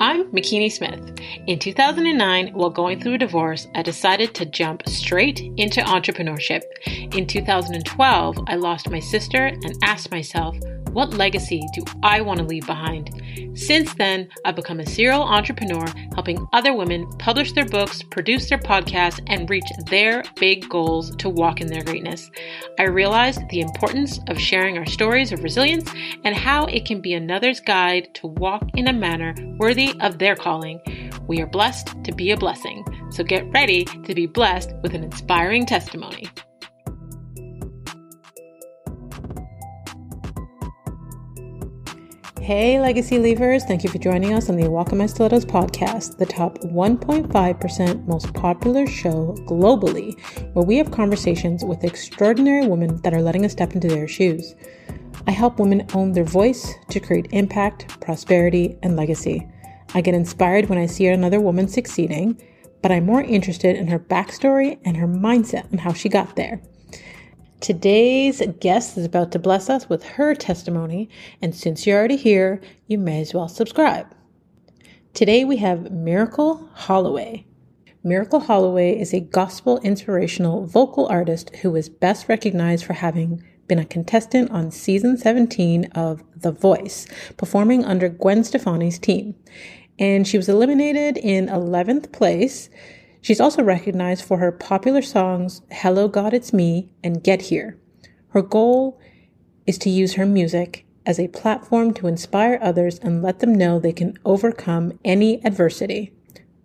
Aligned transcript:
I'm 0.00 0.24
Makini 0.32 0.72
Smith. 0.72 1.20
In 1.46 1.58
2009, 1.58 2.54
while 2.54 2.70
going 2.70 3.00
through 3.00 3.14
a 3.14 3.18
divorce, 3.18 3.68
I 3.74 3.82
decided 3.82 4.34
to 4.34 4.46
jump 4.46 4.88
straight 4.88 5.40
into 5.40 5.82
entrepreneurship. 5.82 6.62
In 7.14 7.26
2012, 7.26 8.38
I 8.46 8.54
lost 8.56 8.90
my 8.90 9.00
sister 9.00 9.46
and 9.46 9.76
asked 9.82 10.10
myself, 10.10 10.56
what 10.94 11.12
legacy 11.12 11.60
do 11.74 11.84
I 12.02 12.20
want 12.20 12.38
to 12.38 12.46
leave 12.46 12.66
behind? 12.66 13.10
Since 13.54 13.94
then, 13.94 14.28
I've 14.44 14.54
become 14.54 14.80
a 14.80 14.86
serial 14.86 15.22
entrepreneur, 15.22 15.84
helping 16.14 16.46
other 16.52 16.72
women 16.72 17.10
publish 17.18 17.52
their 17.52 17.66
books, 17.66 18.02
produce 18.04 18.48
their 18.48 18.58
podcasts, 18.58 19.20
and 19.26 19.50
reach 19.50 19.66
their 19.90 20.22
big 20.36 20.68
goals 20.68 21.14
to 21.16 21.28
walk 21.28 21.60
in 21.60 21.66
their 21.66 21.82
greatness. 21.82 22.30
I 22.78 22.84
realized 22.84 23.40
the 23.50 23.60
importance 23.60 24.20
of 24.28 24.38
sharing 24.38 24.78
our 24.78 24.86
stories 24.86 25.32
of 25.32 25.42
resilience 25.42 25.90
and 26.24 26.34
how 26.34 26.66
it 26.66 26.84
can 26.84 27.00
be 27.00 27.14
another's 27.14 27.60
guide 27.60 28.14
to 28.14 28.28
walk 28.28 28.62
in 28.74 28.88
a 28.88 28.92
manner 28.92 29.34
worthy 29.58 29.94
of 30.00 30.18
their 30.18 30.36
calling. 30.36 30.80
We 31.26 31.40
are 31.40 31.46
blessed 31.46 32.04
to 32.04 32.12
be 32.12 32.30
a 32.30 32.36
blessing, 32.36 32.84
so 33.10 33.24
get 33.24 33.50
ready 33.50 33.84
to 33.84 34.14
be 34.14 34.26
blessed 34.26 34.72
with 34.82 34.94
an 34.94 35.02
inspiring 35.02 35.66
testimony. 35.66 36.28
Hey, 42.44 42.78
Legacy 42.78 43.16
Leavers. 43.16 43.62
Thank 43.62 43.84
you 43.84 43.88
for 43.88 43.96
joining 43.96 44.34
us 44.34 44.50
on 44.50 44.56
the 44.56 44.64
Walk 44.64 44.88
Welcome 44.88 44.98
My 44.98 45.06
Stilettos 45.06 45.46
podcast, 45.46 46.18
the 46.18 46.26
top 46.26 46.58
1.5% 46.58 48.06
most 48.06 48.34
popular 48.34 48.86
show 48.86 49.34
globally, 49.46 50.20
where 50.52 50.66
we 50.66 50.76
have 50.76 50.90
conversations 50.90 51.64
with 51.64 51.84
extraordinary 51.84 52.66
women 52.66 53.00
that 53.00 53.14
are 53.14 53.22
letting 53.22 53.46
us 53.46 53.52
step 53.52 53.72
into 53.72 53.88
their 53.88 54.06
shoes. 54.06 54.54
I 55.26 55.30
help 55.30 55.58
women 55.58 55.86
own 55.94 56.12
their 56.12 56.24
voice 56.24 56.74
to 56.90 57.00
create 57.00 57.28
impact, 57.30 57.98
prosperity, 58.02 58.76
and 58.82 58.94
legacy. 58.94 59.48
I 59.94 60.02
get 60.02 60.12
inspired 60.12 60.68
when 60.68 60.78
I 60.78 60.84
see 60.84 61.06
another 61.06 61.40
woman 61.40 61.66
succeeding, 61.66 62.38
but 62.82 62.92
I'm 62.92 63.06
more 63.06 63.22
interested 63.22 63.74
in 63.74 63.88
her 63.88 63.98
backstory 63.98 64.78
and 64.84 64.98
her 64.98 65.08
mindset 65.08 65.70
and 65.70 65.80
how 65.80 65.94
she 65.94 66.10
got 66.10 66.36
there. 66.36 66.60
Today's 67.64 68.42
guest 68.60 68.98
is 68.98 69.06
about 69.06 69.32
to 69.32 69.38
bless 69.38 69.70
us 69.70 69.88
with 69.88 70.04
her 70.04 70.34
testimony, 70.34 71.08
and 71.40 71.54
since 71.54 71.86
you're 71.86 71.98
already 71.98 72.16
here, 72.18 72.60
you 72.88 72.98
may 72.98 73.22
as 73.22 73.32
well 73.32 73.48
subscribe. 73.48 74.06
Today 75.14 75.46
we 75.46 75.56
have 75.56 75.78
Myracle 75.90 76.68
Holloway. 76.74 77.46
Myracle 78.04 78.44
Holloway 78.44 79.00
is 79.00 79.14
a 79.14 79.20
gospel 79.20 79.78
inspirational 79.78 80.66
vocal 80.66 81.06
artist 81.06 81.56
who 81.62 81.74
is 81.74 81.88
best 81.88 82.28
recognized 82.28 82.84
for 82.84 82.92
having 82.92 83.42
been 83.66 83.78
a 83.78 83.86
contestant 83.86 84.50
on 84.50 84.70
season 84.70 85.16
17 85.16 85.86
of 85.94 86.22
The 86.36 86.52
Voice, 86.52 87.06
performing 87.38 87.82
under 87.82 88.10
Gwen 88.10 88.44
Stefani's 88.44 88.98
team. 88.98 89.36
And 89.98 90.28
she 90.28 90.36
was 90.36 90.50
eliminated 90.50 91.16
in 91.16 91.46
11th 91.46 92.12
place. 92.12 92.68
She's 93.24 93.40
also 93.40 93.62
recognized 93.62 94.22
for 94.22 94.36
her 94.36 94.52
popular 94.52 95.00
songs 95.00 95.62
Hello 95.70 96.08
God 96.08 96.34
It's 96.34 96.52
Me 96.52 96.90
and 97.02 97.24
Get 97.24 97.40
Here. 97.40 97.78
Her 98.32 98.42
goal 98.42 99.00
is 99.66 99.78
to 99.78 99.88
use 99.88 100.16
her 100.16 100.26
music 100.26 100.84
as 101.06 101.18
a 101.18 101.28
platform 101.28 101.94
to 101.94 102.06
inspire 102.06 102.58
others 102.60 102.98
and 102.98 103.22
let 103.22 103.38
them 103.38 103.54
know 103.54 103.78
they 103.78 103.94
can 103.94 104.18
overcome 104.26 104.98
any 105.06 105.42
adversity. 105.42 106.12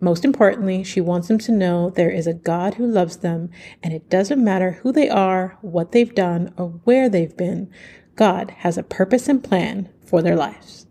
Most 0.02 0.22
importantly, 0.22 0.84
she 0.84 1.00
wants 1.00 1.28
them 1.28 1.38
to 1.38 1.52
know 1.52 1.88
there 1.88 2.10
is 2.10 2.26
a 2.26 2.34
God 2.34 2.74
who 2.74 2.86
loves 2.86 3.16
them, 3.16 3.48
and 3.82 3.94
it 3.94 4.10
doesn't 4.10 4.44
matter 4.44 4.72
who 4.82 4.92
they 4.92 5.08
are, 5.08 5.56
what 5.62 5.92
they've 5.92 6.14
done, 6.14 6.52
or 6.58 6.78
where 6.84 7.08
they've 7.08 7.38
been. 7.38 7.72
God 8.16 8.50
has 8.58 8.76
a 8.76 8.82
purpose 8.82 9.28
and 9.28 9.42
plan 9.42 9.88
for 10.04 10.20
their 10.20 10.36
lives. 10.36 10.86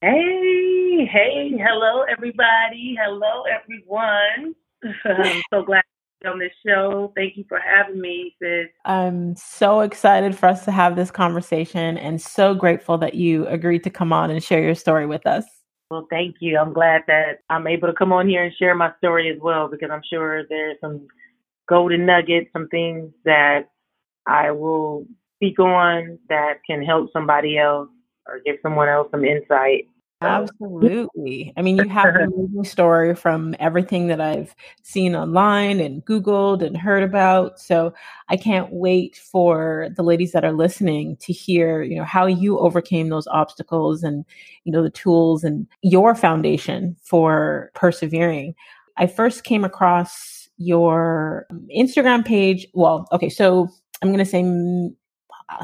Hey, 0.00 1.06
hey, 1.06 1.52
hello, 1.56 2.02
everybody. 2.10 2.96
Hello, 3.00 3.44
everyone. 3.44 4.56
I'm 5.04 5.42
so 5.52 5.62
glad 5.62 5.80
to 5.80 5.84
be 6.22 6.28
on 6.28 6.38
this 6.38 6.52
show. 6.66 7.12
Thank 7.16 7.36
you 7.36 7.44
for 7.48 7.58
having 7.58 8.00
me, 8.00 8.34
sis. 8.40 8.68
I'm 8.84 9.36
so 9.36 9.80
excited 9.80 10.36
for 10.36 10.46
us 10.46 10.64
to 10.64 10.72
have 10.72 10.96
this 10.96 11.10
conversation 11.10 11.98
and 11.98 12.20
so 12.20 12.54
grateful 12.54 12.98
that 12.98 13.14
you 13.14 13.46
agreed 13.46 13.84
to 13.84 13.90
come 13.90 14.12
on 14.12 14.30
and 14.30 14.42
share 14.42 14.62
your 14.62 14.74
story 14.74 15.06
with 15.06 15.26
us. 15.26 15.44
Well, 15.90 16.06
thank 16.10 16.36
you. 16.40 16.58
I'm 16.58 16.72
glad 16.72 17.02
that 17.06 17.40
I'm 17.50 17.66
able 17.66 17.88
to 17.88 17.94
come 17.94 18.12
on 18.12 18.28
here 18.28 18.44
and 18.44 18.54
share 18.56 18.74
my 18.74 18.92
story 18.98 19.30
as 19.30 19.38
well 19.40 19.68
because 19.68 19.90
I'm 19.92 20.02
sure 20.10 20.44
there's 20.48 20.78
some 20.80 21.06
golden 21.68 22.06
nuggets, 22.06 22.48
some 22.52 22.68
things 22.68 23.12
that 23.24 23.68
I 24.26 24.50
will 24.52 25.06
speak 25.36 25.58
on 25.58 26.18
that 26.28 26.60
can 26.66 26.82
help 26.82 27.12
somebody 27.12 27.58
else 27.58 27.88
or 28.26 28.40
give 28.44 28.56
someone 28.62 28.88
else 28.88 29.08
some 29.10 29.24
insight 29.24 29.86
Absolutely. 30.24 31.52
I 31.56 31.62
mean, 31.62 31.76
you 31.76 31.88
have 31.88 32.14
an 32.14 32.22
amazing 32.34 32.64
story 32.64 33.14
from 33.14 33.54
everything 33.58 34.08
that 34.08 34.20
I've 34.20 34.54
seen 34.82 35.14
online 35.14 35.80
and 35.80 36.04
Googled 36.04 36.62
and 36.62 36.76
heard 36.76 37.02
about. 37.02 37.60
So 37.60 37.92
I 38.28 38.36
can't 38.36 38.72
wait 38.72 39.16
for 39.16 39.88
the 39.96 40.02
ladies 40.02 40.32
that 40.32 40.44
are 40.44 40.52
listening 40.52 41.16
to 41.18 41.32
hear, 41.32 41.82
you 41.82 41.96
know, 41.96 42.04
how 42.04 42.26
you 42.26 42.58
overcame 42.58 43.08
those 43.08 43.26
obstacles 43.28 44.02
and, 44.02 44.24
you 44.64 44.72
know, 44.72 44.82
the 44.82 44.90
tools 44.90 45.44
and 45.44 45.66
your 45.82 46.14
foundation 46.14 46.96
for 47.02 47.70
persevering. 47.74 48.54
I 48.96 49.06
first 49.06 49.44
came 49.44 49.64
across 49.64 50.48
your 50.58 51.46
Instagram 51.76 52.24
page. 52.24 52.66
Well, 52.74 53.06
okay. 53.12 53.28
So 53.28 53.68
I'm 54.02 54.08
going 54.08 54.18
to 54.18 54.24
say 54.24 54.42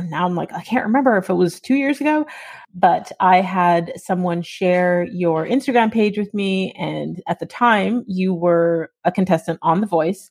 now 0.04 0.24
I'm 0.24 0.34
like, 0.34 0.52
I 0.52 0.62
can't 0.62 0.84
remember 0.86 1.16
if 1.16 1.30
it 1.30 1.34
was 1.34 1.60
two 1.60 1.74
years 1.74 2.00
ago, 2.00 2.26
but 2.74 3.12
I 3.20 3.40
had 3.40 3.92
someone 3.96 4.42
share 4.42 5.04
your 5.04 5.46
Instagram 5.46 5.92
page 5.92 6.18
with 6.18 6.32
me. 6.34 6.72
And 6.78 7.22
at 7.26 7.38
the 7.38 7.46
time, 7.46 8.04
you 8.06 8.34
were 8.34 8.90
a 9.04 9.12
contestant 9.12 9.58
on 9.62 9.80
The 9.80 9.86
Voice. 9.86 10.30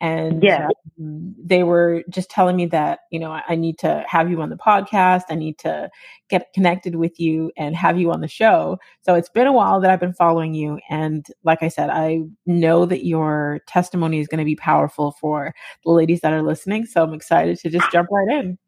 And 0.00 0.42
yeah. 0.42 0.68
Um, 1.00 1.34
they 1.42 1.62
were 1.62 2.02
just 2.10 2.28
telling 2.28 2.56
me 2.56 2.66
that, 2.66 3.00
you 3.10 3.18
know, 3.18 3.40
I 3.48 3.54
need 3.54 3.78
to 3.78 4.04
have 4.06 4.30
you 4.30 4.42
on 4.42 4.50
the 4.50 4.56
podcast. 4.56 5.22
I 5.30 5.34
need 5.34 5.58
to 5.60 5.88
get 6.28 6.52
connected 6.52 6.96
with 6.96 7.18
you 7.18 7.50
and 7.56 7.74
have 7.74 7.98
you 7.98 8.12
on 8.12 8.20
the 8.20 8.28
show. 8.28 8.78
So 9.02 9.14
it's 9.14 9.28
been 9.28 9.46
a 9.46 9.52
while 9.52 9.80
that 9.80 9.90
I've 9.90 10.00
been 10.00 10.12
following 10.12 10.52
you. 10.52 10.78
And 10.90 11.24
like 11.42 11.62
I 11.62 11.68
said, 11.68 11.90
I 11.90 12.20
know 12.44 12.86
that 12.86 13.06
your 13.06 13.60
testimony 13.66 14.20
is 14.20 14.28
going 14.28 14.40
to 14.40 14.44
be 14.44 14.56
powerful 14.56 15.12
for 15.20 15.54
the 15.84 15.92
ladies 15.92 16.20
that 16.20 16.32
are 16.32 16.42
listening. 16.42 16.86
So 16.86 17.02
I'm 17.02 17.14
excited 17.14 17.58
to 17.60 17.70
just 17.70 17.90
jump 17.90 18.08
right 18.10 18.40
in. 18.40 18.58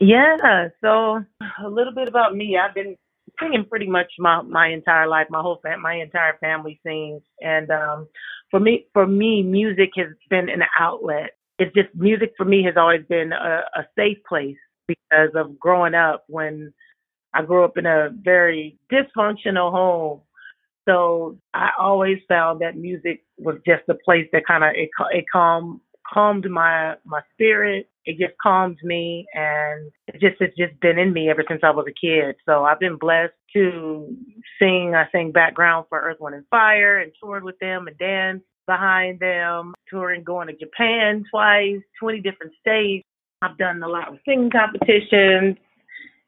Yeah, 0.00 0.68
so 0.82 1.24
a 1.64 1.68
little 1.68 1.94
bit 1.94 2.08
about 2.08 2.36
me. 2.36 2.58
I've 2.58 2.74
been 2.74 2.96
singing 3.40 3.64
pretty 3.68 3.88
much 3.88 4.12
my 4.18 4.42
my 4.42 4.68
entire 4.68 5.08
life. 5.08 5.28
My 5.30 5.40
whole 5.42 5.60
fam- 5.62 5.82
my 5.82 5.94
entire 5.94 6.36
family 6.40 6.80
sings, 6.86 7.22
and 7.40 7.70
um, 7.70 8.08
for 8.50 8.60
me, 8.60 8.86
for 8.92 9.06
me, 9.06 9.42
music 9.42 9.90
has 9.96 10.08
been 10.30 10.50
an 10.50 10.62
outlet. 10.78 11.32
It's 11.58 11.74
just 11.74 11.88
music 11.94 12.34
for 12.36 12.44
me 12.44 12.62
has 12.64 12.76
always 12.76 13.04
been 13.08 13.32
a, 13.32 13.62
a 13.76 13.86
safe 13.98 14.18
place 14.28 14.58
because 14.88 15.30
of 15.34 15.58
growing 15.58 15.94
up. 15.94 16.24
When 16.28 16.72
I 17.34 17.42
grew 17.44 17.64
up 17.64 17.78
in 17.78 17.86
a 17.86 18.10
very 18.12 18.78
dysfunctional 18.92 19.72
home, 19.72 20.22
so 20.88 21.38
I 21.54 21.70
always 21.78 22.18
found 22.28 22.60
that 22.62 22.76
music 22.76 23.24
was 23.38 23.56
just 23.66 23.84
a 23.88 23.94
place 24.04 24.28
that 24.32 24.46
kind 24.46 24.64
of 24.64 24.70
it, 24.74 24.90
it 25.12 25.24
calmed 25.32 25.80
calmed 26.12 26.50
my 26.50 26.96
my 27.04 27.20
spirit. 27.34 27.88
It 28.08 28.16
just 28.16 28.38
calmed 28.42 28.78
me, 28.82 29.26
and 29.34 29.92
it 30.06 30.18
just 30.18 30.40
it's 30.40 30.56
just 30.56 30.80
been 30.80 30.98
in 30.98 31.12
me 31.12 31.28
ever 31.28 31.44
since 31.46 31.60
I 31.62 31.68
was 31.68 31.84
a 31.86 31.92
kid. 31.92 32.36
So 32.46 32.64
I've 32.64 32.80
been 32.80 32.96
blessed 32.96 33.34
to 33.52 34.16
sing. 34.58 34.94
I 34.94 35.04
sang 35.12 35.30
background 35.30 35.84
for 35.90 36.00
Earth, 36.00 36.16
Wind, 36.18 36.34
and 36.34 36.46
Fire, 36.48 37.00
and 37.00 37.12
toured 37.22 37.44
with 37.44 37.58
them 37.58 37.86
and 37.86 37.98
danced 37.98 38.46
behind 38.66 39.20
them, 39.20 39.74
touring, 39.90 40.24
going 40.24 40.48
to 40.48 40.54
Japan 40.54 41.22
twice, 41.30 41.82
20 42.00 42.20
different 42.22 42.54
states. 42.58 43.04
I've 43.42 43.58
done 43.58 43.82
a 43.82 43.88
lot 43.88 44.08
of 44.08 44.18
singing 44.26 44.50
competitions, 44.50 45.58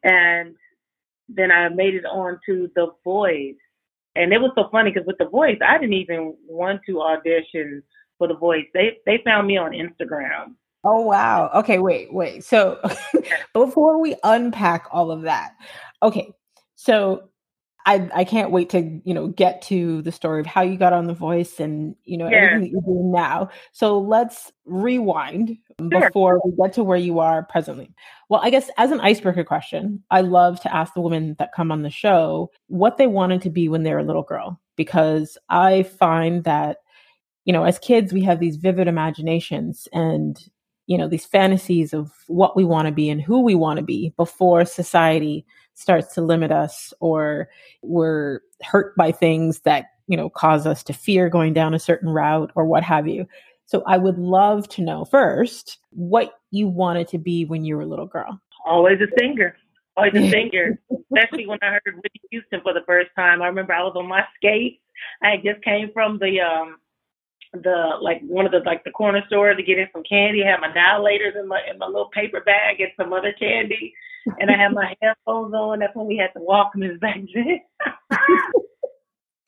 and 0.05 0.55
then 1.31 1.51
I 1.51 1.71
made 1.71 1.95
it 1.95 2.05
on 2.05 2.39
to 2.45 2.69
The 2.75 2.89
Voice. 3.05 3.57
And 4.17 4.35
it 4.35 4.39
was 4.39 4.53
so 4.55 4.69
funny 4.71 4.91
because 4.91 5.07
with 5.07 5.17
The 5.17 5.31
Voice, 5.31 5.57
I 5.67 5.79
didn't 5.79 5.95
even 5.95 6.35
want 6.47 6.83
to 6.89 7.01
audition 7.01 7.83
for 8.19 8.29
the 8.29 8.37
voice. 8.37 8.67
They 8.75 8.99
they 9.07 9.23
found 9.25 9.47
me 9.47 9.57
on 9.57 9.73
Instagram. 9.73 10.57
Oh 10.85 11.03
wow. 11.03 11.51
Okay, 11.55 11.79
wait, 11.79 12.13
wait. 12.13 12.45
So 12.45 12.81
before 13.55 14.01
we 14.01 14.17
unpack 14.25 14.87
all 14.91 15.11
of 15.11 15.23
that, 15.23 15.53
okay. 16.03 16.33
So 16.77 17.29
I 17.85 18.09
I 18.15 18.25
can't 18.25 18.51
wait 18.51 18.71
to, 18.71 19.01
you 19.05 19.13
know, 19.13 19.29
get 19.29 19.61
to 19.63 20.01
the 20.03 20.13
story 20.13 20.41
of 20.41 20.47
how 20.47 20.63
you 20.63 20.79
got 20.79 20.95
on 20.95 21.07
the 21.07 21.15
voice 21.15 21.61
and, 21.61 21.95
you 22.05 22.17
know, 22.17 22.31
yeah. 22.31 22.37
everything 22.37 22.61
that 22.63 22.71
you're 22.71 22.81
doing 22.83 23.13
now. 23.13 23.51
So 23.73 23.99
let's 23.99 24.53
rewind 24.65 25.59
sure. 25.79 26.01
before 26.01 26.41
we 26.45 26.53
get 26.57 26.73
to 26.75 26.85
where 26.85 26.99
you 26.99 27.19
are 27.19 27.43
presently. 27.45 27.95
Well, 28.31 28.41
I 28.43 28.49
guess 28.49 28.71
as 28.79 28.91
an 28.91 29.01
icebreaker 29.01 29.45
question, 29.45 30.03
I 30.11 30.23
love 30.23 30.61
to 30.63 30.75
ask 30.75 30.95
the 30.95 31.03
women 31.03 31.37
that 31.39 31.53
come 31.55 31.71
on 31.71 31.83
the 31.83 31.91
show 31.91 32.51
what 32.69 32.97
they 32.97 33.07
wanted 33.07 33.43
to 33.43 33.51
be 33.51 33.69
when 33.69 33.83
they 33.83 33.93
were 33.93 33.99
a 33.99 34.05
little 34.05 34.23
girl 34.23 34.59
because 34.77 35.37
I 35.51 35.83
find 35.83 36.45
that 36.45 36.79
you 37.47 37.55
know, 37.55 37.65
as 37.65 37.79
kids, 37.79 38.13
we 38.13 38.23
have 38.23 38.39
these 38.39 38.57
vivid 38.57 38.87
imaginations 38.87 39.89
and, 39.93 40.39
you 40.91 40.99
know, 40.99 41.07
these 41.07 41.25
fantasies 41.25 41.95
of 41.95 42.11
what 42.27 42.57
we 42.57 42.65
want 42.65 42.87
to 42.87 42.93
be 42.93 43.09
and 43.09 43.23
who 43.23 43.43
we 43.43 43.55
want 43.55 43.77
to 43.77 43.85
be 43.85 44.13
before 44.17 44.65
society 44.65 45.47
starts 45.75 46.15
to 46.15 46.21
limit 46.21 46.51
us 46.51 46.93
or 46.99 47.49
we're 47.81 48.41
hurt 48.65 48.97
by 48.97 49.13
things 49.13 49.61
that, 49.61 49.85
you 50.09 50.17
know, 50.17 50.29
cause 50.29 50.67
us 50.67 50.83
to 50.83 50.93
fear 50.93 51.29
going 51.29 51.55
down 51.55 51.75
a 51.75 51.79
certain 51.79 52.11
route 52.11 52.51
or 52.57 52.65
what 52.65 52.83
have 52.83 53.07
you. 53.07 53.25
So 53.67 53.85
I 53.87 53.99
would 53.99 54.19
love 54.19 54.69
to 54.71 54.83
know 54.83 55.05
first 55.05 55.79
what 55.91 56.41
you 56.51 56.67
wanted 56.67 57.07
to 57.11 57.19
be 57.19 57.45
when 57.45 57.65
you 57.65 57.77
were 57.77 57.83
a 57.83 57.87
little 57.87 58.07
girl. 58.07 58.41
Always 58.67 58.99
a 59.01 59.07
singer. 59.17 59.57
Always 59.97 60.15
a 60.17 60.29
singer. 60.33 60.81
Especially 60.91 61.47
when 61.47 61.61
I 61.63 61.71
heard 61.71 61.95
Whitney 61.95 62.21
Houston 62.33 62.63
for 62.63 62.75
the 62.75 62.83
first 62.85 63.11
time. 63.15 63.43
I 63.43 63.47
remember 63.47 63.75
I 63.75 63.85
was 63.85 63.95
on 63.95 64.09
my 64.09 64.25
skates. 64.35 64.83
I 65.23 65.37
just 65.37 65.63
came 65.63 65.93
from 65.93 66.19
the 66.19 66.41
um 66.41 66.79
the 67.53 67.99
like 68.01 68.21
one 68.23 68.47
of 68.47 68.53
the 68.53 68.61
like 68.65 68.85
the 68.85 68.91
corner 68.91 69.23
store 69.27 69.55
to 69.55 69.63
get 69.63 69.79
in 69.79 69.89
some 69.93 70.05
candy. 70.05 70.45
I 70.45 70.51
had 70.51 70.61
my 70.61 70.69
dilators 70.69 71.39
in 71.39 71.49
my 71.49 71.61
in 71.71 71.79
my 71.79 71.87
little 71.87 72.11
paper 72.11 72.41
bag 72.41 72.81
and 72.81 72.91
some 72.97 73.13
other 73.13 73.33
candy, 73.33 73.93
and 74.39 74.51
I 74.51 74.57
had 74.57 74.73
my 74.73 74.95
headphones 75.03 75.55
on. 75.55 75.81
That's 75.81 75.95
when 75.95 76.07
we 76.07 76.17
had 76.17 76.31
the 76.35 76.41
Walkmans 76.41 77.01
back 77.01 77.19
then. 77.35 77.61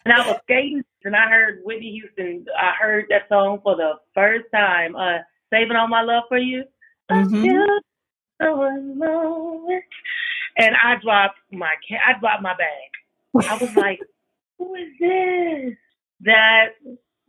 and 0.05 0.13
I 0.13 0.27
was 0.27 0.41
skating, 0.43 0.83
and 1.05 1.15
I 1.15 1.29
heard 1.29 1.61
Whitney 1.65 1.93
Houston. 1.93 2.47
I 2.59 2.73
heard 2.81 3.07
that 3.11 3.29
song 3.29 3.61
for 3.63 3.77
the 3.77 3.95
first 4.15 4.47
time. 4.53 4.97
Uh, 4.97 5.19
"Saving 5.51 5.77
All 5.77 5.89
My 5.89 6.03
Love 6.03 6.25
for 6.29 6.39
You." 6.39 6.65
Mm-hmm. 7.11 7.79
And 10.59 10.77
I 10.83 10.97
dropped 11.03 11.39
my 11.53 11.73
I 12.07 12.19
dropped 12.19 12.43
my 12.43 12.55
bag. 12.57 13.49
I 13.49 13.57
was 13.59 13.77
like, 13.77 14.01
"Who 14.59 14.75
is 14.75 14.89
this?" 14.99 15.77
That 16.25 16.75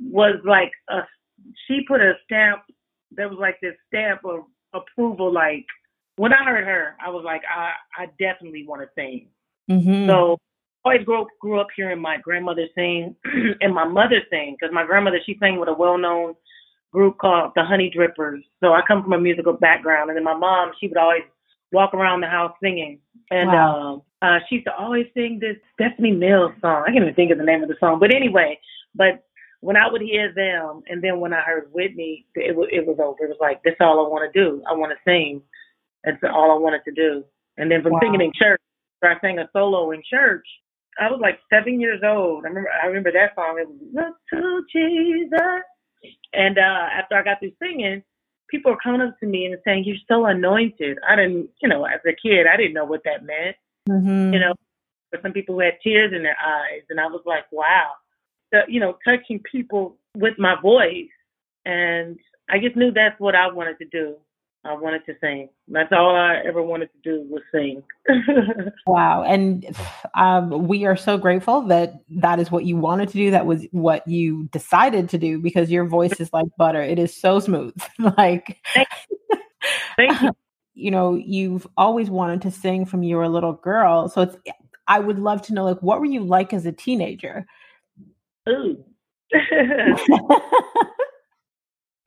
was 0.04 0.36
like 0.46 0.72
a 0.90 1.00
she 1.68 1.82
put 1.88 2.02
a 2.02 2.14
stamp 2.26 2.62
there 3.12 3.30
was 3.30 3.38
like 3.40 3.60
this 3.62 3.76
stamp 3.88 4.22
of 4.26 4.46
approval 4.74 5.32
like 5.32 5.66
when 6.16 6.34
I 6.34 6.44
heard 6.44 6.66
her, 6.66 6.96
I 7.04 7.10
was 7.10 7.24
like, 7.26 7.42
I, 7.50 7.72
I 7.98 8.06
definitely 8.20 8.66
want 8.68 8.82
to 8.82 8.88
sing. 8.96 9.28
Mm-hmm. 9.70 10.08
So 10.10 10.38
I 10.86 10.90
always 10.90 11.06
grew, 11.06 11.26
grew 11.40 11.60
up 11.60 11.68
hearing 11.76 12.00
my 12.00 12.18
grandmother 12.18 12.68
sing 12.76 13.16
and 13.62 13.74
my 13.74 13.86
mother 13.86 14.22
sing 14.30 14.56
because 14.60 14.74
my 14.74 14.86
grandmother, 14.86 15.20
she 15.26 15.38
sang 15.40 15.60
with 15.60 15.70
a 15.70 15.74
well-known 15.74 16.36
group 16.92 17.18
called 17.18 17.54
the 17.56 17.64
Honey 17.64 17.92
Drippers. 17.96 18.42
So 18.64 18.74
I 18.74 18.82
come 18.88 19.02
from 19.02 19.14
a 19.14 19.20
musical 19.20 19.54
background. 19.54 20.10
And 20.10 20.18
then 20.18 20.24
my 20.24 20.36
mom, 20.36 20.72
she 20.80 20.88
would 20.88 20.98
always 20.98 21.24
walk 21.72 21.94
around 21.94 22.22
the 22.22 22.28
house 22.28 22.54
singing. 22.62 23.00
And 23.32 23.50
wow. 23.50 24.04
uh, 24.22 24.26
uh, 24.26 24.40
she 24.48 24.56
used 24.56 24.68
to 24.68 24.76
always 24.76 25.08
sing 25.16 25.40
this 25.42 25.58
Stephanie 25.74 26.12
Mills 26.12 26.52
song. 26.62 26.84
I 26.84 26.92
can't 26.92 27.04
even 27.04 27.16
think 27.16 27.32
of 27.32 27.40
the 27.40 27.44
name 27.44 27.64
of 27.64 27.70
the 27.70 27.76
song. 27.80 28.00
But 28.00 28.14
anyway, 28.14 28.60
but 28.94 29.26
when 29.64 29.78
I 29.78 29.90
would 29.90 30.02
hear 30.02 30.34
them, 30.36 30.84
and 30.88 31.02
then 31.02 31.22
when 31.22 31.32
I 31.32 31.40
heard 31.40 31.72
Whitney, 31.72 32.26
it 32.36 32.54
was 32.54 32.68
it 32.70 32.86
was 32.86 33.00
over. 33.00 33.24
It 33.24 33.30
was 33.30 33.38
like 33.40 33.64
this 33.64 33.76
all 33.80 34.06
I 34.06 34.10
want 34.10 34.28
to 34.28 34.38
do. 34.38 34.62
I 34.70 34.74
want 34.74 34.92
to 34.92 35.00
sing. 35.10 35.42
That's 36.04 36.18
all 36.24 36.52
I 36.52 36.60
wanted 36.60 36.82
to 36.84 36.92
do. 36.92 37.24
And 37.56 37.72
then 37.72 37.82
from 37.82 37.94
wow. 37.94 38.00
singing 38.02 38.20
in 38.20 38.32
church, 38.36 38.60
I 39.02 39.16
sang 39.22 39.40
a 39.40 39.48
solo 39.54 39.92
in 39.92 40.04
church. 40.04 40.46
I 41.00 41.10
was 41.10 41.22
like 41.22 41.40
seven 41.50 41.80
years 41.80 42.02
old. 42.04 42.44
I 42.44 42.50
remember 42.50 42.70
I 42.84 42.88
remember 42.88 43.14
that 43.14 43.36
song. 43.36 43.58
It 43.58 43.70
was 43.70 43.80
Look 43.94 44.16
to 44.34 44.66
Jesus. 44.70 45.64
And 46.34 46.58
uh 46.58 46.88
after 47.00 47.16
I 47.16 47.24
got 47.24 47.40
through 47.40 47.54
singing, 47.58 48.04
people 48.50 48.74
were 48.74 48.84
coming 48.84 49.00
up 49.00 49.18
to 49.22 49.26
me 49.26 49.46
and 49.46 49.58
saying, 49.64 49.86
"You're 49.86 49.96
so 50.12 50.26
anointed." 50.26 50.98
I 51.08 51.16
didn't, 51.16 51.50
you 51.62 51.70
know, 51.70 51.86
as 51.86 52.02
a 52.06 52.12
kid, 52.12 52.48
I 52.52 52.58
didn't 52.58 52.74
know 52.74 52.86
what 52.86 53.06
that 53.06 53.24
meant. 53.24 53.56
Mm-hmm. 53.88 54.34
You 54.34 54.40
know, 54.42 54.56
for 55.10 55.20
some 55.22 55.32
people 55.32 55.56
who 55.56 55.62
had 55.62 55.80
tears 55.82 56.12
in 56.14 56.22
their 56.22 56.38
eyes, 56.44 56.84
and 56.90 57.00
I 57.00 57.08
was 57.08 57.22
like, 57.26 57.46
"Wow." 57.50 57.94
You 58.68 58.80
know, 58.80 58.98
touching 59.06 59.40
people 59.40 59.98
with 60.16 60.34
my 60.38 60.56
voice. 60.62 61.10
And 61.66 62.20
I 62.50 62.60
just 62.60 62.76
knew 62.76 62.92
that's 62.92 63.20
what 63.20 63.36
I 63.36 63.52
wanted 63.52 63.78
to 63.80 63.86
do. 63.86 64.16
I 64.66 64.74
wanted 64.76 65.06
to 65.08 65.14
sing. 65.20 65.50
That's 65.68 65.92
all 65.92 66.16
I 66.16 66.38
ever 66.46 66.64
wanted 66.64 66.90
to 66.94 67.00
do 67.04 67.26
was 67.30 67.42
sing. 67.52 67.84
wow. 68.88 69.24
And 69.24 69.76
um, 70.16 70.68
we 70.68 70.86
are 70.86 70.96
so 70.96 71.18
grateful 71.18 71.64
that 71.64 71.96
that 72.10 72.40
is 72.40 72.50
what 72.50 72.64
you 72.64 72.78
wanted 72.78 73.10
to 73.10 73.14
do. 73.16 73.32
That 73.32 73.46
was 73.46 73.66
what 73.72 74.08
you 74.08 74.48
decided 74.54 75.10
to 75.10 75.18
do 75.18 75.40
because 75.40 75.70
your 75.70 75.86
voice 75.86 76.14
is 76.14 76.32
like 76.32 76.46
butter. 76.58 76.82
It 76.82 76.98
is 76.98 77.16
so 77.16 77.42
smooth. 77.42 77.76
like, 78.18 78.58
Thank 78.74 78.88
you. 79.10 79.38
Thank 79.98 80.22
you. 80.22 80.32
you 80.76 80.92
know, 80.92 81.16
you've 81.16 81.68
always 81.76 82.10
wanted 82.10 82.42
to 82.44 82.52
sing 82.52 82.86
from 82.86 83.04
you 83.04 83.18
were 83.18 83.24
a 83.24 83.30
little 83.30 83.54
girl. 83.54 84.08
So 84.08 84.22
it's, 84.22 84.38
I 84.88 85.00
would 85.00 85.20
love 85.20 85.42
to 85.44 85.54
know, 85.54 85.66
like, 85.66 85.82
what 85.82 86.00
were 86.00 86.06
you 86.06 86.24
like 86.24 86.54
as 86.54 86.66
a 86.66 86.72
teenager? 86.72 87.46
Ooh. 88.50 88.84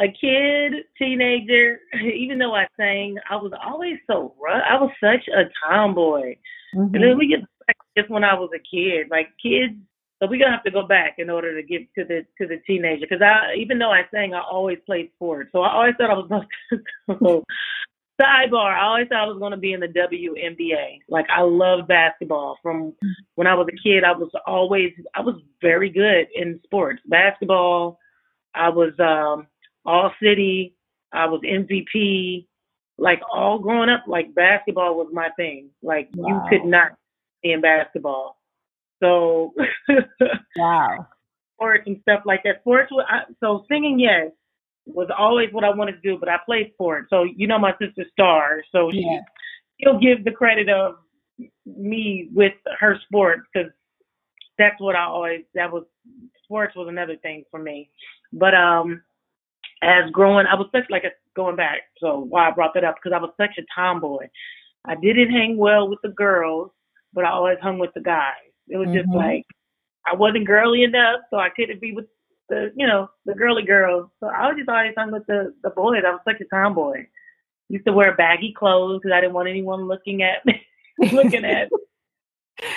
a 0.01 0.07
kid, 0.09 0.85
teenager, 0.99 1.81
even 2.15 2.39
though 2.39 2.55
I 2.55 2.67
sang, 2.77 3.17
I 3.31 3.37
was 3.37 3.53
always 3.65 3.97
so 4.07 4.35
rough. 4.43 4.63
I 4.69 4.75
was 4.81 4.91
such 5.03 5.27
a 5.29 5.45
tomboy. 5.65 6.37
Mm-hmm. 6.75 6.95
And 6.95 7.05
then 7.05 7.19
we 7.19 7.29
get 7.29 7.41
back 7.67 7.77
just 7.97 8.11
when 8.11 8.25
I 8.25 8.35
was 8.35 8.51
a 8.55 8.59
kid. 8.59 9.09
Like 9.11 9.29
kids, 9.43 9.75
so 10.21 10.29
we're 10.29 10.39
gonna 10.39 10.53
have 10.53 10.65
to 10.65 10.71
go 10.71 10.87
back 10.87 11.15
in 11.19 11.31
order 11.31 11.61
to 11.61 11.67
get 11.67 11.83
to 11.95 12.05
the 12.05 12.27
to 12.39 12.47
the 12.47 12.59
teenager. 12.67 13.07
Because 13.09 13.23
I, 13.23 13.55
even 13.59 13.79
though 13.79 13.91
I 13.91 14.03
sang, 14.13 14.35
I 14.35 14.41
always 14.41 14.79
played 14.85 15.11
sports. 15.15 15.51
So 15.53 15.63
I 15.63 15.73
always 15.73 15.95
thought 15.99 16.11
I 16.11 16.15
was 16.15 16.29
to 17.09 17.43
Sidebar, 18.21 18.75
I 18.75 18.85
always 18.87 19.09
thought 19.09 19.25
I 19.25 19.27
was 19.27 19.39
going 19.39 19.51
to 19.51 19.59
be 19.59 19.73
in 19.73 19.81
the 19.81 19.89
WNBA. 19.89 21.01
Like 21.09 21.27
I 21.35 21.43
love 21.43 21.87
basketball. 21.87 22.57
From 22.63 22.95
when 23.35 23.47
I 23.47 23.55
was 23.55 23.69
a 23.69 23.77
kid, 23.83 24.05
I 24.05 24.13
was 24.13 24.31
always 24.47 24.93
I 25.15 25.21
was 25.21 25.35
very 25.61 25.91
good 25.91 26.27
in 26.35 26.61
sports. 26.65 27.03
Basketball, 27.07 27.99
I 28.55 28.71
was 28.71 28.93
um 28.99 29.47
all 29.85 30.13
city, 30.23 30.75
I 31.13 31.27
was 31.27 31.43
MVP. 31.43 32.47
Like 32.99 33.21
all 33.31 33.59
growing 33.59 33.91
up, 33.91 34.05
like 34.07 34.35
basketball 34.35 34.97
was 34.97 35.09
my 35.13 35.29
thing. 35.37 35.69
Like 35.83 36.09
wow. 36.15 36.29
you 36.29 36.43
could 36.49 36.67
not 36.67 36.93
be 37.43 37.53
in 37.53 37.61
basketball. 37.61 38.39
So 39.03 39.53
wow, 40.57 41.07
sports 41.55 41.83
and 41.87 41.99
stuff 42.01 42.23
like 42.25 42.45
that. 42.45 42.61
Sports. 42.61 42.91
I, 43.07 43.25
so 43.41 43.67
singing, 43.69 44.01
yes 44.01 44.31
was 44.87 45.09
always 45.17 45.53
what 45.53 45.65
I 45.65 45.71
wanted 45.71 46.01
to 46.01 46.01
do, 46.01 46.19
but 46.19 46.29
I 46.29 46.39
played 46.45 46.71
sports. 46.75 47.09
So 47.11 47.25
you 47.25 47.47
know 47.47 47.59
my 47.59 47.75
sister 47.81 48.05
Star, 48.13 48.63
so 48.73 48.91
she 48.91 49.01
yeah. 49.01 49.21
she'll 49.81 49.99
give 49.99 50.25
the 50.25 50.31
credit 50.31 50.69
of 50.69 50.97
me 51.67 52.29
with 52.33 52.55
her 52.79 52.99
sports 53.05 53.43
because 53.53 53.71
that's 54.59 54.81
what 54.81 54.97
I 54.97 55.05
always 55.05 55.43
that 55.55 55.73
was 55.73 55.85
sports 56.45 56.75
was 56.77 56.89
another 56.89 57.17
thing 57.17 57.45
for 57.51 57.61
me. 57.61 57.91
But 58.33 58.55
um 58.55 59.03
as 59.83 60.11
growing 60.11 60.47
I 60.47 60.55
was 60.55 60.69
such 60.73 60.85
like 60.89 61.05
a 61.05 61.11
going 61.35 61.57
back, 61.57 61.81
so 61.99 62.27
why 62.29 62.49
I 62.49 62.53
brought 62.53 62.75
that 62.75 62.85
up 62.85 62.95
because 62.97 63.15
I 63.15 63.21
was 63.21 63.33
such 63.37 63.59
a 63.59 63.63
tomboy. 63.75 64.29
I 64.87 64.95
didn't 64.95 65.31
hang 65.31 65.57
well 65.57 65.89
with 65.89 65.99
the 66.03 66.11
girls, 66.11 66.71
but 67.13 67.25
I 67.25 67.31
always 67.31 67.59
hung 67.61 67.79
with 67.79 67.93
the 67.95 68.01
guys. 68.01 68.33
It 68.69 68.77
was 68.77 68.89
mm-hmm. 68.89 68.99
just 68.99 69.09
like 69.11 69.45
I 70.07 70.15
wasn't 70.15 70.47
girly 70.47 70.85
enough, 70.85 71.21
so 71.31 71.39
I 71.39 71.51
couldn't 71.51 71.81
be 71.81 71.93
with 71.93 72.07
the 72.49 72.73
you 72.77 72.87
know 72.87 73.09
the 73.25 73.35
girly 73.35 73.65
girls. 73.65 74.09
So 74.21 74.29
I 74.29 74.47
was 74.47 74.57
just 74.57 74.69
always 74.69 74.95
hung 74.97 75.13
with 75.13 75.27
the 75.27 75.55
the 75.63 75.71
boys. 75.71 76.03
I 76.07 76.11
was 76.11 76.21
such 76.25 76.41
a 76.41 76.55
tomboy. 76.55 77.07
Used 77.69 77.87
to 77.87 77.93
wear 77.93 78.15
baggy 78.15 78.55
clothes 78.57 79.01
because 79.03 79.15
I 79.15 79.21
didn't 79.21 79.35
want 79.35 79.49
anyone 79.49 79.89
looking 79.89 80.23
at 80.23 80.45
me, 80.47 80.63
looking 81.13 81.45
at. 81.45 81.69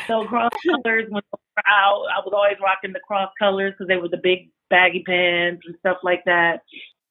So 0.08 0.26
cross 0.26 0.52
colors 0.66 1.06
when 1.10 1.22
out, 1.68 2.06
I 2.16 2.20
was 2.20 2.34
always 2.34 2.58
rocking 2.62 2.94
the 2.94 3.00
cross 3.00 3.32
colors 3.38 3.74
because 3.74 3.88
they 3.88 3.98
were 3.98 4.10
the 4.10 4.20
big 4.22 4.50
baggy 4.70 5.04
pants 5.06 5.64
and 5.66 5.76
stuff 5.80 5.98
like 6.04 6.24
that. 6.26 6.62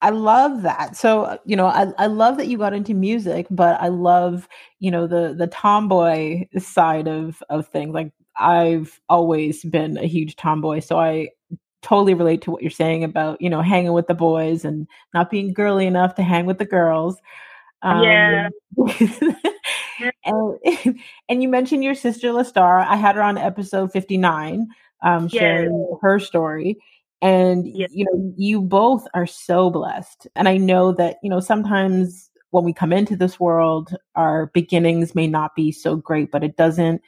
I 0.01 0.11
love 0.11 0.63
that. 0.63 0.97
So, 0.97 1.23
uh, 1.23 1.39
you 1.45 1.57
know, 1.57 1.67
I, 1.67 1.93
I 1.99 2.07
love 2.07 2.37
that 2.37 2.47
you 2.47 2.57
got 2.57 2.73
into 2.73 2.95
music, 2.95 3.47
but 3.51 3.81
I 3.81 3.89
love, 3.89 4.49
you 4.79 4.91
know, 4.91 5.07
the 5.07 5.35
the 5.37 5.49
tomboy 5.49 6.47
side 6.59 7.09
of 7.09 7.43
of 7.51 7.69
things. 7.69 7.95
Like 7.95 8.13
I've 8.37 9.01
always 9.09 9.65
been 9.65 9.99
a 9.99 10.07
huge 10.07 10.37
tomboy, 10.37 10.81
so 10.81 10.99
I 10.99 11.31
totally 11.83 12.15
relate 12.15 12.43
to 12.43 12.51
what 12.51 12.63
you're 12.63 12.71
saying 12.71 13.05
about 13.05 13.41
you 13.41 13.49
know 13.49 13.63
hanging 13.63 13.93
with 13.93 14.07
the 14.07 14.15
boys 14.15 14.65
and 14.65 14.87
not 15.15 15.31
being 15.31 15.53
girly 15.53 15.87
enough 15.87 16.15
to 16.15 16.23
hang 16.23 16.47
with 16.47 16.59
the 16.59 16.65
girls 16.65 17.19
um, 17.83 18.03
yeah. 18.03 18.49
and, 20.25 20.59
and 21.29 21.43
you 21.43 21.49
mentioned 21.49 21.85
your 21.85 21.95
sister 21.95 22.31
Lastar. 22.31 22.85
I 22.85 22.97
had 22.97 23.15
her 23.15 23.23
on 23.23 23.39
episode 23.39 23.93
59 23.93 24.67
um, 25.03 25.29
sharing 25.29 25.97
her 26.03 26.19
story 26.19 26.77
and 27.21 27.67
you 27.67 28.05
know 28.05 28.33
you 28.37 28.61
both 28.61 29.07
are 29.15 29.27
so 29.27 29.71
blessed 29.71 30.29
and 30.37 30.49
i 30.49 30.57
know 30.57 30.93
that 30.93 31.17
you 31.23 31.29
know 31.29 31.41
sometimes 31.41 32.31
when 32.51 32.65
we 32.65 32.73
come 32.73 32.93
into 32.93 33.17
this 33.17 33.41
world 33.41 33.97
our 34.15 34.47
beginnings 34.47 35.15
may 35.15 35.27
not 35.27 35.55
be 35.57 35.73
so 35.73 35.97
great 35.97 36.31
but 36.31 36.45
it 36.45 36.57
doesn't 36.57 37.03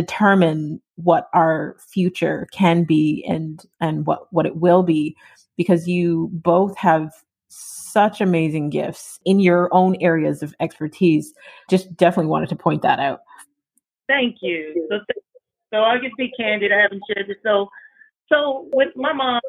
determine 0.00 0.80
what 0.96 1.28
our 1.32 1.76
future 1.92 2.46
can 2.52 2.84
be 2.84 3.24
and 3.28 3.64
and 3.80 4.06
what 4.06 4.32
what 4.32 4.46
it 4.46 4.56
will 4.56 4.82
be 4.82 5.16
because 5.56 5.88
you 5.88 6.28
both 6.32 6.76
have 6.76 7.12
such 7.48 8.20
amazing 8.20 8.70
gifts 8.70 9.18
in 9.24 9.40
your 9.40 9.68
own 9.72 9.96
areas 10.00 10.42
of 10.42 10.54
expertise. 10.60 11.34
Just 11.70 11.96
definitely 11.96 12.30
wanted 12.30 12.48
to 12.50 12.56
point 12.56 12.82
that 12.82 13.00
out. 13.00 13.20
Thank 14.06 14.36
you. 14.40 14.86
So, 14.90 14.98
so 15.72 15.78
i'll 15.80 16.00
just 16.00 16.16
be 16.16 16.32
candid 16.38 16.72
i 16.72 16.80
haven't 16.80 17.02
shared 17.12 17.28
this. 17.28 17.36
So 17.44 17.68
so 18.30 18.68
with 18.72 18.88
my 18.96 19.12
mom 19.12 19.40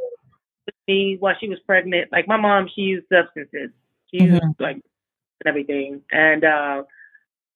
with 0.66 0.76
me 0.88 1.18
while 1.20 1.36
she 1.40 1.48
was 1.48 1.60
pregnant 1.66 2.12
like 2.12 2.28
my 2.28 2.38
mom 2.38 2.68
she 2.74 2.82
used 2.82 3.08
substances. 3.12 3.70
She 4.12 4.24
used 4.24 4.42
mm-hmm. 4.42 4.64
like 4.64 4.82
everything. 5.46 6.02
And 6.12 6.44
uh 6.44 6.84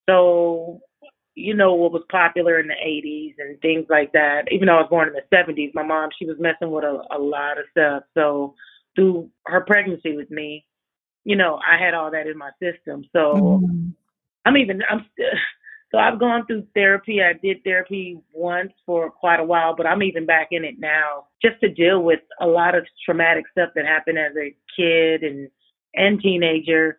so 0.07 0.81
you 1.35 1.53
know 1.53 1.73
what 1.73 1.91
was 1.91 2.03
popular 2.11 2.59
in 2.59 2.67
the 2.67 2.73
80s 2.73 3.35
and 3.39 3.59
things 3.61 3.85
like 3.89 4.11
that. 4.13 4.43
Even 4.51 4.67
though 4.67 4.77
I 4.77 4.81
was 4.81 4.89
born 4.89 5.07
in 5.07 5.13
the 5.13 5.35
70s, 5.35 5.73
my 5.73 5.83
mom 5.83 6.09
she 6.17 6.25
was 6.25 6.37
messing 6.39 6.71
with 6.71 6.83
a, 6.83 7.01
a 7.11 7.19
lot 7.19 7.57
of 7.57 7.65
stuff. 7.71 8.03
So 8.13 8.55
through 8.95 9.29
her 9.47 9.61
pregnancy 9.61 10.15
with 10.15 10.29
me, 10.29 10.65
you 11.23 11.35
know, 11.35 11.59
I 11.67 11.83
had 11.83 11.93
all 11.93 12.11
that 12.11 12.27
in 12.27 12.37
my 12.37 12.51
system. 12.61 13.05
So 13.13 13.33
mm-hmm. 13.35 13.89
I'm 14.45 14.57
even 14.57 14.81
I'm 14.89 15.05
still 15.13 15.25
so 15.91 15.97
I've 15.97 16.19
gone 16.19 16.45
through 16.45 16.67
therapy. 16.75 17.21
I 17.21 17.33
did 17.33 17.63
therapy 17.63 18.19
once 18.31 18.71
for 18.85 19.09
quite 19.09 19.39
a 19.39 19.45
while, 19.45 19.75
but 19.75 19.87
I'm 19.87 20.03
even 20.03 20.25
back 20.25 20.49
in 20.51 20.63
it 20.63 20.75
now 20.79 21.27
just 21.41 21.59
to 21.61 21.69
deal 21.69 22.01
with 22.01 22.19
a 22.41 22.47
lot 22.47 22.75
of 22.75 22.85
traumatic 23.05 23.45
stuff 23.51 23.69
that 23.75 23.85
happened 23.85 24.19
as 24.19 24.33
a 24.37 24.55
kid 24.75 25.23
and 25.23 25.49
and 25.95 26.19
teenager 26.21 26.97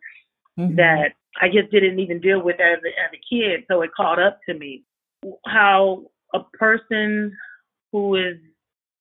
mm-hmm. 0.59 0.77
that 0.77 1.13
I 1.41 1.49
just 1.49 1.71
didn't 1.71 1.99
even 1.99 2.21
deal 2.21 2.43
with 2.43 2.61
as 2.61 2.79
a, 2.85 2.89
as 2.89 3.11
a 3.13 3.35
kid. 3.35 3.65
So 3.69 3.83
it 3.83 3.91
caught 3.97 4.21
up 4.21 4.39
to 4.49 4.55
me 4.55 4.85
how 5.47 6.05
a 6.33 6.41
person 6.59 7.37
who 7.93 8.17
is 8.17 8.37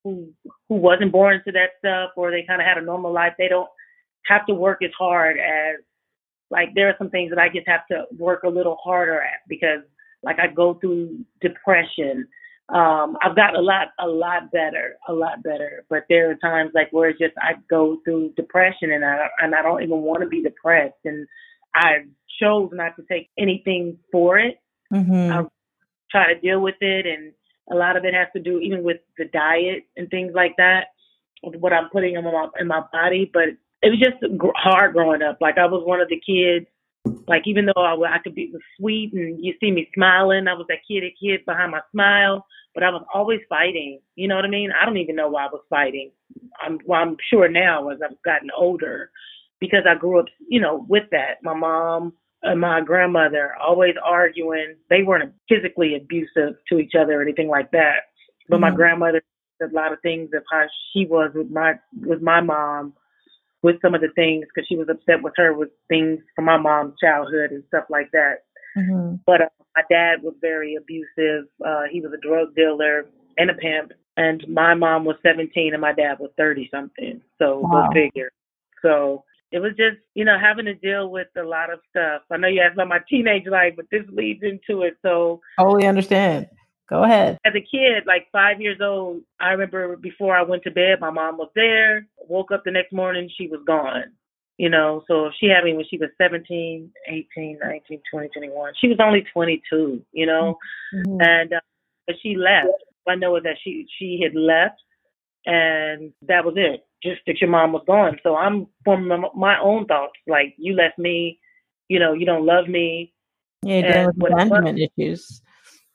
who 0.03 0.29
who 0.69 0.75
wasn't 0.75 1.11
born 1.11 1.41
to 1.45 1.51
that 1.51 1.71
stuff 1.79 2.11
or 2.17 2.31
they 2.31 2.43
kind 2.47 2.61
of 2.61 2.67
had 2.67 2.77
a 2.77 2.85
normal 2.85 3.13
life, 3.13 3.33
they 3.37 3.47
don't 3.47 3.69
have 4.25 4.45
to 4.47 4.53
work 4.53 4.79
as 4.83 4.91
hard 4.97 5.37
as 5.37 5.81
like 6.49 6.69
there 6.75 6.87
are 6.87 6.95
some 6.97 7.09
things 7.09 7.29
that 7.31 7.39
I 7.39 7.49
just 7.49 7.67
have 7.67 7.85
to 7.91 8.05
work 8.17 8.43
a 8.43 8.49
little 8.49 8.77
harder 8.83 9.21
at 9.21 9.39
because 9.47 9.81
like 10.23 10.37
I 10.39 10.47
go 10.47 10.75
through 10.75 11.19
depression. 11.41 12.27
Um, 12.69 13.17
I've 13.21 13.35
got 13.35 13.55
a 13.55 13.61
lot, 13.61 13.89
a 13.99 14.07
lot 14.07 14.51
better, 14.51 14.95
a 15.07 15.13
lot 15.13 15.43
better. 15.43 15.83
But 15.89 16.05
there 16.09 16.31
are 16.31 16.35
times 16.35 16.71
like 16.73 16.87
where 16.91 17.09
it's 17.09 17.19
just 17.19 17.33
I 17.37 17.53
go 17.69 17.97
through 18.05 18.33
depression 18.37 18.91
and 18.91 19.03
I 19.03 19.27
and 19.39 19.53
I 19.53 19.61
don't 19.61 19.83
even 19.83 20.01
want 20.01 20.21
to 20.21 20.29
be 20.29 20.41
depressed, 20.41 20.95
and 21.03 21.27
I 21.75 22.05
chose 22.41 22.69
not 22.73 22.95
to 22.95 23.03
take 23.03 23.29
anything 23.37 23.97
for 24.11 24.37
it. 24.39 24.59
Mm-hmm. 24.93 25.33
I 25.33 25.45
try 26.11 26.33
to 26.33 26.39
deal 26.39 26.61
with 26.61 26.75
it, 26.81 27.05
and 27.05 27.33
a 27.71 27.75
lot 27.75 27.97
of 27.97 28.05
it 28.05 28.13
has 28.13 28.27
to 28.35 28.41
do 28.41 28.59
even 28.59 28.83
with 28.83 28.97
the 29.17 29.25
diet 29.25 29.85
and 29.97 30.09
things 30.09 30.33
like 30.35 30.55
that, 30.57 30.87
what 31.41 31.73
I'm 31.73 31.89
putting 31.89 32.15
in 32.15 32.23
my 32.23 32.47
in 32.59 32.67
my 32.67 32.83
body. 32.91 33.29
But 33.31 33.49
it 33.81 33.89
was 33.89 33.99
just 33.99 34.17
hard 34.55 34.93
growing 34.93 35.21
up. 35.21 35.37
Like 35.41 35.57
I 35.57 35.65
was 35.65 35.83
one 35.85 36.01
of 36.01 36.09
the 36.09 36.19
kids. 36.19 36.65
Like 37.27 37.43
even 37.45 37.65
though 37.65 37.81
I, 37.81 37.95
I 38.15 38.19
could 38.23 38.35
be 38.35 38.53
sweet 38.77 39.11
and 39.13 39.43
you 39.43 39.53
see 39.59 39.71
me 39.71 39.89
smiling, 39.93 40.47
I 40.47 40.53
was 40.53 40.65
that 40.69 40.79
kid, 40.87 41.03
a 41.03 41.13
kid 41.21 41.45
behind 41.45 41.71
my 41.71 41.81
smile. 41.91 42.45
But 42.73 42.83
I 42.83 42.89
was 42.89 43.05
always 43.13 43.41
fighting. 43.49 43.99
You 44.15 44.27
know 44.27 44.35
what 44.35 44.45
I 44.45 44.49
mean? 44.49 44.71
I 44.71 44.85
don't 44.85 44.97
even 44.97 45.15
know 45.15 45.29
why 45.29 45.45
I 45.45 45.49
was 45.51 45.63
fighting. 45.69 46.11
I'm 46.61 46.79
well, 46.85 47.01
I'm 47.01 47.17
sure 47.29 47.47
now 47.49 47.89
as 47.89 47.99
I've 48.03 48.21
gotten 48.23 48.49
older, 48.57 49.11
because 49.59 49.83
I 49.87 49.95
grew 49.95 50.19
up, 50.19 50.25
you 50.47 50.59
know, 50.59 50.85
with 50.89 51.03
that. 51.11 51.43
My 51.43 51.53
mom 51.53 52.13
and 52.43 52.59
my 52.59 52.81
grandmother 52.81 53.53
always 53.61 53.95
arguing. 54.03 54.75
They 54.89 55.03
weren't 55.03 55.33
physically 55.49 55.95
abusive 55.95 56.55
to 56.69 56.77
each 56.77 56.93
other 56.99 57.19
or 57.19 57.21
anything 57.21 57.47
like 57.47 57.71
that. 57.71 58.11
But 58.49 58.57
mm-hmm. 58.57 58.61
my 58.61 58.71
grandmother 58.71 59.21
did 59.59 59.71
a 59.71 59.75
lot 59.75 59.93
of 59.93 60.01
things 60.01 60.29
of 60.35 60.43
how 60.51 60.65
she 60.91 61.05
was 61.05 61.31
with 61.33 61.49
my 61.49 61.73
with 62.01 62.21
my 62.21 62.41
mom 62.41 62.93
with 63.61 63.77
some 63.81 63.95
of 63.95 64.01
the 64.01 64.09
things 64.15 64.45
because 64.53 64.67
she 64.67 64.75
was 64.75 64.89
upset 64.89 65.23
with 65.23 65.33
her 65.37 65.53
with 65.53 65.69
things 65.87 66.19
from 66.35 66.45
my 66.45 66.57
mom's 66.57 66.93
childhood 67.01 67.51
and 67.51 67.63
stuff 67.69 67.85
like 67.89 68.11
that. 68.11 68.43
Mm-hmm. 68.77 69.15
But 69.25 69.41
uh, 69.41 69.49
my 69.75 69.83
dad 69.89 70.21
was 70.21 70.35
very 70.41 70.75
abusive. 70.75 71.45
Uh, 71.65 71.83
he 71.89 72.01
was 72.01 72.11
a 72.13 72.27
drug 72.27 72.53
dealer 72.55 73.05
and 73.37 73.49
a 73.49 73.53
pimp. 73.53 73.93
And 74.17 74.43
my 74.47 74.75
mom 74.75 75.05
was 75.05 75.15
17 75.25 75.73
and 75.73 75.81
my 75.81 75.93
dad 75.93 76.19
was 76.19 76.29
30 76.37 76.69
something. 76.71 77.21
So 77.39 77.59
wow. 77.59 77.87
go 77.87 77.93
figure. 77.93 78.31
So 78.81 79.23
it 79.53 79.59
was 79.59 79.73
just, 79.77 79.97
you 80.15 80.25
know, 80.25 80.35
having 80.41 80.65
to 80.65 80.73
deal 80.73 81.09
with 81.09 81.27
a 81.37 81.43
lot 81.43 81.71
of 81.71 81.79
stuff. 81.91 82.23
I 82.31 82.37
know 82.37 82.47
you 82.47 82.59
asked 82.59 82.73
about 82.73 82.87
my 82.87 83.01
teenage 83.07 83.45
life, 83.45 83.73
but 83.75 83.85
this 83.91 84.01
leads 84.11 84.41
into 84.41 84.81
it. 84.81 84.97
So 85.03 85.41
totally 85.59 85.85
understand. 85.85 86.47
Go 86.89 87.03
ahead. 87.03 87.37
As 87.45 87.53
a 87.53 87.61
kid, 87.61 88.07
like 88.07 88.27
five 88.31 88.59
years 88.59 88.79
old, 88.81 89.21
I 89.39 89.51
remember 89.51 89.95
before 89.95 90.35
I 90.35 90.41
went 90.41 90.63
to 90.63 90.71
bed, 90.71 90.99
my 90.99 91.11
mom 91.11 91.37
was 91.37 91.51
there. 91.55 92.07
Woke 92.27 92.51
up 92.51 92.63
the 92.65 92.71
next 92.71 92.91
morning, 92.91 93.29
she 93.37 93.47
was 93.47 93.61
gone. 93.67 94.05
You 94.57 94.69
know, 94.69 95.03
so 95.07 95.29
she 95.39 95.47
had 95.47 95.63
me 95.63 95.75
when 95.75 95.85
she 95.87 95.97
was 95.97 96.09
17, 96.19 96.91
18, 97.07 97.59
19, 97.63 98.01
20, 98.11 98.29
21. 98.29 98.73
She 98.81 98.87
was 98.87 98.97
only 98.99 99.23
22, 99.33 100.03
you 100.13 100.25
know, 100.25 100.57
mm-hmm. 100.95 101.17
and 101.21 101.53
uh, 101.53 101.59
but 102.07 102.15
she 102.23 102.35
left. 102.35 102.69
I 103.07 103.15
know 103.15 103.39
that 103.39 103.57
she 103.63 103.85
she 103.99 104.19
had 104.23 104.35
left, 104.35 104.81
and 105.45 106.11
that 106.27 106.43
was 106.43 106.55
it. 106.57 106.85
Just 107.03 107.21
that 107.27 107.41
your 107.41 107.49
mom 107.49 107.73
was 107.73 107.83
gone. 107.85 108.17
So 108.23 108.35
I'm 108.35 108.67
forming 108.85 109.23
my 109.35 109.59
own 109.59 109.85
thoughts. 109.85 110.13
Like 110.25 110.53
you 110.57 110.73
left 110.73 110.97
me, 110.97 111.39
you 111.89 111.99
know, 111.99 112.13
you 112.13 112.25
don't 112.25 112.45
love 112.45 112.67
me. 112.67 113.13
Yeah, 113.61 113.81
dealing 113.81 114.11
with 114.17 114.31
abandonment 114.31 114.79
issues. 114.79 115.41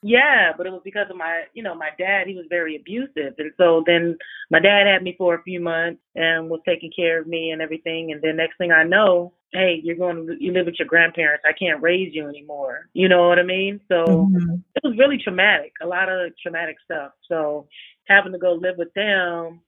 Yeah, 0.01 0.53
but 0.55 0.65
it 0.65 0.71
was 0.71 0.81
because 0.85 1.07
of 1.09 1.17
my, 1.17 1.43
you 1.53 1.61
know, 1.61 1.75
my 1.75 1.89
dad. 1.97 2.27
He 2.27 2.35
was 2.35 2.45
very 2.49 2.75
abusive, 2.77 3.33
and 3.37 3.51
so 3.57 3.83
then 3.85 4.17
my 4.49 4.59
dad 4.59 4.87
had 4.87 5.03
me 5.03 5.15
for 5.17 5.35
a 5.35 5.43
few 5.43 5.59
months 5.59 6.01
and 6.15 6.49
was 6.49 6.61
taking 6.65 6.91
care 6.95 7.19
of 7.19 7.27
me 7.27 7.51
and 7.51 7.61
everything. 7.61 8.11
And 8.11 8.21
then 8.21 8.37
next 8.37 8.57
thing 8.57 8.71
I 8.71 8.83
know, 8.83 9.33
hey, 9.51 9.81
you're 9.83 9.97
going 9.97 10.27
to 10.27 10.35
you 10.39 10.53
live 10.53 10.67
with 10.67 10.79
your 10.79 10.87
grandparents. 10.87 11.43
I 11.45 11.53
can't 11.53 11.81
raise 11.81 12.13
you 12.13 12.29
anymore. 12.29 12.87
You 12.93 13.09
know 13.09 13.27
what 13.27 13.39
I 13.39 13.43
mean? 13.43 13.81
So 13.89 14.05
mm-hmm. 14.05 14.55
it 14.75 14.83
was 14.83 14.97
really 14.97 15.17
traumatic. 15.17 15.73
A 15.81 15.87
lot 15.87 16.07
of 16.07 16.31
traumatic 16.41 16.77
stuff. 16.85 17.11
So 17.27 17.67
having 18.07 18.31
to 18.31 18.39
go 18.39 18.53
live 18.53 18.77
with 18.77 18.93
them, 18.93 19.61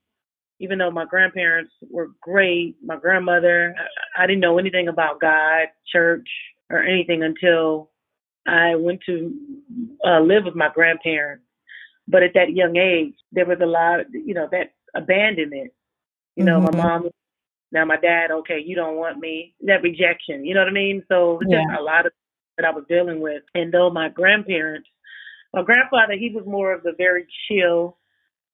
even 0.61 0.77
though 0.77 0.91
my 0.91 1.05
grandparents 1.05 1.71
were 1.89 2.11
great, 2.21 2.75
my 2.83 2.95
grandmother, 2.95 3.75
I, 4.17 4.27
didn't 4.27 4.41
know 4.41 4.59
anything 4.59 4.87
about 4.87 5.19
God, 5.19 5.67
church, 5.91 6.27
or 6.69 6.83
anything 6.83 7.23
until 7.23 7.89
I 8.47 8.75
went 8.75 9.01
to 9.07 9.33
uh, 10.05 10.19
live 10.21 10.45
with 10.45 10.55
my 10.55 10.69
grandparents. 10.73 11.43
But 12.07 12.23
at 12.23 12.35
that 12.35 12.53
young 12.53 12.77
age, 12.77 13.15
there 13.31 13.45
was 13.45 13.57
a 13.61 13.65
lot, 13.65 14.01
you 14.13 14.35
know, 14.35 14.47
that 14.51 14.73
abandonment. 14.95 15.71
You 16.35 16.45
know, 16.45 16.59
mm-hmm. 16.59 16.77
my 16.77 16.83
mom, 16.83 17.09
now 17.71 17.85
my 17.85 17.97
dad, 17.97 18.31
okay, 18.31 18.61
you 18.63 18.75
don't 18.75 18.97
want 18.97 19.17
me, 19.17 19.55
that 19.61 19.81
rejection, 19.81 20.45
you 20.45 20.53
know 20.53 20.61
what 20.61 20.69
I 20.69 20.73
mean? 20.73 21.03
So 21.07 21.39
yeah. 21.47 21.63
just 21.63 21.79
a 21.79 21.83
lot 21.83 22.05
of 22.05 22.13
that 22.57 22.65
I 22.65 22.71
was 22.71 22.85
dealing 22.87 23.19
with. 23.19 23.43
And 23.55 23.73
though 23.73 23.89
my 23.89 24.09
grandparents, 24.09 24.87
my 25.53 25.63
grandfather, 25.63 26.13
he 26.13 26.29
was 26.29 26.45
more 26.45 26.73
of 26.73 26.85
a 26.85 26.95
very 26.95 27.25
chill, 27.47 27.97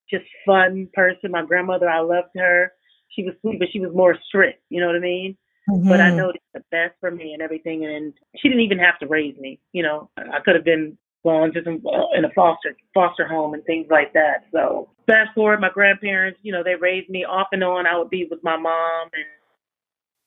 just 0.10 0.26
fun 0.46 0.90
person. 0.94 1.32
My 1.32 1.46
grandmother, 1.46 1.90
I 1.90 2.00
loved 2.00 2.30
her. 2.36 2.74
She 3.10 3.24
was 3.24 3.34
sweet, 3.42 3.60
but 3.60 3.70
she 3.72 3.80
was 3.80 3.96
more 3.96 4.18
strict, 4.28 4.62
you 4.70 4.80
know 4.80 4.88
what 4.88 4.96
I 4.96 5.00
mean? 5.00 5.38
Mm-hmm. 5.70 5.90
But 5.90 6.02
I 6.02 6.08
mm-hmm. 6.08 6.18
know 6.18 6.30
it's 6.30 6.44
the 6.54 6.64
best 6.72 6.96
for 7.00 7.12
me 7.12 7.34
and 7.34 7.42
everything. 7.42 7.86
And 7.86 8.14
she 8.38 8.48
didn't 8.48 8.64
even 8.64 8.80
have 8.80 9.00
to 9.00 9.08
raise 9.08 9.38
me. 9.38 9.60
You 9.74 9.84
know, 9.84 10.10
I 10.18 10.40
could 10.44 10.56
have 10.56 10.64
been 10.64 10.98
going 11.24 11.52
to 11.54 11.64
some 11.64 11.82
in 12.16 12.26
a 12.26 12.30
foster 12.34 12.76
foster 12.94 13.28
home 13.28 13.54
and 13.54 13.64
things 13.66 13.88
like 13.90 14.14
that. 14.14 14.46
So 14.52 14.90
fast 15.08 15.34
forward, 15.36 15.60
my 15.60 15.70
grandparents, 15.70 16.40
you 16.42 16.54
know, 16.54 16.64
they 16.64 16.76
raised 16.76 17.10
me 17.10 17.26
off 17.26 17.48
and 17.52 17.64
on. 17.64 17.86
I 17.86 17.98
would 17.98 18.10
be 18.10 18.28
with 18.30 18.44
my 18.44 18.56
mom 18.56 19.10
and 19.14 19.26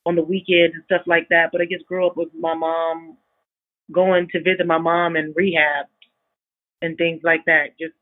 on 0.05 0.17
the 0.17 0.23
weekends 0.23 0.75
and 0.75 0.85
stuff 0.85 1.03
like 1.07 1.29
that. 1.31 1.51
But 1.53 1.63
I 1.63 1.65
just 1.65 1.87
grew 1.87 2.07
up 2.07 2.17
with 2.17 2.29
my 2.39 2.55
mom 2.55 3.17
going 3.93 4.29
to 4.33 4.43
visit 4.43 4.67
my 4.67 4.79
mom 4.79 5.17
in 5.17 5.33
rehab 5.35 5.87
and 6.83 6.97
things 6.97 7.21
like 7.25 7.45
that. 7.47 7.79
Just 7.81 7.95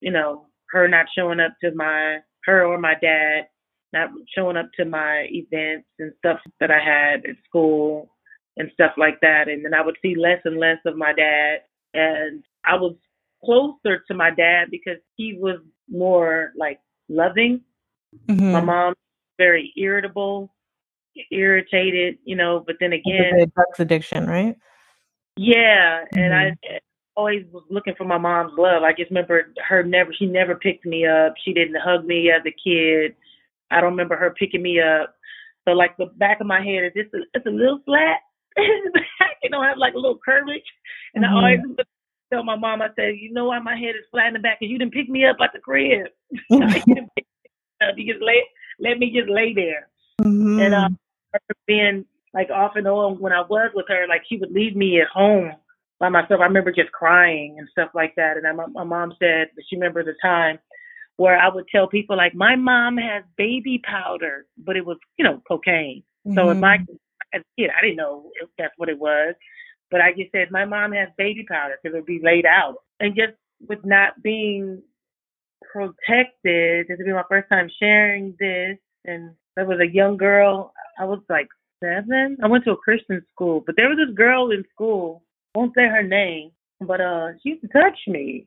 you 0.00 0.12
know, 0.12 0.46
her 0.70 0.88
not 0.88 1.06
showing 1.16 1.40
up 1.40 1.52
to 1.62 1.74
my 1.74 2.18
her 2.44 2.64
or 2.64 2.78
my 2.78 2.94
dad 3.00 3.46
not 3.94 4.10
showing 4.36 4.56
up 4.56 4.68
to 4.76 4.84
my 4.84 5.26
events 5.30 5.86
and 5.98 6.12
stuff 6.18 6.40
that 6.60 6.70
I 6.70 6.80
had 6.80 7.24
at 7.24 7.36
school 7.48 8.10
and 8.56 8.70
stuff 8.74 8.92
like 8.98 9.20
that. 9.22 9.48
And 9.48 9.64
then 9.64 9.72
I 9.72 9.82
would 9.82 9.96
see 10.02 10.16
less 10.16 10.40
and 10.44 10.58
less 10.58 10.78
of 10.84 10.96
my 10.96 11.12
dad. 11.14 11.60
And 11.94 12.44
I 12.64 12.74
was 12.74 12.96
closer 13.42 14.02
to 14.08 14.14
my 14.14 14.30
dad 14.30 14.66
because 14.70 14.98
he 15.16 15.38
was 15.38 15.60
more 15.88 16.52
like 16.58 16.80
loving. 17.08 17.62
Mm-hmm. 18.28 18.52
My 18.52 18.60
mom 18.60 18.94
very 19.38 19.72
irritable, 19.76 20.52
irritated, 21.30 22.18
you 22.24 22.36
know, 22.36 22.62
but 22.66 22.76
then 22.80 22.92
again 22.92 23.50
drugs 23.54 23.80
addiction, 23.80 24.26
right? 24.26 24.56
Yeah. 25.36 26.04
Mm-hmm. 26.04 26.18
And 26.18 26.34
I 26.34 26.42
mm-hmm. 26.50 26.76
Always 27.16 27.44
was 27.52 27.64
looking 27.70 27.94
for 27.96 28.04
my 28.04 28.18
mom's 28.18 28.52
love. 28.58 28.82
I 28.82 28.92
just 28.92 29.10
remember 29.10 29.52
her 29.68 29.82
never 29.82 30.12
she 30.18 30.26
never 30.26 30.54
picked 30.54 30.84
me 30.84 31.06
up. 31.06 31.34
She 31.44 31.52
didn't 31.52 31.80
hug 31.82 32.04
me 32.04 32.30
as 32.30 32.42
a 32.46 32.50
kid. 32.50 33.14
I 33.70 33.80
don't 33.80 33.92
remember 33.92 34.16
her 34.16 34.34
picking 34.38 34.62
me 34.62 34.80
up. 34.80 35.14
So 35.66 35.72
like 35.72 35.96
the 35.96 36.06
back 36.16 36.40
of 36.40 36.46
my 36.46 36.60
head 36.60 36.84
is 36.84 36.92
just 36.94 37.14
a, 37.14 37.18
it's 37.34 37.46
a 37.46 37.50
little 37.50 37.80
flat. 37.84 38.18
you 38.56 39.50
know, 39.50 39.60
I 39.60 39.68
have 39.68 39.78
like 39.78 39.94
a 39.94 39.98
little 39.98 40.18
curvature. 40.24 40.60
And 41.14 41.24
mm-hmm. 41.24 41.34
I 41.34 41.56
always 41.56 41.60
tell 42.32 42.44
my 42.44 42.56
mom, 42.56 42.82
I 42.82 42.88
said, 42.96 43.14
you 43.18 43.32
know 43.32 43.46
why 43.46 43.58
my 43.60 43.76
head 43.76 43.96
is 43.96 44.06
flat 44.10 44.28
in 44.28 44.34
the 44.34 44.40
back? 44.40 44.60
Because 44.60 44.70
you 44.70 44.78
didn't 44.78 44.92
pick 44.92 45.08
me 45.08 45.24
up 45.26 45.36
at 45.42 45.50
the 45.52 45.60
crib. 45.60 46.08
you 46.50 48.12
just 48.12 48.22
let 48.22 48.44
let 48.80 48.98
me 48.98 49.12
just 49.16 49.30
lay 49.30 49.54
there. 49.54 49.88
Mm-hmm. 50.20 50.60
And 50.60 50.74
um, 50.74 50.98
being 51.66 52.04
like 52.32 52.50
off 52.50 52.72
and 52.76 52.86
on 52.86 53.18
when 53.20 53.32
I 53.32 53.42
was 53.42 53.70
with 53.74 53.86
her, 53.88 54.06
like 54.08 54.22
she 54.28 54.36
would 54.36 54.52
leave 54.52 54.76
me 54.76 55.00
at 55.00 55.08
home 55.08 55.52
by 56.00 56.08
myself. 56.08 56.40
I 56.40 56.44
remember 56.44 56.72
just 56.72 56.92
crying 56.92 57.56
and 57.58 57.68
stuff 57.70 57.90
like 57.94 58.14
that. 58.16 58.36
And 58.36 58.46
I, 58.46 58.52
my, 58.52 58.66
my 58.66 58.84
mom 58.84 59.14
said 59.18 59.48
that 59.54 59.64
she 59.68 59.76
remember 59.76 60.04
the 60.04 60.14
time 60.22 60.58
where 61.16 61.38
I 61.38 61.48
would 61.48 61.66
tell 61.68 61.86
people 61.86 62.16
like 62.16 62.34
my 62.34 62.56
mom 62.56 62.96
has 62.96 63.22
baby 63.36 63.80
powder, 63.84 64.46
but 64.58 64.76
it 64.76 64.84
was 64.84 64.98
you 65.16 65.24
know 65.24 65.42
cocaine. 65.46 66.02
Mm-hmm. 66.26 66.36
So 66.36 66.50
in 66.50 66.60
my 66.60 66.78
as 67.32 67.42
a 67.42 67.60
kid, 67.60 67.70
I 67.76 67.80
didn't 67.80 67.96
know 67.96 68.30
if 68.40 68.48
that's 68.58 68.74
what 68.76 68.88
it 68.88 68.98
was, 68.98 69.34
But 69.90 70.00
I 70.00 70.12
just 70.12 70.32
said 70.32 70.50
my 70.50 70.64
mom 70.64 70.92
has 70.92 71.08
baby 71.16 71.44
powder 71.48 71.76
because 71.82 71.94
it 71.94 71.98
would 71.98 72.06
be 72.06 72.20
laid 72.22 72.46
out, 72.46 72.76
and 73.00 73.14
just 73.14 73.34
with 73.68 73.84
not 73.84 74.22
being 74.22 74.82
protected, 75.72 76.86
this 76.88 76.98
would 76.98 77.06
be 77.06 77.12
my 77.12 77.24
first 77.28 77.48
time 77.48 77.70
sharing 77.80 78.34
this, 78.38 78.78
and 79.04 79.32
there 79.56 79.66
was 79.66 79.80
a 79.80 79.92
young 79.92 80.16
girl. 80.16 80.72
I 80.98 81.04
was 81.04 81.20
like 81.28 81.48
seven. 81.82 82.36
I 82.42 82.46
went 82.46 82.64
to 82.64 82.72
a 82.72 82.76
Christian 82.76 83.22
school, 83.32 83.62
but 83.64 83.76
there 83.76 83.88
was 83.88 83.98
this 83.98 84.14
girl 84.14 84.50
in 84.50 84.64
school. 84.72 85.23
Won't 85.54 85.74
say 85.74 85.82
her 85.88 86.02
name, 86.02 86.52
but 86.80 87.00
uh, 87.00 87.32
she 87.42 87.50
used 87.50 87.62
to 87.62 87.68
touch 87.68 87.98
me 88.08 88.46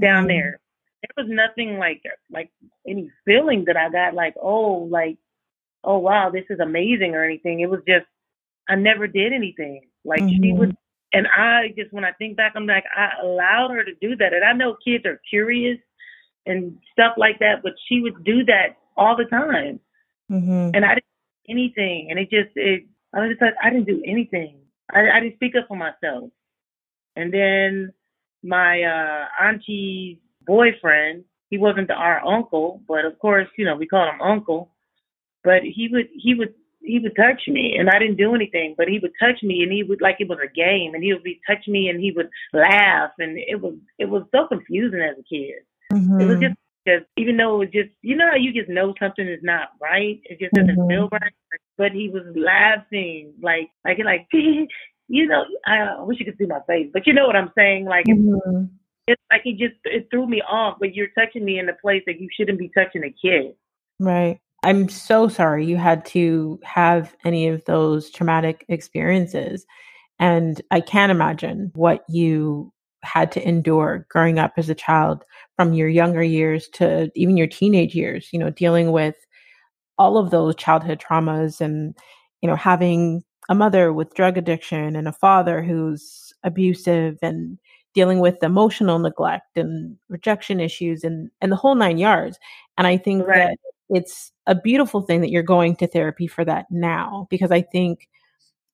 down 0.00 0.26
Mm-hmm. 0.26 0.28
there. 0.28 0.60
There 1.02 1.24
was 1.24 1.26
nothing 1.30 1.78
like 1.78 2.02
like 2.30 2.50
any 2.88 3.10
feeling 3.24 3.64
that 3.66 3.76
I 3.76 3.90
got 3.90 4.14
like 4.14 4.34
oh 4.42 4.88
like 4.90 5.18
oh 5.84 5.98
wow 5.98 6.30
this 6.30 6.44
is 6.50 6.60
amazing 6.60 7.14
or 7.14 7.24
anything. 7.24 7.60
It 7.60 7.70
was 7.70 7.80
just 7.88 8.06
I 8.68 8.74
never 8.76 9.06
did 9.06 9.32
anything. 9.32 9.82
Like 10.04 10.28
she 10.28 10.52
Mhm. 10.52 10.58
would, 10.58 10.76
and 11.12 11.26
I 11.28 11.68
just 11.78 11.92
when 11.92 12.04
I 12.04 12.12
think 12.12 12.36
back, 12.36 12.54
I'm 12.56 12.66
like 12.66 12.84
I 12.96 13.10
allowed 13.22 13.70
her 13.72 13.84
to 13.84 13.94
do 14.00 14.16
that. 14.16 14.34
And 14.34 14.44
I 14.44 14.52
know 14.52 14.76
kids 14.84 15.06
are 15.06 15.20
curious 15.30 15.78
and 16.46 16.78
stuff 16.92 17.14
like 17.18 17.38
that, 17.40 17.62
but 17.62 17.72
she 17.88 18.00
would 18.00 18.24
do 18.24 18.44
that 18.46 18.76
all 18.96 19.16
the 19.16 19.24
time 19.26 19.80
Mm-hmm. 20.30 20.74
and 20.74 20.84
I 20.84 20.90
didn't 20.94 21.04
do 21.46 21.52
anything. 21.52 22.08
And 22.10 22.18
it 22.18 22.30
just, 22.30 22.50
it, 22.56 22.84
I 23.14 23.20
was 23.20 23.30
just 23.30 23.42
like, 23.42 23.54
I 23.62 23.70
didn't 23.70 23.86
do 23.86 24.02
anything. 24.06 24.58
I, 24.92 25.10
I 25.10 25.20
didn't 25.20 25.36
speak 25.36 25.54
up 25.56 25.68
for 25.68 25.76
myself. 25.76 26.30
And 27.18 27.34
then 27.34 27.92
my 28.44 28.82
uh, 28.82 29.24
auntie's 29.44 30.18
boyfriend, 30.46 31.24
he 31.50 31.58
wasn't 31.58 31.90
our 31.90 32.24
uncle, 32.24 32.80
but 32.86 33.04
of 33.04 33.18
course, 33.18 33.48
you 33.58 33.64
know, 33.64 33.74
we 33.74 33.88
called 33.88 34.14
him 34.14 34.20
uncle. 34.22 34.70
But 35.42 35.62
he 35.64 35.88
would, 35.90 36.08
he 36.14 36.34
would, 36.34 36.54
he 36.80 37.00
would 37.00 37.16
touch 37.16 37.42
me, 37.48 37.74
and 37.76 37.90
I 37.90 37.98
didn't 37.98 38.18
do 38.18 38.34
anything. 38.36 38.76
But 38.78 38.88
he 38.88 39.00
would 39.00 39.10
touch 39.20 39.42
me, 39.42 39.62
and 39.62 39.72
he 39.72 39.82
would 39.82 40.00
like 40.00 40.16
it 40.20 40.28
was 40.28 40.38
a 40.38 40.52
game, 40.54 40.94
and 40.94 41.02
he 41.02 41.12
would 41.12 41.24
be 41.24 41.40
touch 41.46 41.66
me, 41.66 41.88
and 41.88 41.98
he 42.00 42.12
would 42.14 42.28
laugh, 42.52 43.10
and 43.18 43.36
it 43.36 43.60
was, 43.60 43.74
it 43.98 44.08
was 44.08 44.22
so 44.32 44.46
confusing 44.46 45.00
as 45.00 45.18
a 45.18 45.22
kid. 45.22 45.62
Mm-hmm. 45.92 46.20
It 46.20 46.24
was 46.26 46.38
just 46.40 46.54
because 46.84 47.02
even 47.16 47.36
though 47.36 47.56
it 47.56 47.58
was 47.58 47.68
just 47.72 47.90
you 48.02 48.16
know 48.16 48.28
how 48.30 48.36
you 48.36 48.52
just 48.52 48.68
know 48.68 48.94
something 49.00 49.26
is 49.26 49.42
not 49.42 49.70
right, 49.82 50.20
it 50.24 50.38
just 50.38 50.54
doesn't 50.54 50.76
Mhm. 50.76 50.88
feel 50.88 51.08
right. 51.10 51.32
But 51.76 51.92
he 51.92 52.08
was 52.08 52.24
laughing 52.36 53.34
like 53.42 53.70
like 53.84 53.98
like 53.98 54.28
you 55.08 55.26
know 55.26 55.44
I 55.66 56.00
wish 56.02 56.18
you 56.20 56.24
could 56.24 56.38
see 56.38 56.46
my 56.46 56.60
face, 56.66 56.88
but 56.92 57.06
you 57.06 57.12
know 57.12 57.26
what 57.26 57.36
I'm 57.36 57.52
saying. 57.56 57.86
Like 57.86 58.04
it's, 58.06 58.18
Mm-hmm. 58.18 58.64
it's 59.06 59.22
like 59.30 59.42
it 59.44 59.58
just 59.58 59.80
it 59.84 60.08
threw 60.10 60.26
me 60.26 60.42
off. 60.48 60.76
But 60.78 60.94
you're 60.94 61.08
touching 61.18 61.44
me 61.44 61.58
in 61.58 61.68
a 61.68 61.74
place 61.74 62.02
that 62.06 62.20
you 62.20 62.28
shouldn't 62.36 62.58
be 62.58 62.70
touching 62.76 63.04
a 63.04 63.10
kid. 63.10 63.54
Right. 63.98 64.40
I'm 64.64 64.88
so 64.88 65.28
sorry 65.28 65.64
you 65.64 65.76
had 65.76 66.04
to 66.06 66.58
have 66.64 67.14
any 67.24 67.48
of 67.48 67.64
those 67.64 68.10
traumatic 68.10 68.64
experiences. 68.68 69.64
And 70.18 70.60
I 70.70 70.80
can't 70.80 71.12
imagine 71.12 71.70
what 71.74 72.04
you 72.08 72.72
had 73.04 73.30
to 73.32 73.48
endure 73.48 74.06
growing 74.10 74.38
up 74.38 74.54
as 74.56 74.68
a 74.68 74.74
child 74.74 75.24
from 75.56 75.72
your 75.72 75.88
younger 75.88 76.22
years 76.22 76.68
to 76.70 77.10
even 77.14 77.36
your 77.36 77.46
teenage 77.46 77.94
years, 77.94 78.28
you 78.32 78.38
know, 78.38 78.50
dealing 78.50 78.90
with 78.90 79.14
all 79.96 80.18
of 80.18 80.30
those 80.30 80.56
childhood 80.56 81.00
traumas 81.00 81.60
and, 81.60 81.96
you 82.42 82.48
know, 82.48 82.56
having 82.56 83.22
a 83.48 83.54
mother 83.54 83.92
with 83.92 84.14
drug 84.14 84.36
addiction 84.36 84.94
and 84.96 85.08
a 85.08 85.12
father 85.12 85.62
who's 85.62 86.32
abusive 86.44 87.18
and 87.22 87.58
dealing 87.94 88.20
with 88.20 88.42
emotional 88.42 88.98
neglect 88.98 89.56
and 89.56 89.96
rejection 90.08 90.60
issues 90.60 91.02
and, 91.04 91.30
and 91.40 91.50
the 91.50 91.56
whole 91.56 91.74
nine 91.74 91.98
yards. 91.98 92.38
And 92.76 92.86
I 92.86 92.96
think 92.96 93.26
Right. 93.26 93.38
that 93.38 93.58
it's 93.88 94.30
a 94.46 94.54
beautiful 94.54 95.00
thing 95.00 95.20
that 95.22 95.30
you're 95.30 95.42
going 95.42 95.74
to 95.76 95.86
therapy 95.86 96.26
for 96.26 96.44
that 96.44 96.66
now 96.70 97.26
because 97.30 97.50
I 97.50 97.62
think 97.62 98.08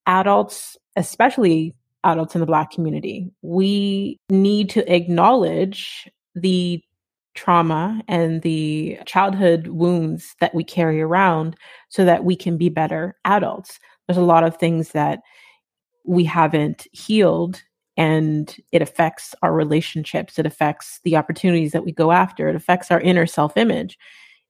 adults, 0.07 0.77
especially 0.97 1.75
adults 2.03 2.35
in 2.35 2.41
the 2.41 2.47
Black 2.47 2.71
community, 2.71 3.31
we 3.43 4.19
need 4.29 4.71
to 4.71 4.93
acknowledge 4.93 6.09
the 6.35 6.83
trauma 7.35 8.03
and 8.07 8.43
the 8.43 8.99
childhood 9.07 9.69
wounds 9.69 10.37
that 10.41 10.55
we 10.55 10.63
carry 10.63 11.01
around 11.01 11.57
so 11.89 12.05
that 12.05 12.25
we 12.25 12.37
can 12.37 12.57
be 12.57 12.69
better 12.69 13.17
adults. 13.25 13.79
There's 14.07 14.19
a 14.19 14.23
lot 14.23 14.45
of 14.45 14.57
things 14.57 14.91
that 14.91 15.21
we 16.05 16.25
haven't 16.25 16.87
healed 16.93 17.63
and 17.97 18.57
it 18.73 18.83
affects 18.83 19.35
our 19.43 19.53
relationships 19.53 20.39
it 20.39 20.47
affects 20.47 21.01
the 21.05 21.17
opportunities 21.17 21.73
that 21.73 21.85
we 21.85 21.93
go 21.93 22.13
after 22.13 22.49
it 22.49 22.57
affects 22.57 22.91
our 22.91 23.01
inner 23.01 23.27
self-image 23.27 23.99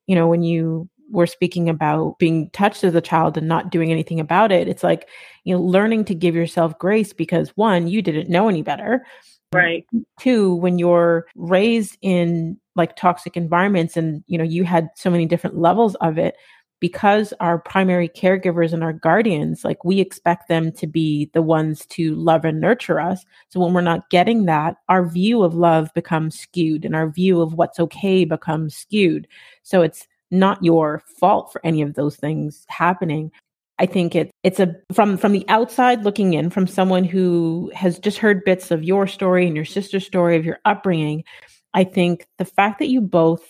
you 0.07 0.15
know 0.15 0.27
when 0.27 0.43
you 0.43 0.89
were 1.11 1.27
speaking 1.27 1.69
about 1.69 2.19
being 2.19 2.49
touched 2.51 2.83
as 2.83 2.95
a 2.95 3.01
child 3.01 3.37
and 3.37 3.47
not 3.47 3.71
doing 3.71 3.93
anything 3.93 4.19
about 4.19 4.51
it 4.51 4.67
it's 4.69 4.83
like 4.83 5.09
you 5.45 5.55
know 5.55 5.61
learning 5.63 6.05
to 6.05 6.15
give 6.15 6.35
yourself 6.35 6.79
grace 6.79 7.13
because 7.13 7.51
one 7.51 7.87
you 7.87 8.03
didn't 8.03 8.31
know 8.31 8.49
any 8.49 8.63
better 8.63 9.05
Right. 9.53 9.87
two 10.19 10.57
when 10.57 10.79
you're 10.79 11.27
raised 11.37 11.99
in 12.03 12.59
like 12.75 12.97
toxic 12.97 13.37
environments 13.37 13.97
and 13.97 14.25
you 14.27 14.39
know 14.39 14.45
you 14.45 14.65
had 14.65 14.89
so 14.97 15.11
many 15.11 15.27
different 15.27 15.59
levels 15.59 15.95
of 15.97 16.19
it 16.19 16.37
because 16.85 17.33
our 17.41 17.59
primary 17.59 18.11
caregivers 18.11 18.75
and 18.75 18.85
our 18.85 18.93
guardians 18.93 19.65
like 19.65 19.83
we 19.87 20.01
expect 20.01 20.49
them 20.49 20.71
to 20.71 20.87
be 20.87 21.31
the 21.33 21.41
ones 21.41 21.87
to 21.87 22.15
love 22.15 22.45
and 22.45 22.61
nurture 22.61 23.01
us 23.01 23.25
so 23.49 23.59
when 23.59 23.73
we're 23.73 23.81
not 23.81 24.11
getting 24.11 24.45
that 24.45 24.77
our 24.91 25.09
view 25.09 25.43
of 25.43 25.55
love 25.55 25.89
becomes 25.95 26.39
skewed 26.39 26.85
and 26.85 26.95
our 26.95 27.09
view 27.09 27.41
of 27.41 27.55
what's 27.55 27.81
okay 27.81 28.27
becomes 28.27 28.77
skewed 28.77 29.27
so 29.63 29.81
it's 29.81 30.07
not 30.31 30.63
your 30.63 31.03
fault 31.19 31.51
for 31.51 31.65
any 31.65 31.81
of 31.81 31.95
those 31.95 32.17
things 32.17 32.67
happening 32.69 33.33
I 33.79 33.87
think 33.87 34.15
it 34.15 34.31
it's 34.43 34.61
a 34.61 34.77
from 34.93 35.17
from 35.17 35.33
the 35.33 35.47
outside 35.49 36.05
looking 36.05 36.35
in 36.35 36.51
from 36.51 36.67
someone 36.67 37.05
who 37.05 37.73
has 37.75 37.99
just 37.99 38.19
heard 38.19 38.45
bits 38.45 38.71
of 38.71 38.85
your 38.85 39.07
story 39.07 39.47
and 39.47 39.57
your 39.57 39.65
sister's 39.65 40.05
story 40.05 40.37
of 40.37 40.45
your 40.45 40.59
upbringing. 40.67 41.25
I 41.73 41.85
think 41.85 42.27
the 42.37 42.45
fact 42.45 42.79
that 42.79 42.89
you 42.89 43.01
both 43.01 43.43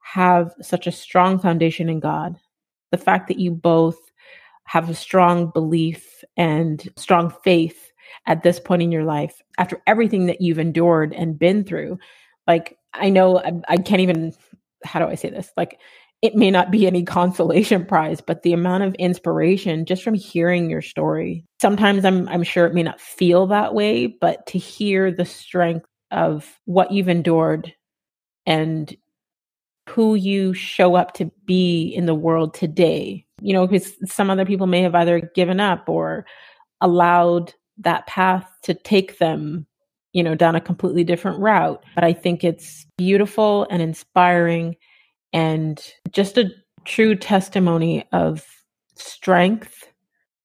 have 0.00 0.54
such 0.62 0.86
a 0.86 0.92
strong 0.92 1.38
foundation 1.40 1.90
in 1.90 2.00
God, 2.00 2.38
the 2.90 2.98
fact 2.98 3.28
that 3.28 3.38
you 3.38 3.50
both 3.50 3.98
have 4.66 4.90
a 4.90 4.94
strong 4.94 5.50
belief 5.50 6.24
and 6.36 6.88
strong 6.96 7.32
faith 7.44 7.92
at 8.26 8.42
this 8.42 8.60
point 8.60 8.82
in 8.82 8.92
your 8.92 9.04
life 9.04 9.40
after 9.58 9.80
everything 9.86 10.26
that 10.26 10.40
you've 10.40 10.58
endured 10.58 11.12
and 11.12 11.38
been 11.38 11.64
through. 11.64 11.98
Like 12.46 12.76
I 12.92 13.10
know 13.10 13.38
I, 13.38 13.52
I 13.68 13.76
can't 13.76 14.00
even 14.00 14.32
how 14.84 15.00
do 15.00 15.06
I 15.06 15.14
say 15.14 15.30
this? 15.30 15.50
Like 15.56 15.80
it 16.22 16.34
may 16.34 16.50
not 16.50 16.70
be 16.70 16.86
any 16.86 17.02
consolation 17.04 17.86
prize, 17.86 18.20
but 18.20 18.42
the 18.42 18.52
amount 18.52 18.82
of 18.82 18.94
inspiration 18.94 19.86
just 19.86 20.02
from 20.02 20.14
hearing 20.14 20.68
your 20.68 20.82
story. 20.82 21.44
Sometimes 21.60 22.04
I'm 22.04 22.28
I'm 22.28 22.42
sure 22.42 22.66
it 22.66 22.74
may 22.74 22.82
not 22.82 23.00
feel 23.00 23.46
that 23.48 23.74
way, 23.74 24.06
but 24.06 24.46
to 24.48 24.58
hear 24.58 25.12
the 25.12 25.24
strength 25.24 25.86
of 26.10 26.58
what 26.64 26.92
you've 26.92 27.08
endured 27.08 27.72
and 28.46 28.94
who 29.88 30.14
you 30.14 30.52
show 30.52 30.94
up 30.96 31.14
to 31.14 31.30
be 31.44 31.88
in 31.88 32.06
the 32.06 32.14
world 32.14 32.54
today. 32.54 33.24
You 33.40 33.52
know, 33.52 33.66
because 33.66 33.92
some 34.10 34.30
other 34.30 34.46
people 34.46 34.66
may 34.66 34.82
have 34.82 34.94
either 34.94 35.20
given 35.34 35.60
up 35.60 35.88
or 35.88 36.26
allowed 36.80 37.52
that 37.78 38.06
path 38.06 38.50
to 38.62 38.72
take 38.74 39.18
them, 39.18 39.66
you 40.12 40.22
know, 40.22 40.34
down 40.34 40.56
a 40.56 40.60
completely 40.60 41.04
different 41.04 41.38
route. 41.38 41.84
But 41.94 42.04
I 42.04 42.12
think 42.14 42.42
it's 42.42 42.86
beautiful 42.96 43.66
and 43.70 43.82
inspiring 43.82 44.76
and 45.32 45.84
just 46.10 46.38
a 46.38 46.50
true 46.84 47.14
testimony 47.14 48.04
of 48.12 48.46
strength 48.94 49.92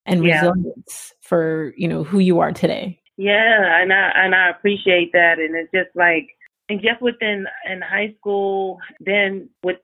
and 0.06 0.26
Yeah. 0.26 0.36
resilience 0.48 1.14
for 1.22 1.74
you 1.78 1.88
know 1.88 2.04
who 2.04 2.20
you 2.20 2.40
are 2.40 2.52
today 2.52 3.00
Yeah, 3.18 3.82
and 3.82 3.94
I 3.94 4.12
and 4.16 4.36
I 4.36 4.50
appreciate 4.50 5.12
that, 5.14 5.40
and 5.40 5.56
it's 5.56 5.72
just 5.72 5.96
like, 5.96 6.28
and 6.72 6.82
just 6.82 7.02
within 7.02 7.46
in 7.70 7.82
high 7.82 8.16
school, 8.18 8.80
then 9.02 9.50
with 9.62 9.78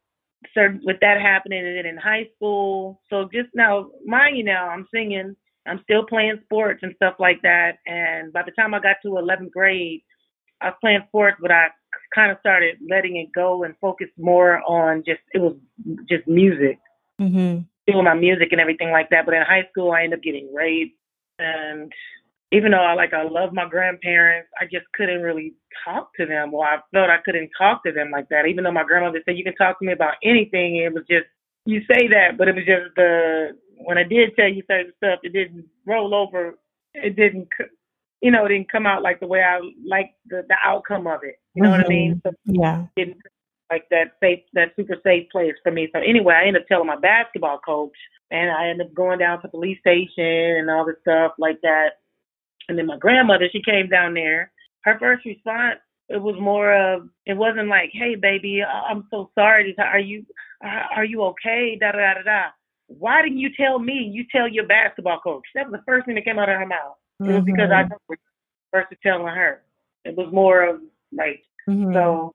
certain 0.54 0.80
with 0.86 0.97
that 1.02 1.19
happening, 1.21 1.65
and 1.65 1.78
then 1.78 1.86
in 1.86 1.97
high 1.97 2.30
school, 2.36 3.02
so 3.10 3.28
just 3.34 3.50
now, 3.54 3.89
mind 4.06 4.38
you, 4.38 4.43
now 4.45 4.69
I'm 4.69 4.88
singing, 4.93 5.36
I'm 5.67 5.82
still 5.84 6.06
playing 6.06 6.39
sports 6.45 6.80
and 6.84 6.95
stuff 6.95 7.15
like 7.19 7.41
that, 7.41 7.80
and 7.86 8.32
by 8.32 8.43
the 8.43 8.52
time 8.52 8.73
I 8.73 8.80
got 8.80 8.95
to 9.04 9.10
11th 9.10 9.52
grade, 9.52 10.02
I 10.62 10.67
was 10.67 10.76
playing 10.80 11.04
sports, 11.10 11.38
but 11.41 11.52
I 11.52 11.67
kind 12.15 12.32
of 12.32 12.38
started 12.39 12.78
letting 12.89 13.17
it 13.17 13.34
go 13.36 13.65
and 13.65 13.76
focus 13.82 14.08
more 14.17 14.62
on 14.65 15.04
just 15.06 15.19
it 15.34 15.41
was 15.41 15.56
just 16.10 16.26
music 16.26 16.80
mm-hmm. 17.19 17.63
doing 17.91 18.06
my 18.06 18.13
music 18.13 18.50
and 18.52 18.62
everything 18.62 18.91
like 18.91 19.10
that. 19.10 19.26
But 19.26 19.36
in 19.36 19.41
high 19.41 19.67
school, 19.71 19.91
I 19.91 20.04
ended 20.04 20.19
up 20.19 20.23
getting 20.23 20.54
raped, 20.54 20.97
and 21.38 21.91
even 22.52 22.72
though 22.72 22.84
I 22.84 22.94
like 22.94 23.14
I 23.14 23.24
love 23.24 23.52
my 23.52 23.68
grandparents, 23.68 24.50
I 24.60 24.66
just 24.66 24.86
couldn't 24.94 25.22
really 25.22 25.54
talk 25.84 26.16
to 26.16 26.26
them, 26.26 26.54
or 26.54 26.66
I 26.66 26.78
felt 26.94 27.10
I 27.10 27.18
couldn't 27.26 27.52
talk 27.58 27.84
to 27.84 27.92
them 27.92 28.10
like 28.12 28.30
that. 28.30 28.46
Even 28.48 28.64
though 28.64 28.72
my 28.72 28.86
grandmother 28.86 29.22
said 29.26 29.38
you 29.38 29.44
can 29.44 29.56
talk 29.56 29.80
to 29.80 29.86
me 29.86 29.92
about 29.92 30.16
anything, 30.24 30.78
it 30.78 30.94
was 30.94 31.04
just 31.10 31.28
you 31.66 31.82
say 31.82 32.08
that, 32.08 32.38
but 32.38 32.48
it 32.48 32.56
was 32.56 32.66
just 32.66 32.96
the 32.96 33.58
when 33.80 33.98
I 33.98 34.04
did 34.04 34.36
tell 34.36 34.48
you 34.48 34.64
certain 34.70 34.94
stuff, 34.98 35.20
it 35.24 35.34
didn't 35.34 35.66
roll 35.86 36.16
over. 36.16 36.58
It 36.94 37.16
didn't, 37.16 37.50
you 38.22 38.32
know, 38.32 38.46
it 38.46 38.50
didn't 38.50 38.72
come 38.72 38.88
out 38.88 39.04
like 39.04 39.20
the 39.20 39.28
way 39.28 39.42
I 39.42 39.60
like 39.86 40.12
the 40.28 40.44
the 40.48 40.56
outcome 40.64 41.06
of 41.06 41.20
it. 41.24 41.36
You 41.54 41.64
know 41.64 41.72
what 41.72 41.82
I 41.82 41.84
mm-hmm. 41.84 41.90
mean? 41.90 42.22
So 42.26 42.32
yeah 42.46 42.86
It 42.96 43.06
didn't 43.06 43.22
like 43.70 43.84
that 43.92 44.14
safe 44.22 44.40
that 44.54 44.70
super 44.78 44.96
safe 45.04 45.30
place 45.32 45.56
for 45.64 45.72
me. 45.72 45.90
So 45.94 46.00
anyway, 46.00 46.36
I 46.36 46.48
ended 46.48 46.62
up 46.62 46.68
telling 46.70 46.88
my 46.88 46.98
basketball 46.98 47.60
coach 47.60 47.98
and 48.32 48.50
I 48.50 48.70
ended 48.70 48.88
up 48.88 48.94
going 48.94 49.20
down 49.20 49.42
to 49.42 49.48
the 49.48 49.52
police 49.52 49.80
station 49.80 50.58
and 50.58 50.70
all 50.70 50.86
this 50.86 50.96
stuff 51.02 51.34
like 51.38 51.60
that. 51.62 52.00
And 52.70 52.78
then 52.78 52.88
my 52.88 52.98
grandmother, 52.98 53.48
she 53.52 53.62
came 53.62 53.90
down 53.90 54.14
there. 54.14 54.52
Her 54.82 54.98
first 55.00 55.26
response, 55.26 55.80
it 56.10 56.22
was 56.22 56.36
more 56.40 56.74
of, 56.74 57.10
it 57.26 57.36
wasn't 57.36 57.68
like, 57.68 57.92
hey, 57.94 58.16
baby, 58.16 58.64
I'm 58.64 59.08
so 59.12 59.30
sorry. 59.36 59.76
Are 59.78 60.00
you, 60.00 60.26
are 60.62 61.06
you 61.06 61.24
okay? 61.24 61.78
Da 61.80 61.92
da 61.92 62.14
da 62.16 62.24
da. 62.24 62.44
Why 62.88 63.22
didn't 63.22 63.40
you 63.40 63.50
tell 63.58 63.80
me? 63.80 64.10
You 64.14 64.26
tell 64.32 64.48
your 64.48 64.66
basketball 64.66 65.20
coach. 65.20 65.44
That 65.56 65.70
was 65.70 65.80
the 65.80 65.84
first 65.86 66.06
thing 66.06 66.16
that 66.16 66.24
came 66.24 66.40
out 66.40 66.50
of 66.50 66.58
her 66.58 66.66
mouth. 66.66 66.96
Mm-hmm. 67.22 67.32
It 67.32 67.36
was 67.36 67.44
because 67.44 67.72
I 67.72 67.84
mm-hmm. 67.84 68.14
versus 68.74 68.98
telling 69.04 69.28
her. 69.28 69.64
It 70.06 70.16
was 70.16 70.32
more 70.32 70.64
of 70.64 70.82
like, 71.12 71.44
mm-hmm. 71.70 71.94
so 71.94 72.34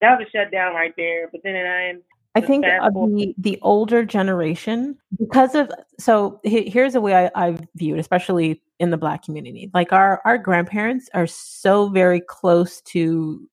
that 0.00 0.18
was 0.18 0.26
a 0.26 0.30
shutdown 0.30 0.74
right 0.74 0.94
there. 0.96 1.28
But 1.30 1.42
then 1.44 1.54
I 1.54 1.94
I 2.34 2.40
think 2.40 2.64
the 2.64 3.34
the 3.38 3.58
older 3.60 4.04
generation 4.04 4.96
because 5.18 5.54
of 5.54 5.70
so 5.98 6.40
here's 6.44 6.92
the 6.92 7.00
way 7.00 7.26
I, 7.26 7.30
I 7.34 7.56
view 7.74 7.96
it, 7.96 8.00
especially 8.00 8.62
in 8.78 8.90
the 8.90 8.96
Black 8.96 9.24
community. 9.24 9.70
Like 9.74 9.92
our 9.92 10.22
our 10.24 10.38
grandparents 10.38 11.10
are 11.12 11.26
so 11.26 11.88
very 11.88 12.20
close 12.20 12.80
to 12.82 13.48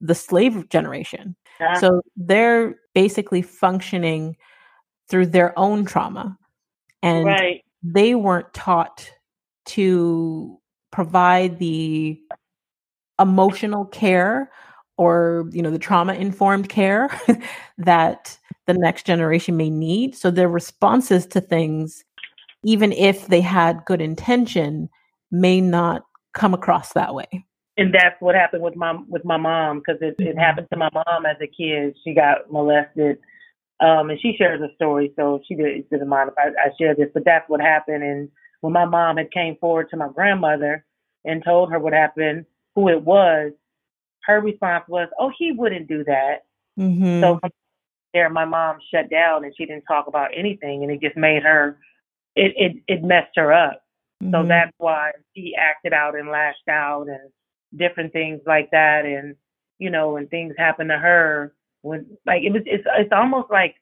the 0.00 0.16
slave 0.16 0.68
generation, 0.68 1.36
yeah. 1.60 1.74
so 1.74 2.02
they're 2.16 2.76
basically 2.92 3.42
functioning 3.42 4.36
through 5.08 5.26
their 5.26 5.56
own 5.56 5.84
trauma, 5.84 6.36
and 7.02 7.24
right. 7.24 7.64
they 7.84 8.16
weren't 8.16 8.52
taught 8.52 9.08
to 9.66 10.58
provide 10.90 11.60
the 11.60 12.20
emotional 13.20 13.84
care 13.84 14.50
or 14.98 15.48
you 15.52 15.62
know 15.62 15.70
the 15.70 15.78
trauma 15.78 16.12
informed 16.12 16.68
care 16.68 17.08
that 17.78 18.38
the 18.66 18.74
next 18.74 19.06
generation 19.06 19.56
may 19.56 19.70
need. 19.70 20.14
So 20.14 20.30
their 20.30 20.48
responses 20.48 21.24
to 21.28 21.40
things 21.40 22.04
even 22.64 22.92
if 22.92 23.28
they 23.28 23.40
had 23.40 23.84
good 23.86 24.00
intention 24.00 24.90
may 25.30 25.60
not 25.60 26.04
come 26.34 26.52
across 26.52 26.92
that 26.92 27.14
way. 27.14 27.44
And 27.76 27.94
that's 27.94 28.20
what 28.20 28.34
happened 28.34 28.62
with 28.62 28.76
my 28.76 28.98
with 29.08 29.24
my 29.24 29.36
mom 29.36 29.78
because 29.78 30.02
it, 30.02 30.16
it 30.18 30.30
mm-hmm. 30.30 30.38
happened 30.38 30.66
to 30.72 30.78
my 30.78 30.90
mom 30.92 31.26
as 31.26 31.36
a 31.40 31.46
kid. 31.46 31.96
She 32.04 32.12
got 32.14 32.50
molested 32.52 33.18
um 33.80 34.10
and 34.10 34.20
she 34.20 34.34
shares 34.36 34.60
a 34.60 34.74
story 34.74 35.12
so 35.14 35.40
she 35.46 35.54
did, 35.54 35.88
didn't 35.88 36.08
mind 36.08 36.30
if 36.30 36.34
I, 36.36 36.48
I 36.48 36.70
share 36.76 36.96
this 36.96 37.10
but 37.14 37.24
that's 37.24 37.48
what 37.48 37.60
happened. 37.60 38.02
And 38.02 38.28
when 38.60 38.72
my 38.72 38.84
mom 38.84 39.18
had 39.18 39.30
came 39.30 39.56
forward 39.60 39.88
to 39.90 39.96
my 39.96 40.08
grandmother 40.08 40.84
and 41.24 41.44
told 41.44 41.70
her 41.70 41.78
what 41.78 41.92
happened 41.92 42.44
who 42.74 42.88
it 42.88 43.02
was 43.02 43.52
her 44.28 44.40
response 44.40 44.84
was, 44.88 45.08
"Oh, 45.18 45.32
he 45.36 45.52
wouldn't 45.52 45.88
do 45.88 46.04
that." 46.04 46.44
Mm-hmm. 46.78 47.20
So 47.20 47.40
there, 48.14 48.30
my 48.30 48.44
mom 48.44 48.78
shut 48.92 49.10
down 49.10 49.44
and 49.44 49.54
she 49.56 49.66
didn't 49.66 49.84
talk 49.84 50.06
about 50.06 50.30
anything, 50.36 50.82
and 50.82 50.92
it 50.92 51.00
just 51.00 51.16
made 51.16 51.42
her, 51.42 51.78
it 52.36 52.52
it 52.56 52.82
it 52.86 53.02
messed 53.02 53.36
her 53.36 53.52
up. 53.52 53.82
Mm-hmm. 54.22 54.32
So 54.32 54.46
that's 54.46 54.72
why 54.78 55.12
she 55.34 55.54
acted 55.58 55.92
out 55.92 56.16
and 56.16 56.28
lashed 56.28 56.68
out 56.68 57.08
and 57.08 57.30
different 57.76 58.12
things 58.12 58.40
like 58.46 58.70
that, 58.70 59.04
and 59.04 59.34
you 59.78 59.90
know, 59.90 60.12
when 60.12 60.28
things 60.28 60.54
happen 60.58 60.88
to 60.88 60.98
her, 60.98 61.54
when 61.82 62.06
like 62.26 62.42
it 62.42 62.52
was, 62.52 62.62
it's 62.66 62.84
it's 62.98 63.12
almost 63.12 63.50
like 63.50 63.76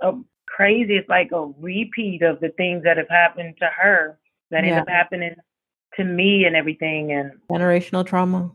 a 0.00 0.12
crazy. 0.46 0.96
It's 0.96 1.08
like 1.08 1.30
a 1.32 1.52
repeat 1.58 2.22
of 2.22 2.40
the 2.40 2.50
things 2.50 2.84
that 2.84 2.96
have 2.96 3.08
happened 3.08 3.56
to 3.60 3.66
her 3.66 4.18
that 4.50 4.64
yeah. 4.64 4.70
end 4.70 4.80
up 4.80 4.88
happening 4.88 5.34
to 5.96 6.04
me 6.04 6.44
and 6.44 6.56
everything, 6.56 7.12
and 7.12 7.32
generational 7.50 8.06
trauma. 8.06 8.50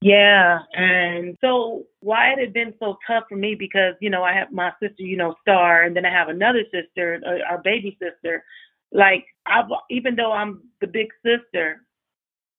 Yeah, 0.00 0.60
and 0.74 1.36
so 1.40 1.84
why 2.00 2.32
it 2.32 2.38
had 2.38 2.52
been 2.52 2.72
so 2.78 2.98
tough 3.04 3.24
for 3.28 3.34
me 3.34 3.56
because 3.56 3.94
you 4.00 4.10
know 4.10 4.22
I 4.22 4.32
have 4.32 4.52
my 4.52 4.72
sister, 4.80 5.02
you 5.02 5.16
know, 5.16 5.34
Star, 5.42 5.82
and 5.82 5.96
then 5.96 6.06
I 6.06 6.10
have 6.10 6.28
another 6.28 6.62
sister, 6.72 7.20
uh, 7.26 7.50
our 7.50 7.58
baby 7.58 7.98
sister. 8.00 8.44
Like 8.92 9.26
I've 9.44 9.66
even 9.90 10.14
though 10.14 10.30
I'm 10.30 10.62
the 10.80 10.86
big 10.86 11.08
sister, 11.24 11.84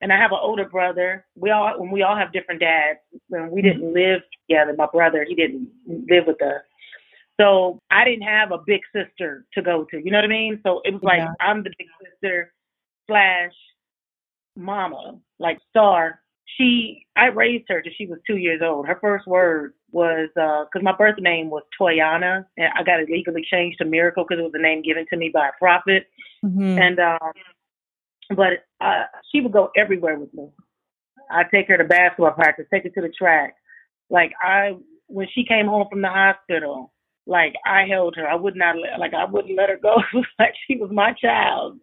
and 0.01 0.11
I 0.11 0.17
have 0.17 0.33
an 0.33 0.39
older 0.41 0.67
brother. 0.67 1.25
We 1.37 1.51
all 1.51 1.79
when 1.79 1.91
we 1.91 2.03
all 2.03 2.17
have 2.17 2.33
different 2.33 2.59
dads. 2.59 2.99
When 3.29 3.49
we 3.51 3.61
didn't 3.61 3.93
live 3.93 4.21
together, 4.49 4.75
my 4.77 4.87
brother 4.91 5.25
he 5.25 5.33
didn't 5.33 5.69
live 5.87 6.25
with 6.27 6.41
us, 6.41 6.61
so 7.39 7.79
I 7.89 8.03
didn't 8.03 8.23
have 8.23 8.51
a 8.51 8.57
big 8.57 8.81
sister 8.93 9.45
to 9.53 9.61
go 9.61 9.85
to. 9.91 9.97
You 9.97 10.11
know 10.11 10.17
what 10.17 10.25
I 10.25 10.27
mean? 10.27 10.59
So 10.65 10.81
it 10.83 10.91
was 10.91 11.03
like 11.03 11.19
yeah. 11.19 11.31
I'm 11.39 11.63
the 11.63 11.71
big 11.77 11.87
sister 12.03 12.53
slash 13.07 13.53
mama, 14.57 15.17
like 15.39 15.57
Star 15.69 16.19
she 16.57 17.05
I 17.15 17.27
raised 17.27 17.65
her 17.69 17.81
till 17.81 17.93
she 17.97 18.05
was 18.05 18.19
two 18.25 18.37
years 18.37 18.61
old. 18.63 18.87
Her 18.87 18.97
first 19.01 19.27
word 19.27 19.73
was 19.91 20.29
because 20.35 20.67
uh, 20.75 20.81
my 20.81 20.95
birth 20.95 21.19
name 21.19 21.49
was 21.49 21.63
Toyana, 21.79 22.45
and 22.57 22.69
I 22.77 22.83
got 22.83 22.99
it 22.99 23.09
legally 23.09 23.45
changed 23.49 23.79
to 23.79 23.85
Myracle 23.85 24.25
because 24.27 24.39
it 24.39 24.43
was 24.43 24.53
a 24.53 24.61
name 24.61 24.81
given 24.81 25.05
to 25.09 25.17
me 25.17 25.31
by 25.33 25.49
a 25.49 25.59
prophet. 25.59 26.07
Mm-hmm. 26.43 26.79
And 26.79 26.99
um, 26.99 27.33
but 28.35 28.65
uh, 28.81 29.05
she 29.31 29.41
would 29.41 29.51
go 29.51 29.71
everywhere 29.75 30.17
with 30.17 30.33
me. 30.33 30.49
I 31.31 31.43
take 31.43 31.67
her 31.67 31.77
to 31.77 31.83
basketball 31.83 32.31
practice, 32.31 32.65
take 32.71 32.83
her 32.83 32.89
to 32.89 33.01
the 33.01 33.13
track. 33.17 33.55
Like 34.09 34.33
I, 34.41 34.77
when 35.07 35.27
she 35.33 35.45
came 35.45 35.67
home 35.67 35.87
from 35.89 36.01
the 36.01 36.09
hospital, 36.09 36.91
like 37.27 37.53
I 37.65 37.85
held 37.85 38.15
her. 38.15 38.27
I 38.27 38.35
would 38.35 38.55
not 38.55 38.75
let, 38.77 38.99
like 38.99 39.13
I 39.13 39.25
wouldn't 39.25 39.55
let 39.55 39.69
her 39.69 39.79
go. 39.81 39.97
like 40.39 40.53
she 40.67 40.77
was 40.77 40.89
my 40.91 41.13
child. 41.13 41.79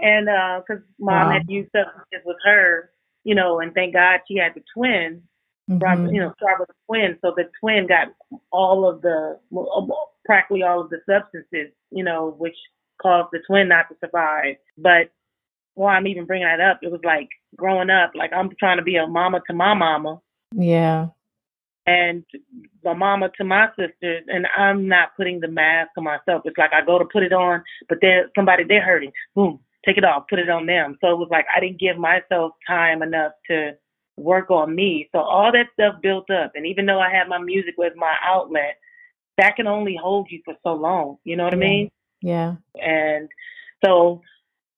And 0.00 0.26
because 0.26 0.82
uh, 0.82 0.94
mom 0.98 1.28
wow. 1.28 1.32
had 1.32 1.48
used 1.48 1.70
substances 1.70 2.24
with 2.24 2.36
her, 2.44 2.90
you 3.24 3.34
know, 3.34 3.60
and 3.60 3.74
thank 3.74 3.94
God 3.94 4.20
she 4.28 4.36
had 4.36 4.54
the 4.54 4.62
twin, 4.72 5.22
mm-hmm. 5.70 6.14
you 6.14 6.20
know, 6.20 6.28
a 6.28 6.66
twin. 6.86 7.18
So 7.22 7.32
the 7.36 7.50
twin 7.60 7.86
got 7.86 8.08
all 8.52 8.88
of 8.88 9.02
the, 9.02 9.38
practically 10.24 10.62
all 10.62 10.80
of 10.80 10.90
the 10.90 11.00
substances, 11.08 11.72
you 11.90 12.04
know, 12.04 12.34
which 12.38 12.56
caused 13.00 13.30
the 13.32 13.40
twin 13.46 13.68
not 13.68 13.88
to 13.88 13.96
survive. 14.00 14.56
But 14.78 15.10
while 15.74 15.96
I'm 15.96 16.06
even 16.06 16.26
bringing 16.26 16.46
that 16.46 16.60
up, 16.60 16.80
it 16.82 16.92
was 16.92 17.00
like 17.04 17.28
growing 17.56 17.90
up, 17.90 18.12
like 18.14 18.32
I'm 18.32 18.50
trying 18.58 18.76
to 18.76 18.84
be 18.84 18.96
a 18.96 19.06
mama 19.06 19.40
to 19.48 19.54
my 19.54 19.74
mama. 19.74 20.20
Yeah. 20.54 21.08
And 21.86 22.24
the 22.82 22.94
mama 22.94 23.30
to 23.36 23.44
my 23.44 23.68
sisters, 23.78 24.24
and 24.28 24.46
I'm 24.56 24.88
not 24.88 25.14
putting 25.16 25.40
the 25.40 25.48
mask 25.48 25.90
on 25.98 26.04
myself. 26.04 26.42
It's 26.46 26.56
like 26.56 26.72
I 26.72 26.84
go 26.84 26.98
to 26.98 27.04
put 27.04 27.22
it 27.22 27.32
on, 27.32 27.62
but 27.90 27.98
there 28.00 28.30
somebody 28.34 28.64
they're 28.64 28.82
hurting. 28.82 29.12
Boom, 29.34 29.60
take 29.86 29.98
it 29.98 30.04
off, 30.04 30.24
put 30.28 30.38
it 30.38 30.50
on 30.50 30.66
them. 30.66 30.96
So 31.00 31.10
it 31.10 31.18
was 31.18 31.28
like 31.30 31.46
I 31.54 31.60
didn't 31.60 31.80
give 31.80 31.96
myself 31.96 32.52
time 32.66 33.02
enough 33.02 33.32
to 33.50 33.72
work 34.16 34.50
on 34.50 34.74
me. 34.74 35.08
So 35.12 35.18
all 35.18 35.52
that 35.52 35.66
stuff 35.74 36.00
built 36.02 36.30
up. 36.30 36.52
And 36.54 36.66
even 36.66 36.86
though 36.86 37.00
I 37.00 37.10
had 37.10 37.28
my 37.28 37.38
music 37.38 37.74
with 37.76 37.94
my 37.96 38.14
outlet, 38.22 38.78
that 39.38 39.56
can 39.56 39.66
only 39.66 39.98
hold 40.00 40.28
you 40.30 40.40
for 40.44 40.54
so 40.62 40.74
long. 40.74 41.16
You 41.24 41.36
know 41.36 41.44
what 41.44 41.52
yeah. 41.52 41.58
I 41.58 41.68
mean? 41.68 41.90
Yeah. 42.22 42.54
And 42.80 43.28
so 43.84 44.22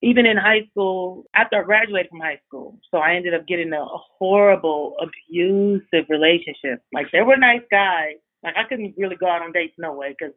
even 0.03 0.27
in 0.27 0.37
high 0.37 0.67
school, 0.71 1.25
after 1.35 1.61
I 1.61 1.65
graduated 1.65 2.11
from 2.11 2.21
high 2.21 2.41
school, 2.47 2.79
so 2.91 2.99
I 2.99 3.15
ended 3.15 3.35
up 3.35 3.47
getting 3.47 3.73
a, 3.73 3.83
a 3.83 3.99
horrible, 4.19 4.97
abusive 5.01 6.07
relationship. 6.09 6.83
Like 6.93 7.07
there 7.13 7.25
were 7.25 7.37
nice 7.37 7.63
guys. 7.71 8.17
Like 8.43 8.55
I 8.57 8.65
couldn't 8.69 8.95
really 8.97 9.17
go 9.17 9.29
out 9.29 9.43
on 9.43 9.53
dates 9.53 9.75
no 9.79 9.93
way 9.93 10.15
because 10.19 10.35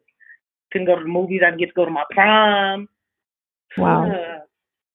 couldn't 0.72 0.86
go 0.86 0.96
to 0.96 1.02
the 1.02 1.08
movies. 1.08 1.40
I 1.44 1.50
didn't 1.50 1.60
get 1.60 1.66
to 1.66 1.74
go 1.74 1.84
to 1.84 1.90
my 1.90 2.04
prom. 2.10 2.88
Wow. 3.76 4.42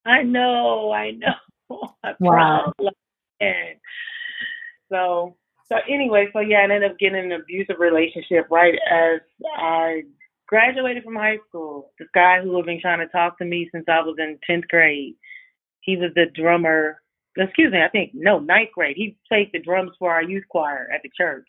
I 0.05 0.23
know, 0.23 0.91
I 0.91 1.11
know. 1.11 1.89
wow. 2.19 2.73
And 3.39 3.79
so, 4.91 5.35
so 5.67 5.77
anyway, 5.89 6.27
so 6.31 6.39
yeah, 6.39 6.59
I 6.59 6.63
ended 6.63 6.83
up 6.83 6.99
getting 6.99 7.25
an 7.25 7.31
abusive 7.31 7.77
relationship 7.79 8.47
right 8.51 8.75
as 8.89 9.21
I 9.57 10.03
graduated 10.47 11.03
from 11.03 11.15
high 11.15 11.39
school. 11.49 11.91
This 11.97 12.07
guy 12.13 12.41
who 12.41 12.55
had 12.55 12.65
been 12.65 12.81
trying 12.81 12.99
to 12.99 13.07
talk 13.07 13.37
to 13.39 13.45
me 13.45 13.67
since 13.71 13.85
I 13.87 14.01
was 14.01 14.15
in 14.19 14.37
tenth 14.45 14.67
grade. 14.67 15.15
He 15.81 15.97
was 15.97 16.11
the 16.15 16.25
drummer. 16.35 17.01
Excuse 17.37 17.71
me, 17.71 17.81
I 17.81 17.89
think 17.89 18.11
no 18.13 18.39
ninth 18.39 18.69
grade. 18.73 18.95
He 18.95 19.17
played 19.27 19.49
the 19.51 19.59
drums 19.59 19.91
for 19.99 20.11
our 20.11 20.23
youth 20.23 20.45
choir 20.49 20.87
at 20.93 21.01
the 21.03 21.09
church. 21.17 21.47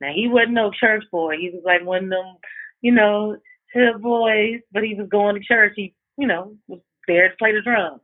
Now 0.00 0.12
he 0.14 0.28
wasn't 0.28 0.52
no 0.52 0.70
church 0.70 1.04
boy. 1.10 1.36
He 1.38 1.50
was 1.50 1.62
like 1.64 1.84
one 1.84 2.04
of 2.04 2.10
them, 2.10 2.36
you 2.80 2.92
know, 2.92 3.36
hood 3.72 4.00
boys. 4.00 4.60
But 4.72 4.84
he 4.84 4.94
was 4.94 5.08
going 5.10 5.34
to 5.34 5.42
church. 5.44 5.72
He, 5.76 5.94
you 6.16 6.26
know, 6.26 6.56
was 6.68 6.80
there 7.06 7.28
to 7.28 7.36
play 7.36 7.52
the 7.52 7.62
drums. 7.62 8.00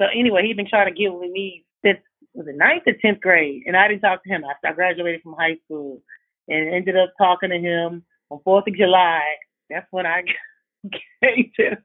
So 0.00 0.06
anyway, 0.14 0.42
he'd 0.42 0.56
been 0.56 0.68
trying 0.68 0.92
to 0.92 1.00
get 1.00 1.12
with 1.12 1.30
me 1.30 1.64
since 1.84 1.98
was 2.34 2.46
it 2.48 2.56
ninth 2.56 2.82
or 2.86 2.92
tenth 3.00 3.20
grade, 3.20 3.62
and 3.66 3.76
I 3.76 3.88
didn't 3.88 4.02
talk 4.02 4.22
to 4.22 4.28
him 4.28 4.44
after 4.44 4.68
I 4.68 4.72
graduated 4.72 5.22
from 5.22 5.36
high 5.38 5.56
school, 5.64 6.02
and 6.48 6.74
ended 6.74 6.96
up 6.96 7.12
talking 7.18 7.50
to 7.50 7.58
him 7.58 8.04
on 8.30 8.40
Fourth 8.44 8.68
of 8.68 8.76
July. 8.76 9.22
That's 9.70 9.86
when 9.90 10.06
I 10.06 10.22
came 11.22 11.50
to 11.56 11.70
him. 11.70 11.78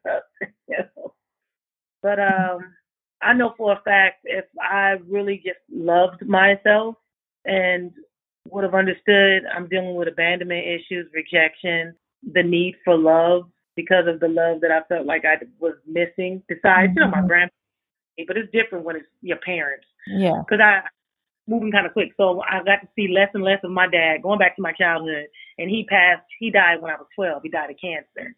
But 2.03 2.19
um, 2.19 2.73
I 3.21 3.33
know 3.33 3.53
for 3.57 3.73
a 3.73 3.81
fact 3.83 4.21
if 4.23 4.45
I 4.59 4.97
really 5.07 5.37
just 5.37 5.59
loved 5.71 6.25
myself 6.27 6.95
and 7.45 7.91
would 8.49 8.63
have 8.63 8.73
understood 8.73 9.43
I'm 9.55 9.69
dealing 9.69 9.95
with 9.95 10.07
abandonment 10.07 10.65
issues, 10.65 11.07
rejection, 11.13 11.95
the 12.33 12.43
need 12.43 12.75
for 12.83 12.97
love, 12.97 13.49
because 13.75 14.05
of 14.07 14.19
the 14.19 14.27
love 14.27 14.61
that 14.61 14.71
I 14.71 14.81
felt 14.87 15.05
like 15.05 15.23
I 15.25 15.43
was 15.59 15.75
missing. 15.87 16.43
Besides, 16.47 16.89
mm-hmm. 16.89 16.97
you 16.97 17.05
know, 17.05 17.11
my 17.11 17.17
mm-hmm. 17.19 17.27
grandparents, 17.27 17.55
but 18.27 18.37
it's 18.37 18.51
different 18.51 18.85
when 18.85 18.97
it's 18.97 19.07
your 19.21 19.37
parents. 19.37 19.85
Yeah. 20.07 20.41
Because 20.45 20.61
I 20.63 20.81
moving 21.47 21.71
kind 21.71 21.85
of 21.85 21.93
quick, 21.93 22.09
so 22.17 22.41
I 22.41 22.63
got 22.63 22.81
to 22.81 22.87
see 22.95 23.07
less 23.07 23.29
and 23.33 23.43
less 23.43 23.59
of 23.63 23.71
my 23.71 23.87
dad. 23.87 24.21
Going 24.23 24.39
back 24.39 24.55
to 24.55 24.61
my 24.61 24.73
childhood, 24.73 25.27
and 25.57 25.69
he 25.69 25.85
passed. 25.85 26.25
He 26.39 26.51
died 26.51 26.81
when 26.81 26.91
I 26.91 26.95
was 26.95 27.07
twelve. 27.15 27.41
He 27.43 27.49
died 27.49 27.69
of 27.69 27.77
cancer. 27.81 28.35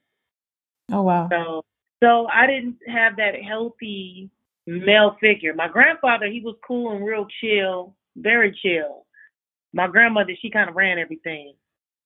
Oh 0.91 1.04
wow. 1.04 1.30
So 1.32 1.63
so 2.04 2.28
I 2.28 2.48
didn't 2.48 2.78
have 2.88 3.17
that 3.17 3.36
healthy 3.48 4.30
male 4.67 5.15
figure. 5.19 5.54
My 5.54 5.67
grandfather, 5.67 6.28
he 6.28 6.41
was 6.41 6.56
cool 6.65 6.91
and 6.91 7.06
real 7.06 7.28
chill, 7.41 7.96
very 8.15 8.58
chill. 8.62 9.06
My 9.74 9.88
grandmother, 9.88 10.34
she 10.39 10.50
kind 10.50 10.69
of 10.69 10.76
ran 10.76 11.00
everything. 11.00 11.54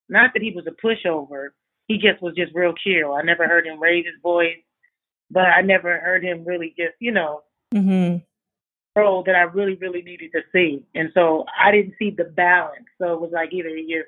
Not 0.08 0.30
that 0.34 0.42
he 0.42 0.52
was 0.52 0.66
a 0.66 0.86
pushover. 0.86 1.48
He 1.88 1.98
just 1.98 2.22
was 2.22 2.34
just 2.36 2.54
real 2.54 2.74
chill. 2.74 3.14
I 3.14 3.22
never 3.22 3.48
heard 3.48 3.66
him 3.66 3.80
raise 3.80 4.06
his 4.06 4.20
voice, 4.22 4.58
but 5.30 5.44
I 5.44 5.62
never 5.62 5.98
heard 5.98 6.22
him 6.22 6.44
really 6.44 6.74
just, 6.78 6.94
you 7.00 7.10
know, 7.12 7.42
mm-hmm. 7.74 8.18
role 8.98 9.22
that 9.24 9.34
I 9.34 9.42
really, 9.42 9.74
really 9.76 10.02
needed 10.02 10.30
to 10.32 10.42
see. 10.52 10.84
And 10.94 11.10
so 11.14 11.44
I 11.58 11.72
didn't 11.72 11.94
see 11.98 12.10
the 12.10 12.24
balance. 12.24 12.86
So 12.98 13.14
it 13.14 13.20
was 13.20 13.30
like 13.32 13.52
either 13.52 13.70
you're 13.70 14.04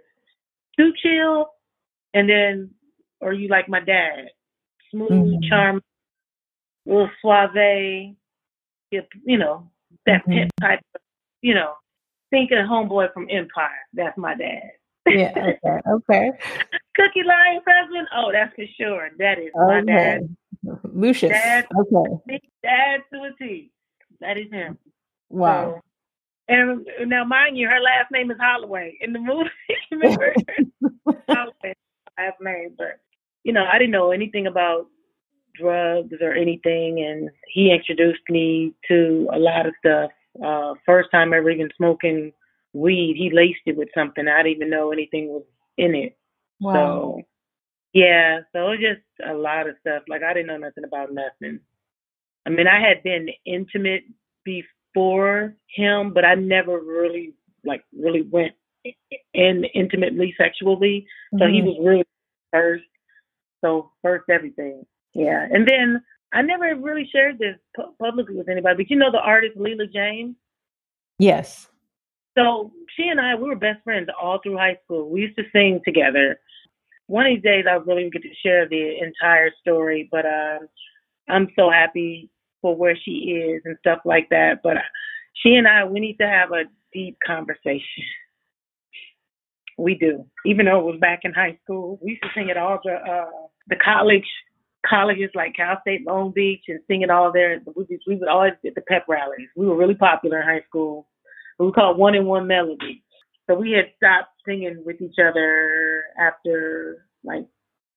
too 0.78 0.92
chill 1.02 1.48
and 2.14 2.28
then, 2.28 2.70
or 3.20 3.32
you 3.32 3.48
like 3.48 3.68
my 3.68 3.80
dad, 3.80 4.30
smooth, 4.90 5.10
mm-hmm. 5.10 5.48
charming, 5.48 5.82
little 6.86 7.10
suave, 7.20 8.14
you 8.90 9.38
know, 9.38 9.70
that 10.06 10.26
mm-hmm. 10.26 10.48
type 10.60 10.80
of, 10.94 11.00
you 11.40 11.54
know, 11.54 11.74
think 12.30 12.50
of 12.50 12.66
homeboy 12.66 13.12
from 13.12 13.26
Empire. 13.30 13.70
That's 13.94 14.18
my 14.18 14.34
dad. 14.34 14.70
Yeah, 15.10 15.32
okay, 15.36 15.80
okay. 15.88 16.30
Cookie 16.96 17.22
Lyon 17.24 17.62
President. 17.62 18.08
Oh, 18.14 18.30
that's 18.32 18.54
for 18.54 18.64
sure. 18.78 19.10
That 19.18 19.38
is 19.38 19.50
okay. 19.56 19.80
my 19.80 19.80
dad. 19.82 20.36
Lucious. 20.84 21.30
Dad, 21.30 21.66
okay. 21.76 22.40
Dad 22.62 23.00
to 23.12 23.22
a 23.22 23.30
T. 23.38 23.70
That 24.20 24.36
is 24.36 24.50
him. 24.50 24.78
Wow. 25.30 25.76
So, 25.76 25.82
and 26.48 26.86
now, 27.06 27.24
mind 27.24 27.56
you, 27.56 27.68
her 27.68 27.80
last 27.80 28.10
name 28.10 28.30
is 28.30 28.36
Holloway 28.40 28.98
in 29.00 29.12
the 29.12 29.20
movie. 29.20 29.50
remember? 29.90 30.34
Holloway, 31.28 31.74
last 32.18 32.40
name, 32.40 32.74
but 32.76 32.98
you 33.44 33.52
know, 33.52 33.64
I 33.64 33.78
didn't 33.78 33.92
know 33.92 34.10
anything 34.10 34.46
about 34.46 34.86
drugs 35.54 36.16
or 36.20 36.32
anything, 36.32 37.00
and 37.00 37.30
he 37.48 37.72
introduced 37.72 38.22
me 38.28 38.74
to 38.88 39.28
a 39.32 39.38
lot 39.38 39.66
of 39.66 39.74
stuff. 39.78 40.10
Uh, 40.44 40.74
first 40.84 41.10
time 41.10 41.32
ever 41.32 41.50
even 41.50 41.70
smoking 41.76 42.32
weed, 42.72 43.16
he 43.16 43.30
laced 43.34 43.62
it 43.66 43.76
with 43.76 43.88
something. 43.94 44.28
I 44.28 44.42
didn't 44.42 44.56
even 44.56 44.70
know 44.70 44.92
anything 44.92 45.28
was 45.28 45.44
in 45.76 45.94
it. 45.94 46.16
Wow. 46.60 46.72
So 46.74 47.22
yeah, 47.92 48.40
so 48.52 48.66
it 48.66 48.70
was 48.70 48.78
just 48.80 49.28
a 49.28 49.34
lot 49.34 49.68
of 49.68 49.76
stuff. 49.80 50.02
Like 50.08 50.22
I 50.22 50.32
didn't 50.32 50.46
know 50.46 50.58
nothing 50.58 50.84
about 50.84 51.12
nothing. 51.12 51.60
I 52.46 52.50
mean, 52.50 52.66
I 52.66 52.80
had 52.80 53.02
been 53.02 53.28
intimate 53.44 54.04
before 54.44 55.54
him, 55.74 56.12
but 56.12 56.24
I 56.24 56.34
never 56.34 56.78
really 56.80 57.34
like 57.64 57.84
really 57.96 58.22
went 58.22 58.52
in 59.34 59.64
intimately 59.74 60.34
sexually. 60.38 61.06
So 61.32 61.44
mm-hmm. 61.44 61.54
he 61.54 61.62
was 61.62 61.76
really 61.82 62.04
first. 62.52 62.84
So 63.62 63.90
first 64.02 64.24
everything. 64.30 64.86
Yeah, 65.12 65.46
and 65.50 65.66
then 65.68 66.02
I 66.32 66.42
never 66.42 66.76
really 66.76 67.08
shared 67.12 67.38
this 67.38 67.56
pu- 67.74 67.94
publicly 67.98 68.36
with 68.36 68.48
anybody. 68.48 68.76
But 68.76 68.90
you 68.90 68.96
know 68.96 69.10
the 69.10 69.18
artist 69.18 69.58
Leela 69.58 69.92
James. 69.92 70.36
Yes. 71.18 71.68
So 72.36 72.72
she 72.96 73.08
and 73.08 73.20
I, 73.20 73.34
we 73.34 73.48
were 73.48 73.56
best 73.56 73.82
friends 73.84 74.08
all 74.20 74.38
through 74.42 74.56
high 74.56 74.78
school. 74.84 75.08
We 75.10 75.22
used 75.22 75.36
to 75.36 75.44
sing 75.52 75.80
together. 75.84 76.38
One 77.06 77.26
of 77.26 77.34
these 77.34 77.42
days, 77.42 77.64
I'll 77.68 77.80
really 77.80 78.08
get 78.10 78.22
to 78.22 78.28
share 78.42 78.68
the 78.68 78.98
entire 79.02 79.50
story, 79.60 80.08
but 80.12 80.24
um, 80.26 80.68
I'm 81.28 81.48
so 81.56 81.70
happy 81.70 82.30
for 82.62 82.76
where 82.76 82.96
she 82.96 83.10
is 83.10 83.62
and 83.64 83.76
stuff 83.80 84.00
like 84.04 84.28
that. 84.30 84.60
But 84.62 84.76
she 85.34 85.54
and 85.54 85.66
I, 85.66 85.84
we 85.84 85.98
need 85.98 86.18
to 86.18 86.28
have 86.28 86.52
a 86.52 86.64
deep 86.92 87.18
conversation. 87.26 88.04
We 89.76 89.94
do, 89.94 90.26
even 90.44 90.66
though 90.66 90.78
it 90.78 90.84
was 90.84 91.00
back 91.00 91.20
in 91.24 91.32
high 91.32 91.58
school. 91.64 91.98
We 92.02 92.10
used 92.10 92.22
to 92.22 92.28
sing 92.34 92.50
at 92.50 92.58
all 92.58 92.78
the 92.84 92.92
uh, 92.92 93.30
the 93.68 93.76
college 93.76 94.26
colleges 94.86 95.30
like 95.34 95.54
Cal 95.56 95.78
State 95.80 96.06
Long 96.06 96.32
Beach 96.32 96.64
and 96.68 96.80
sing 96.86 97.02
it 97.02 97.10
all 97.10 97.32
there. 97.32 97.60
We, 97.74 97.98
we 98.06 98.16
would 98.16 98.28
always 98.28 98.52
get 98.62 98.74
the 98.74 98.82
pep 98.82 99.04
rallies. 99.08 99.48
We 99.56 99.66
were 99.66 99.76
really 99.76 99.94
popular 99.94 100.40
in 100.40 100.48
high 100.48 100.64
school. 100.68 101.06
We 101.60 101.72
called 101.72 101.98
One 101.98 102.14
in 102.14 102.24
One 102.24 102.46
Melody. 102.46 103.04
So 103.48 103.54
we 103.54 103.72
had 103.72 103.86
stopped 103.96 104.30
singing 104.46 104.82
with 104.84 105.00
each 105.00 105.16
other 105.18 106.04
after 106.18 107.06
like 107.22 107.46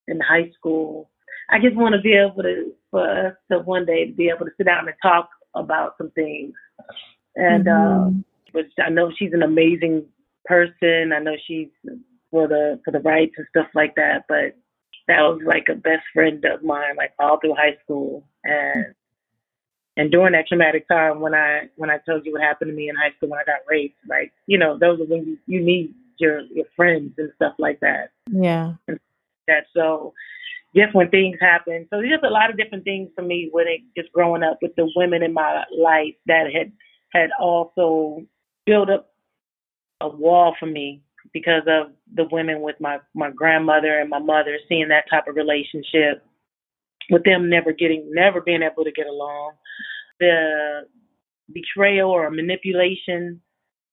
in 0.08 0.20
high 0.20 0.52
school. 0.58 1.10
I 1.50 1.60
just 1.60 1.76
want 1.76 1.96
to 1.96 2.02
be 2.02 2.14
able 2.14 2.44
to 2.44 2.74
for 2.92 3.28
us 3.28 3.34
to 3.52 3.60
one 3.60 3.86
day 3.86 4.08
to 4.08 4.14
be 4.14 4.30
able 4.30 4.46
to 4.46 4.52
sit 4.58 4.66
down 4.66 4.88
and 4.88 4.98
talk 5.02 5.30
about 5.56 5.96
some 5.98 6.12
things. 6.12 6.54
And 7.36 7.66
mm-hmm. 7.66 8.06
um 8.08 8.26
but 8.52 8.66
I 8.84 8.90
know 8.90 9.12
she's 9.18 9.34
an 9.34 9.44
amazing 9.44 10.06
person. 10.46 11.12
I 11.14 11.20
know 11.20 11.36
she's 11.48 11.70
for 12.32 12.48
the 12.48 12.80
for 12.84 12.92
the 12.92 13.00
rights 13.00 13.34
and 13.38 13.48
stuff 13.50 13.68
like 13.74 13.96
that. 13.96 14.26
But 14.28 14.58
that 15.08 15.22
was 15.22 15.42
like 15.46 15.68
a 15.70 15.76
best 15.76 16.04
friend 16.14 16.44
of 16.46 16.64
mine, 16.64 16.96
like 16.98 17.14
all 17.20 17.40
through 17.40 17.56
high 17.56 17.78
school. 17.84 18.28
And 18.44 18.94
and 19.96 20.12
during 20.12 20.34
that 20.34 20.48
traumatic 20.48 20.88
time 20.88 21.20
when 21.20 21.36
I 21.36 21.70
when 21.76 21.90
I 21.90 21.98
told 22.00 22.26
you 22.26 22.32
what 22.34 22.42
happened 22.42 22.70
to 22.70 22.76
me 22.76 22.90
in 22.90 22.96
high 22.96 23.16
school 23.16 23.30
when 23.30 23.40
I 23.40 23.44
got 23.44 23.60
raped, 23.68 23.98
like, 24.08 24.34
you 24.48 24.58
know, 24.58 24.78
those 24.78 25.00
are 25.00 25.06
when 25.06 25.26
you, 25.26 25.38
you 25.46 25.64
need 25.64 25.94
your 26.18 26.42
your 26.42 26.66
friends 26.76 27.14
and 27.18 27.32
stuff 27.36 27.54
like 27.60 27.80
that. 27.82 28.12
Yeah. 28.32 28.74
And 28.88 29.00
that 29.48 29.66
so 29.76 30.14
just 30.76 30.96
when 30.96 31.10
things 31.10 31.38
happen. 31.40 31.88
So 31.90 31.98
there's 31.98 32.10
just 32.10 32.24
a 32.24 32.30
lot 32.30 32.50
of 32.50 32.58
different 32.58 32.84
things 32.84 33.10
for 33.16 33.22
me 33.22 33.50
when 33.52 33.68
it 33.68 33.82
just 33.96 34.12
growing 34.12 34.42
up 34.42 34.58
with 34.62 34.76
the 34.76 34.92
women 34.96 35.22
in 35.22 35.34
my 35.34 35.64
life 35.78 36.16
that 36.26 36.52
had 36.52 36.72
had 37.12 37.30
also 37.40 38.26
built 38.66 38.90
up 38.90 39.14
a 40.02 40.10
wall 40.10 40.56
for 40.60 40.66
me 40.66 41.04
because 41.34 41.64
of 41.68 41.92
the 42.16 42.26
women 42.32 42.62
with 42.62 42.76
my 42.80 42.98
my 43.14 43.30
grandmother 43.30 44.00
and 44.00 44.10
my 44.10 44.20
mother 44.20 44.58
seeing 44.68 44.88
that 44.88 45.06
type 45.10 45.28
of 45.28 45.36
relationship 45.36 46.26
with 47.10 47.24
them 47.24 47.50
never 47.50 47.72
getting 47.72 48.10
never 48.14 48.42
being 48.42 48.64
able 48.64 48.84
to 48.84 48.92
get 48.92 49.08
along. 49.08 49.54
The 50.20 50.82
betrayal 51.54 52.10
or 52.10 52.30
manipulation 52.30 53.42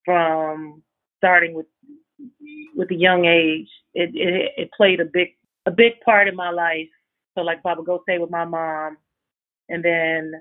from 0.04 0.82
starting 1.18 1.54
with 1.54 1.66
with 2.76 2.90
a 2.90 2.94
young 2.94 3.24
age 3.24 3.68
it, 3.94 4.10
it 4.14 4.52
it 4.56 4.70
played 4.76 5.00
a 5.00 5.04
big 5.04 5.28
a 5.66 5.70
big 5.70 6.00
part 6.04 6.28
in 6.28 6.36
my 6.36 6.50
life. 6.50 6.88
So 7.36 7.42
like 7.42 7.60
i 7.64 7.74
would 7.74 7.86
go 7.86 8.00
stay 8.02 8.18
with 8.18 8.30
my 8.30 8.44
mom. 8.44 8.96
And 9.68 9.84
then 9.84 10.32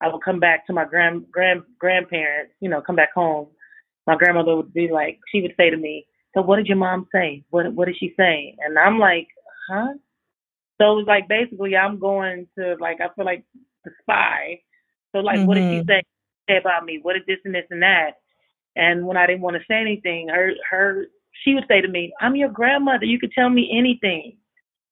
i 0.00 0.08
would 0.08 0.22
come 0.24 0.40
back 0.40 0.66
to 0.66 0.72
my 0.72 0.84
grand 0.84 1.24
grand 1.30 1.62
grandparents 1.78 2.54
you 2.60 2.68
know 2.68 2.80
come 2.80 2.96
back 2.96 3.12
home. 3.14 3.48
My 4.06 4.16
grandmother 4.16 4.56
would 4.56 4.72
be 4.72 4.88
like 4.90 5.18
she 5.32 5.40
would 5.42 5.54
say 5.56 5.70
to 5.70 5.76
me 5.76 6.06
so 6.34 6.42
what 6.42 6.56
did 6.56 6.66
your 6.66 6.76
mom 6.76 7.08
say? 7.12 7.44
What 7.50 7.72
what 7.74 7.86
did 7.86 7.96
she 7.98 8.14
say 8.16 8.56
and 8.60 8.78
i'm 8.78 8.98
like 8.98 9.28
huh 9.68 9.94
so 10.80 10.92
it 10.92 10.96
was 10.96 11.06
like 11.06 11.28
basically 11.28 11.76
I'm 11.76 11.98
going 11.98 12.48
to 12.58 12.76
like 12.80 13.00
I 13.00 13.08
feel 13.14 13.24
like 13.24 13.44
the 13.84 13.90
spy. 14.00 14.60
So 15.12 15.20
like 15.20 15.38
mm-hmm. 15.38 15.46
what 15.46 15.54
did 15.54 15.80
she 15.80 15.86
say, 15.86 16.02
say 16.48 16.56
about 16.56 16.84
me? 16.84 17.00
What 17.02 17.14
did 17.14 17.26
this 17.26 17.38
and 17.44 17.54
this 17.54 17.66
and 17.70 17.82
that? 17.82 18.12
And 18.76 19.06
when 19.06 19.16
I 19.16 19.26
didn't 19.26 19.42
want 19.42 19.56
to 19.56 19.62
say 19.68 19.80
anything, 19.80 20.28
her 20.28 20.52
her 20.70 21.06
she 21.44 21.54
would 21.54 21.64
say 21.68 21.80
to 21.80 21.88
me, 21.88 22.12
I'm 22.20 22.36
your 22.36 22.48
grandmother, 22.48 23.04
you 23.04 23.18
could 23.18 23.32
tell 23.32 23.50
me 23.50 23.70
anything. 23.76 24.38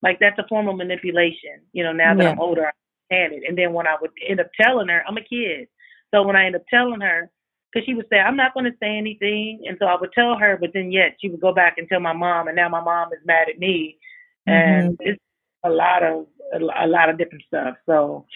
Like 0.02 0.18
that's 0.20 0.38
a 0.38 0.46
form 0.48 0.68
of 0.68 0.76
manipulation. 0.76 1.62
You 1.72 1.84
know, 1.84 1.92
now 1.92 2.14
that 2.14 2.22
yeah. 2.22 2.30
I'm 2.30 2.40
older 2.40 2.66
I 2.66 3.14
understand 3.14 3.42
it. 3.42 3.48
And 3.48 3.56
then 3.56 3.72
when 3.72 3.86
I 3.86 3.96
would 4.00 4.10
end 4.28 4.40
up 4.40 4.48
telling 4.60 4.88
her, 4.88 5.02
I'm 5.08 5.16
a 5.16 5.22
kid. 5.22 5.68
So 6.12 6.22
when 6.22 6.36
I 6.36 6.46
end 6.46 6.56
up 6.56 6.64
telling 6.70 7.00
her, 7.00 7.30
because 7.72 7.84
she 7.86 7.94
would 7.94 8.06
say, 8.10 8.18
I'm 8.18 8.36
not 8.36 8.54
going 8.54 8.64
to 8.64 8.76
say 8.80 8.96
anything. 8.96 9.64
And 9.66 9.76
so 9.78 9.86
I 9.86 9.96
would 10.00 10.12
tell 10.12 10.36
her, 10.38 10.56
but 10.58 10.70
then 10.72 10.90
yet 10.90 11.16
she 11.20 11.28
would 11.28 11.40
go 11.40 11.52
back 11.52 11.76
and 11.76 11.88
tell 11.88 12.00
my 12.00 12.14
mom, 12.14 12.48
and 12.48 12.56
now 12.56 12.68
my 12.68 12.80
mom 12.80 13.12
is 13.12 13.18
mad 13.26 13.48
at 13.48 13.58
me. 13.58 13.98
And 14.46 14.92
mm-hmm. 14.92 15.10
it's 15.10 15.22
a 15.64 15.70
lot 15.70 16.02
of 16.02 16.26
a, 16.54 16.86
lot 16.86 17.08
of 17.08 17.18
different 17.18 17.44
stuff. 17.46 17.76
So 17.86 18.26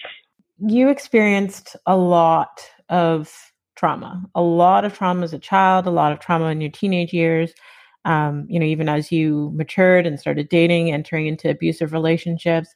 you 0.59 0.89
experienced 0.89 1.75
a 1.85 1.97
lot 1.97 2.61
of 2.89 3.33
trauma, 3.75 4.23
a 4.35 4.41
lot 4.41 4.85
of 4.85 4.95
trauma 4.95 5.23
as 5.23 5.33
a 5.33 5.39
child, 5.39 5.87
a 5.87 5.91
lot 5.91 6.11
of 6.11 6.19
trauma 6.19 6.45
in 6.47 6.61
your 6.61 6.71
teenage 6.71 7.13
years. 7.13 7.53
Um, 8.05 8.45
you 8.49 8.59
know, 8.59 8.65
even 8.65 8.89
as 8.89 9.11
you 9.11 9.51
matured 9.55 10.05
and 10.05 10.19
started 10.19 10.49
dating, 10.49 10.91
entering 10.91 11.27
into 11.27 11.49
abusive 11.49 11.93
relationships. 11.93 12.69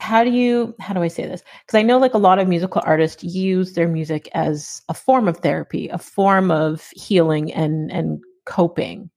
How 0.00 0.22
do 0.22 0.30
you, 0.30 0.74
how 0.78 0.94
do 0.94 1.02
I 1.02 1.08
say 1.08 1.26
this? 1.26 1.42
Because 1.66 1.78
I 1.78 1.82
know 1.82 1.98
like 1.98 2.14
a 2.14 2.18
lot 2.18 2.38
of 2.38 2.46
musical 2.46 2.82
artists 2.84 3.24
use 3.24 3.72
their 3.72 3.88
music 3.88 4.28
as 4.32 4.80
a 4.88 4.94
form 4.94 5.26
of 5.26 5.38
therapy, 5.38 5.88
a 5.88 5.98
form 5.98 6.50
of 6.50 6.88
healing 6.92 7.52
and, 7.52 7.90
and 7.90 8.20
coping. 8.44 9.10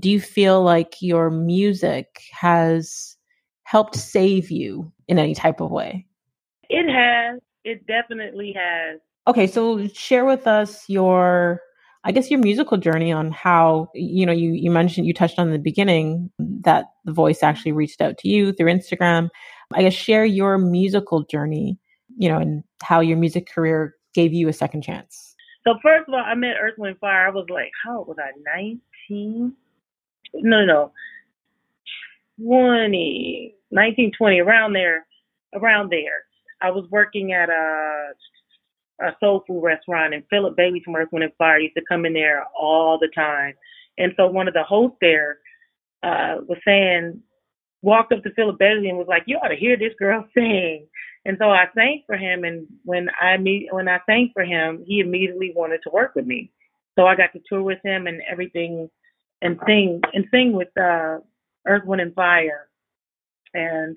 Do 0.00 0.10
you 0.10 0.20
feel 0.20 0.62
like 0.62 0.96
your 1.00 1.30
music 1.30 2.22
has 2.32 3.16
helped 3.74 3.96
save 3.96 4.52
you 4.52 4.92
in 5.08 5.18
any 5.18 5.34
type 5.34 5.60
of 5.60 5.68
way? 5.68 6.06
It 6.70 6.88
has. 6.88 7.40
It 7.64 7.84
definitely 7.88 8.54
has. 8.56 9.00
Okay, 9.26 9.48
so 9.48 9.88
share 9.88 10.24
with 10.24 10.46
us 10.46 10.88
your 10.88 11.60
I 12.04 12.12
guess 12.12 12.30
your 12.30 12.38
musical 12.38 12.78
journey 12.78 13.10
on 13.10 13.32
how 13.32 13.88
you 13.92 14.24
know 14.26 14.32
you 14.32 14.52
you 14.52 14.70
mentioned 14.70 15.08
you 15.08 15.12
touched 15.12 15.40
on 15.40 15.48
in 15.48 15.52
the 15.52 15.58
beginning 15.58 16.30
that 16.38 16.84
the 17.04 17.10
voice 17.12 17.42
actually 17.42 17.72
reached 17.72 18.00
out 18.00 18.16
to 18.18 18.28
you 18.28 18.52
through 18.52 18.72
Instagram. 18.72 19.28
I 19.72 19.82
guess 19.82 19.92
share 19.92 20.24
your 20.24 20.56
musical 20.56 21.24
journey, 21.24 21.76
you 22.16 22.28
know, 22.28 22.38
and 22.38 22.62
how 22.80 23.00
your 23.00 23.16
music 23.16 23.48
career 23.52 23.96
gave 24.14 24.32
you 24.32 24.46
a 24.48 24.52
second 24.52 24.82
chance. 24.82 25.34
So 25.66 25.74
first 25.82 26.06
of 26.06 26.14
all, 26.14 26.20
I 26.24 26.36
met 26.36 26.58
Earth 26.60 26.78
Wind 26.78 26.98
Fire. 27.00 27.26
I 27.26 27.30
was 27.30 27.46
like, 27.50 27.72
how 27.84 27.98
old 27.98 28.06
was 28.06 28.18
I? 28.20 28.30
Nineteen? 28.54 29.52
No, 30.32 30.60
no, 30.60 30.64
no. 30.64 30.92
20, 32.40 33.54
1920, 33.70 34.40
around 34.40 34.72
there, 34.72 35.06
around 35.54 35.90
there. 35.90 36.24
I 36.60 36.70
was 36.70 36.88
working 36.90 37.32
at 37.32 37.48
a 37.50 38.12
a 39.00 39.10
soul 39.18 39.42
food 39.46 39.60
restaurant, 39.60 40.14
and 40.14 40.22
Philip 40.30 40.56
Bailey 40.56 40.80
from 40.84 40.94
Earth, 40.94 41.08
Wind 41.10 41.24
and 41.24 41.32
Fire 41.36 41.58
used 41.58 41.74
to 41.76 41.82
come 41.88 42.06
in 42.06 42.12
there 42.12 42.44
all 42.58 42.98
the 42.98 43.08
time. 43.14 43.54
And 43.98 44.12
so 44.16 44.28
one 44.28 44.46
of 44.46 44.54
the 44.54 44.62
hosts 44.62 44.96
there 45.00 45.38
uh, 46.02 46.36
was 46.46 46.58
saying, 46.64 47.20
walked 47.82 48.12
up 48.12 48.22
to 48.22 48.32
Philip 48.34 48.58
Bailey 48.58 48.88
and 48.88 48.98
was 48.98 49.08
like, 49.08 49.24
"You 49.26 49.36
ought 49.36 49.48
to 49.48 49.56
hear 49.56 49.76
this 49.76 49.94
girl 49.98 50.26
sing." 50.34 50.86
And 51.26 51.36
so 51.40 51.50
I 51.50 51.66
sang 51.74 52.02
for 52.06 52.16
him, 52.16 52.44
and 52.44 52.66
when 52.84 53.08
I 53.20 53.36
meet 53.36 53.68
when 53.72 53.88
I 53.88 54.00
sang 54.06 54.30
for 54.34 54.44
him, 54.44 54.84
he 54.86 55.00
immediately 55.00 55.52
wanted 55.54 55.80
to 55.84 55.90
work 55.90 56.14
with 56.14 56.26
me. 56.26 56.50
So 56.96 57.06
I 57.06 57.16
got 57.16 57.32
to 57.32 57.40
tour 57.48 57.62
with 57.62 57.78
him 57.84 58.06
and 58.06 58.20
everything, 58.30 58.90
and 59.42 59.58
sing 59.66 60.00
and 60.12 60.26
sing 60.30 60.52
with 60.52 60.68
uh, 60.76 61.18
Earth, 61.66 61.84
Wind 61.84 62.00
and 62.00 62.14
Fire. 62.14 62.68
And 63.52 63.96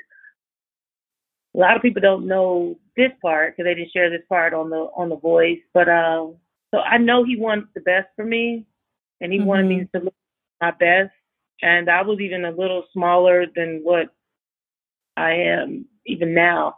a 1.55 1.59
lot 1.59 1.75
of 1.75 1.81
people 1.81 2.01
don't 2.01 2.27
know 2.27 2.77
this 2.95 3.11
part 3.21 3.55
because 3.55 3.65
they 3.69 3.75
didn't 3.75 3.91
share 3.91 4.09
this 4.09 4.25
part 4.29 4.53
on 4.53 4.69
the 4.69 4.89
on 4.95 5.09
the 5.09 5.15
voice. 5.17 5.59
But 5.73 5.89
um, 5.89 6.35
so 6.73 6.79
I 6.79 6.97
know 6.97 7.23
he 7.23 7.37
wants 7.37 7.69
the 7.73 7.81
best 7.81 8.07
for 8.15 8.25
me, 8.25 8.65
and 9.21 9.31
he 9.31 9.39
mm-hmm. 9.39 9.47
wanted 9.47 9.65
me 9.67 9.75
mm-hmm. 9.77 9.97
to 9.97 10.05
look 10.05 10.13
my 10.61 10.71
best. 10.71 11.11
And 11.61 11.89
I 11.89 12.03
was 12.03 12.19
even 12.19 12.45
a 12.45 12.51
little 12.51 12.83
smaller 12.93 13.45
than 13.55 13.81
what 13.83 14.13
I 15.15 15.31
am 15.31 15.85
even 16.05 16.35
now. 16.35 16.75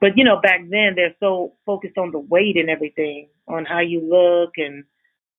But 0.00 0.16
you 0.16 0.24
know, 0.24 0.40
back 0.40 0.60
then 0.68 0.94
they're 0.96 1.14
so 1.20 1.54
focused 1.66 1.98
on 1.98 2.12
the 2.12 2.18
weight 2.18 2.56
and 2.56 2.70
everything, 2.70 3.28
on 3.46 3.64
how 3.64 3.80
you 3.80 4.00
look 4.00 4.52
and 4.56 4.84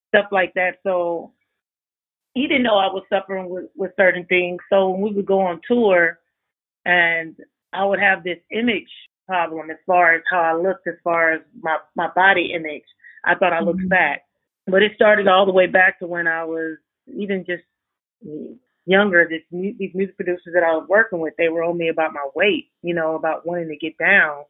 stuff 0.10 0.28
like 0.32 0.54
that. 0.54 0.78
So 0.84 1.34
he 2.34 2.48
didn't 2.48 2.64
know 2.64 2.78
I 2.78 2.88
was 2.88 3.04
suffering 3.10 3.50
with, 3.50 3.66
with 3.76 3.92
certain 3.98 4.26
things. 4.26 4.60
So 4.70 4.90
when 4.90 5.02
we 5.02 5.12
would 5.12 5.26
go 5.26 5.42
on 5.42 5.62
tour 5.68 6.20
and 6.86 7.36
I 7.72 7.86
would 7.86 8.00
have 8.00 8.24
this 8.24 8.40
image 8.52 8.90
problem 9.28 9.70
as 9.70 9.78
far 9.86 10.16
as 10.16 10.22
how 10.30 10.40
I 10.40 10.54
looked, 10.54 10.88
as 10.88 10.96
far 11.04 11.34
as 11.34 11.42
my 11.62 11.78
my 11.96 12.10
body 12.16 12.54
image. 12.54 12.84
I 13.26 13.36
thought 13.36 13.54
I 13.54 13.62
looked 13.62 13.80
mm-hmm. 13.80 13.90
fat, 13.90 14.22
but 14.68 14.84
it 14.84 14.92
started 14.96 15.28
all 15.28 15.46
the 15.46 15.54
way 15.54 15.68
back 15.68 16.00
to 16.00 16.08
when 16.08 16.28
I 16.28 16.44
was 16.44 16.78
even 17.08 17.46
just 17.46 17.64
younger. 18.86 19.28
This 19.30 19.42
these 19.52 19.92
music 19.94 20.18
producers 20.18 20.54
that 20.54 20.64
I 20.64 20.76
was 20.76 20.88
working 20.90 21.20
with, 21.20 21.34
they 21.38 21.50
were 21.50 21.64
on 21.64 21.78
me 21.78 21.90
about 21.90 22.14
my 22.14 22.28
weight, 22.36 22.70
you 22.82 22.94
know, 22.94 23.16
about 23.16 23.46
wanting 23.46 23.70
to 23.70 23.78
get 23.78 23.98
down. 23.98 24.44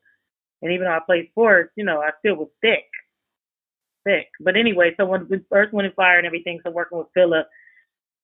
And 0.62 0.72
even 0.72 0.86
though 0.86 0.93
I 0.93 1.00
played 1.06 1.30
sports, 1.32 1.72
you 1.76 1.84
know, 1.84 2.00
I 2.00 2.12
still 2.19 2.36
was 2.36 2.50
thick, 2.62 2.86
thick. 4.06 4.30
But 4.39 4.56
anyway, 4.56 4.93
so 4.98 5.06
when 5.06 5.28
we 5.30 5.41
first 5.50 5.74
went 5.74 5.86
and 5.86 5.96
Fire 5.96 6.17
and 6.17 6.26
everything, 6.26 6.62
so 6.63 6.72
working 6.72 6.98
with 6.98 7.08
Philip, 7.13 7.48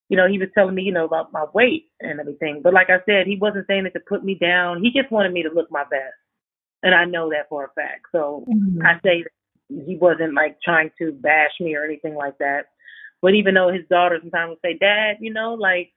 you 0.09 0.17
know, 0.17 0.27
he 0.27 0.39
was 0.39 0.49
telling 0.55 0.73
me, 0.75 0.81
you 0.81 0.91
know, 0.91 1.05
about 1.05 1.31
my 1.31 1.45
weight 1.53 1.85
and 2.01 2.19
everything. 2.19 2.61
But 2.63 2.73
like 2.73 2.89
I 2.89 2.97
said, 3.05 3.27
he 3.27 3.37
wasn't 3.37 3.67
saying 3.67 3.85
it 3.85 3.93
to 3.93 3.99
put 3.99 4.23
me 4.23 4.35
down. 4.35 4.83
He 4.83 4.91
just 4.91 5.11
wanted 5.11 5.31
me 5.31 5.43
to 5.43 5.53
look 5.53 5.71
my 5.71 5.83
best. 5.83 6.15
And 6.81 6.95
I 6.95 7.05
know 7.05 7.29
that 7.29 7.47
for 7.47 7.65
a 7.65 7.69
fact. 7.79 8.07
So 8.11 8.45
mm-hmm. 8.49 8.85
I 8.85 8.99
say 9.05 9.25
he 9.69 9.97
wasn't 9.97 10.33
like 10.33 10.57
trying 10.61 10.89
to 10.97 11.11
bash 11.11 11.51
me 11.59 11.75
or 11.75 11.83
anything 11.83 12.15
like 12.15 12.39
that. 12.39 12.65
But 13.21 13.35
even 13.35 13.53
though 13.53 13.71
his 13.71 13.85
daughter 13.89 14.17
sometimes 14.19 14.49
would 14.49 14.59
say, 14.63 14.77
Dad, 14.79 15.17
you 15.19 15.31
know, 15.31 15.53
like, 15.53 15.91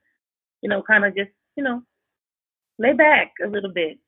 you 0.61 0.69
know, 0.69 0.83
kind 0.83 1.07
of 1.07 1.17
just, 1.17 1.31
you 1.57 1.65
know, 1.65 1.83
lay 2.79 2.93
back 2.93 3.33
a 3.43 3.49
little 3.49 3.73
bit. 3.73 3.99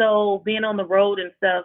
So 0.00 0.40
being 0.44 0.64
on 0.64 0.76
the 0.76 0.84
road 0.84 1.18
and 1.18 1.32
stuff 1.36 1.64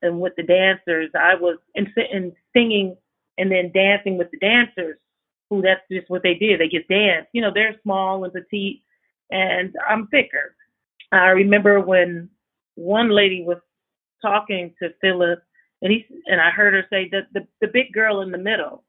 and 0.00 0.18
with 0.18 0.32
the 0.36 0.44
dancers, 0.44 1.10
I 1.14 1.34
was 1.34 1.58
and, 1.74 1.88
and 2.10 2.32
singing 2.54 2.96
and 3.36 3.50
then 3.50 3.72
dancing 3.74 4.16
with 4.16 4.30
the 4.30 4.38
dancers 4.38 4.96
who 5.50 5.62
that's 5.62 5.80
just 5.90 6.10
what 6.10 6.22
they 6.22 6.34
did. 6.34 6.60
They 6.60 6.68
just 6.68 6.88
dance. 6.88 7.26
You 7.32 7.42
know, 7.42 7.50
they're 7.52 7.78
small 7.82 8.24
and 8.24 8.32
petite, 8.32 8.82
and 9.30 9.74
I'm 9.88 10.06
thicker. 10.08 10.54
I 11.12 11.28
remember 11.28 11.80
when 11.80 12.28
one 12.74 13.10
lady 13.10 13.44
was 13.46 13.58
talking 14.20 14.74
to 14.82 14.90
Philip, 15.00 15.40
and 15.82 15.92
he 15.92 16.06
and 16.26 16.40
I 16.40 16.50
heard 16.50 16.74
her 16.74 16.84
say 16.90 17.08
that 17.12 17.28
the 17.32 17.46
the 17.60 17.68
big 17.72 17.92
girl 17.92 18.22
in 18.22 18.30
the 18.30 18.38
middle. 18.38 18.84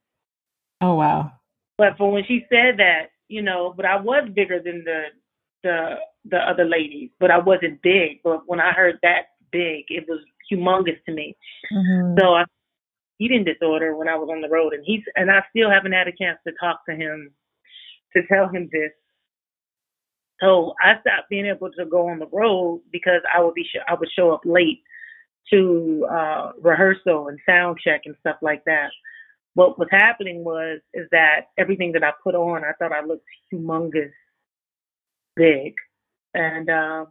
Oh 0.80 0.94
wow! 0.94 1.32
But 1.78 1.96
for 1.96 2.10
when 2.10 2.24
she 2.26 2.46
said 2.48 2.78
that, 2.78 3.10
you 3.28 3.42
know, 3.42 3.72
but 3.76 3.86
I 3.86 4.00
was 4.00 4.28
bigger 4.34 4.60
than 4.62 4.84
the 4.84 5.04
the 5.62 5.94
the 6.24 6.38
other 6.38 6.64
ladies, 6.64 7.10
but 7.20 7.30
I 7.30 7.38
wasn't 7.38 7.82
big. 7.82 8.20
But 8.24 8.42
when 8.46 8.60
I 8.60 8.72
heard 8.72 8.98
that 9.02 9.26
big, 9.52 9.84
it 9.88 10.06
was 10.08 10.20
humongous 10.50 11.02
to 11.06 11.12
me. 11.12 11.36
Mm-hmm. 11.72 12.18
So 12.18 12.34
I 12.34 12.44
eating 13.20 13.44
disorder 13.44 13.96
when 13.96 14.08
I 14.08 14.16
was 14.16 14.28
on 14.30 14.40
the 14.40 14.48
road, 14.48 14.72
and 14.72 14.84
he's 14.84 15.02
and 15.14 15.30
I 15.30 15.42
still 15.50 15.70
haven't 15.70 15.92
had 15.92 16.08
a 16.08 16.16
chance 16.16 16.38
to 16.46 16.52
talk 16.60 16.80
to 16.88 16.94
him 16.94 17.30
to 18.14 18.22
tell 18.26 18.48
him 18.48 18.68
this. 18.72 18.92
So 20.40 20.74
I 20.82 21.00
stopped 21.00 21.30
being 21.30 21.46
able 21.46 21.70
to 21.72 21.86
go 21.86 22.08
on 22.08 22.18
the 22.18 22.28
road 22.32 22.82
because 22.92 23.22
I 23.34 23.42
would 23.42 23.54
be 23.54 23.66
I 23.88 23.94
would 23.94 24.10
show 24.16 24.32
up 24.32 24.42
late 24.44 24.82
to 25.52 26.06
uh 26.10 26.52
rehearsal 26.60 27.28
and 27.28 27.38
sound 27.48 27.78
check 27.82 28.02
and 28.04 28.16
stuff 28.20 28.36
like 28.42 28.64
that. 28.66 28.90
What 29.54 29.78
was 29.78 29.88
happening 29.90 30.44
was 30.44 30.80
is 30.92 31.06
that 31.12 31.46
everything 31.56 31.92
that 31.92 32.04
I 32.04 32.12
put 32.22 32.34
on, 32.34 32.62
I 32.64 32.72
thought 32.78 32.92
I 32.92 33.04
looked 33.04 33.24
humongous, 33.52 34.12
big, 35.34 35.72
and 36.34 36.68
um, 36.68 37.06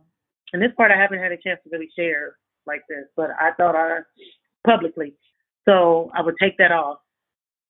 and 0.54 0.62
this 0.62 0.72
part 0.78 0.92
I 0.92 0.98
haven't 0.98 1.20
had 1.20 1.32
a 1.32 1.38
chance 1.38 1.60
to 1.64 1.70
really 1.72 1.90
share 1.98 2.36
like 2.68 2.82
this, 2.88 3.06
but 3.16 3.32
I 3.40 3.52
thought 3.54 3.76
I 3.76 4.00
publicly 4.66 5.14
so 5.66 6.12
I 6.16 6.22
would 6.22 6.36
take 6.42 6.58
that 6.58 6.72
off 6.72 7.00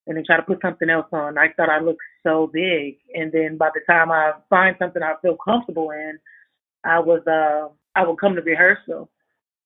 and 0.08 0.18
then 0.18 0.24
try 0.26 0.38
to 0.38 0.44
put 0.44 0.62
something 0.62 0.90
else 0.90 1.08
on. 1.12 1.38
I 1.38 1.48
thought 1.56 1.70
I 1.70 1.80
looked 1.80 2.02
so 2.24 2.50
big, 2.52 2.98
and 3.14 3.32
then 3.32 3.58
by 3.58 3.70
the 3.74 3.82
time 3.90 4.12
I 4.12 4.34
find 4.50 4.76
something 4.80 5.02
I 5.02 5.16
feel 5.22 5.38
comfortable 5.44 5.92
in, 5.92 6.20
I 6.84 7.00
was 7.00 7.22
uh 7.28 7.70
I 7.96 8.08
would 8.08 8.20
come 8.20 8.36
to 8.36 8.42
rehearsal, 8.42 9.10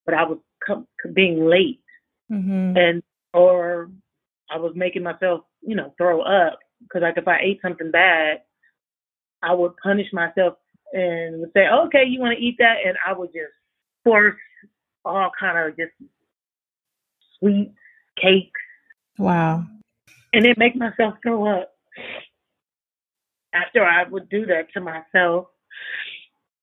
but 0.05 0.15
I 0.15 0.23
was 0.23 0.37
come, 0.65 0.87
being 1.13 1.45
late, 1.49 1.81
mm-hmm. 2.31 2.77
and 2.77 3.03
or 3.33 3.89
I 4.49 4.57
was 4.57 4.73
making 4.75 5.03
myself 5.03 5.41
you 5.61 5.75
know 5.75 5.93
throw 5.97 6.21
up 6.21 6.59
because 6.81 7.01
like 7.01 7.17
if 7.17 7.27
I 7.27 7.39
ate 7.41 7.59
something 7.61 7.91
bad, 7.91 8.41
I 9.43 9.53
would 9.53 9.75
punish 9.83 10.07
myself 10.13 10.55
and 10.93 11.41
would 11.41 11.51
say, 11.53 11.67
okay, 11.67 12.03
you 12.07 12.19
want 12.19 12.37
to 12.37 12.43
eat 12.43 12.55
that, 12.59 12.77
and 12.85 12.97
I 13.05 13.13
would 13.17 13.29
just 13.29 13.53
force 14.03 14.35
all 15.03 15.31
kind 15.37 15.57
of 15.57 15.77
just 15.77 15.91
sweet 17.39 17.73
cakes. 18.21 18.61
Wow. 19.17 19.65
And 20.33 20.45
it 20.45 20.57
make 20.57 20.75
myself 20.75 21.15
throw 21.23 21.47
up 21.47 21.71
after 23.53 23.83
I 23.83 24.03
would 24.03 24.29
do 24.29 24.45
that 24.45 24.71
to 24.73 24.81
myself. 24.81 25.47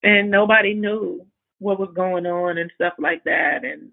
And 0.02 0.30
nobody 0.30 0.74
knew 0.74 1.26
what 1.58 1.80
was 1.80 1.90
going 1.94 2.26
on 2.26 2.58
and 2.58 2.70
stuff 2.74 2.94
like 2.98 3.24
that. 3.24 3.64
And 3.64 3.90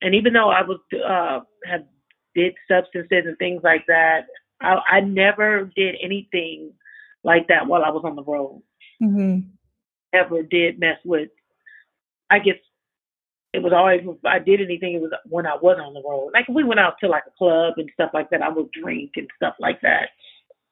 and 0.00 0.14
even 0.14 0.32
though 0.32 0.50
I 0.50 0.62
was 0.62 0.80
uh 1.06 1.40
had 1.64 1.86
did 2.34 2.54
substances 2.70 3.24
and 3.26 3.38
things 3.38 3.62
like 3.62 3.84
that, 3.86 4.26
I, 4.60 4.78
I 4.90 5.00
never 5.00 5.70
did 5.76 5.96
anything 6.02 6.72
like 7.24 7.48
that 7.48 7.66
while 7.66 7.84
I 7.84 7.90
was 7.90 8.02
on 8.04 8.16
the 8.16 8.22
road. 8.22 8.62
Mm-hmm. 9.02 9.48
Ever 10.12 10.42
did 10.42 10.78
mess 10.78 10.98
with, 11.04 11.30
I 12.30 12.38
guess, 12.38 12.56
it 13.52 13.62
was 13.62 13.72
always 13.74 14.00
if 14.04 14.24
I 14.24 14.38
did 14.38 14.60
anything, 14.60 14.94
it 14.94 15.00
was 15.00 15.12
when 15.24 15.46
I 15.46 15.56
was 15.56 15.78
on 15.82 15.94
the 15.94 16.02
road. 16.06 16.30
Like 16.34 16.46
if 16.48 16.54
we 16.54 16.64
went 16.64 16.80
out 16.80 16.94
to 17.00 17.08
like 17.08 17.24
a 17.26 17.36
club 17.38 17.74
and 17.76 17.90
stuff 17.94 18.10
like 18.12 18.30
that, 18.30 18.42
I 18.42 18.48
would 18.48 18.70
drink 18.70 19.12
and 19.16 19.28
stuff 19.36 19.54
like 19.58 19.80
that. 19.82 20.10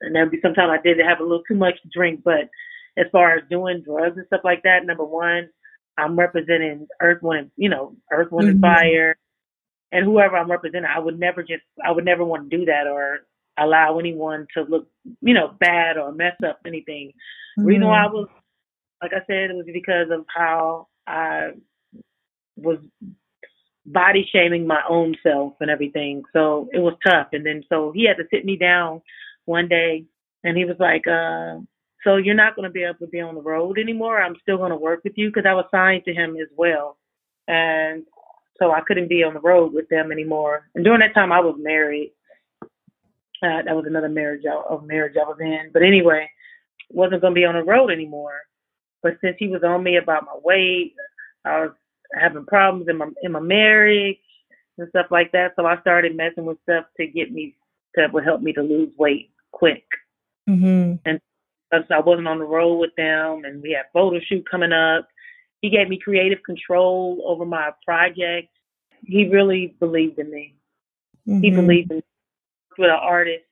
And 0.01 0.15
there'd 0.15 0.31
be 0.31 0.41
sometimes 0.43 0.71
I 0.71 0.83
did 0.83 0.99
have 0.99 1.21
a 1.21 1.23
little 1.23 1.43
too 1.49 1.55
much 1.57 1.81
to 1.83 1.89
drink, 1.93 2.21
but 2.23 2.51
as 2.99 3.07
far 3.13 3.37
as 3.37 3.45
doing 3.51 3.83
drugs 3.85 4.17
and 4.17 4.27
stuff 4.27 4.43
like 4.45 4.63
that, 4.65 4.85
number 4.85 5.05
one, 5.05 5.49
I'm 5.99 6.19
representing 6.19 6.87
Earth, 7.01 7.23
Wind, 7.23 7.51
you 7.57 7.71
know, 7.71 7.97
Earth, 8.13 8.31
Wind 8.31 8.49
mm-hmm. 8.49 8.65
and 8.65 8.77
Fire, 8.77 9.17
and 9.93 10.05
whoever 10.05 10.37
I'm 10.37 10.51
representing, 10.51 10.91
I 10.95 10.99
would 10.99 11.19
never 11.19 11.43
just, 11.43 11.63
I 11.85 11.93
would 11.93 12.05
never 12.05 12.25
want 12.25 12.51
to 12.51 12.57
do 12.57 12.67
that 12.67 12.87
or 12.87 13.21
allow 13.59 13.99
anyone 13.99 14.47
to 14.55 14.65
look, 14.65 14.89
you 15.23 15.33
know, 15.33 15.55
bad 15.59 15.97
or 15.97 16.13
mess 16.13 16.35
up 16.47 16.61
anything. 16.67 17.13
Mm-hmm. 17.59 17.67
reason 17.67 17.87
why 17.87 18.05
I 18.05 18.07
was, 18.07 18.29
like 19.01 19.13
I 19.13 19.25
said, 19.27 19.51
it 19.51 19.57
was 19.57 19.67
because 19.73 20.09
of 20.11 20.27
how 20.35 20.89
I 21.07 21.53
was 22.57 22.79
body 23.87 24.29
shaming 24.33 24.67
my 24.67 24.83
own 24.89 25.15
self 25.23 25.55
and 25.61 25.71
everything. 25.71 26.23
So 26.33 26.69
it 26.73 26.81
was 26.81 26.95
tough. 27.07 27.29
And 27.33 27.47
then 27.47 27.63
so 27.69 27.93
he 27.95 28.07
had 28.07 28.17
to 28.17 28.29
sit 28.31 28.45
me 28.45 28.57
down 28.57 29.03
one 29.45 29.69
day 29.69 30.05
and 30.43 30.57
he 30.57 30.65
was 30.65 30.77
like, 30.79 31.07
uh, 31.07 31.61
so 32.05 32.17
you're 32.17 32.35
not 32.35 32.57
going 32.57 32.69
to 32.69 32.73
be 32.73 32.83
able 32.85 32.99
to 32.99 33.07
be 33.07 33.21
on 33.21 33.35
the 33.35 33.41
road 33.41 33.79
anymore. 33.79 34.21
I'm 34.21 34.37
still 34.43 34.59
going 34.59 34.71
to 34.71 34.77
work 34.77 35.03
with 35.05 35.15
you 35.17 35.29
because 35.29 35.45
I 35.49 35.55
was 35.55 35.67
signed 35.71 36.05
to 36.05 36.15
him 36.15 36.37
as 36.37 36.49
well. 36.57 36.99
And 37.49 38.05
so 38.59 38.73
I 38.73 38.81
couldn't 38.87 39.09
be 39.09 39.23
on 39.23 39.35
the 39.35 39.41
road 39.41 39.73
with 39.73 39.89
them 39.89 40.11
anymore. 40.11 40.69
And 40.75 40.85
during 40.85 41.01
that 41.01 41.15
time 41.15 41.33
I 41.33 41.41
was 41.41 41.57
married. 41.59 42.13
Uh, 43.43 43.61
that 43.67 43.77
was 43.77 43.85
another 43.87 44.09
marriage 44.09 44.45
of 44.47 44.87
marriage 44.87 45.15
I 45.17 45.29
was 45.29 45.37
in. 45.41 45.71
But 45.73 45.83
anyway, 45.83 46.29
wasn't 46.91 47.21
going 47.21 47.35
to 47.35 47.39
be 47.39 47.45
on 47.45 47.55
the 47.55 47.65
road 47.65 47.91
anymore. 47.91 48.41
But 49.03 49.19
since 49.21 49.37
he 49.39 49.49
was 49.49 49.63
on 49.63 49.83
me 49.83 49.97
about 49.97 50.25
my 50.25 50.39
weight, 50.43 50.95
I 51.45 51.61
was 51.61 51.73
having 52.15 52.47
problems 52.47 52.89
in 52.89 52.99
my 52.99 53.09
in 53.23 53.33
my 53.33 53.41
marriage 53.41 54.19
and 54.79 54.89
stuff 54.91 55.07
like 55.11 55.33
that. 55.33 55.53
So 55.57 55.67
I 55.67 55.81
started 55.81 56.17
messing 56.17 56.45
with 56.45 56.59
stuff 56.63 56.85
to 56.99 57.07
get 57.07 57.33
me 57.33 57.57
that 57.95 58.13
would 58.13 58.25
help 58.25 58.43
me 58.43 58.53
to 58.53 58.63
lose 58.63 58.91
weight 58.99 59.31
quick. 59.53 59.85
Mm-hmm. 60.49 60.97
And 61.05 61.21
I 61.73 62.01
wasn't 62.01 62.29
on 62.29 62.39
the 62.39 62.45
road 62.45 62.77
with 62.77 62.95
them, 62.97 63.45
and 63.45 63.63
we 63.63 63.73
had 63.73 63.87
photo 63.93 64.21
shoot 64.21 64.49
coming 64.49 64.73
up. 64.73 65.09
He 65.61 65.71
gave 65.71 65.89
me 65.89 65.99
creative 65.99 66.43
control 66.45 67.23
over 67.27 67.45
my 67.45 67.71
project. 67.85 68.49
He 69.05 69.29
really 69.29 69.75
believed 69.81 70.19
in 70.19 70.31
me. 70.31 70.55
Mm-hmm. 71.27 71.41
He 71.41 71.51
believed 71.51 71.91
in 71.91 72.03
with 72.79 72.91
an 72.91 72.99
artist, 73.01 73.45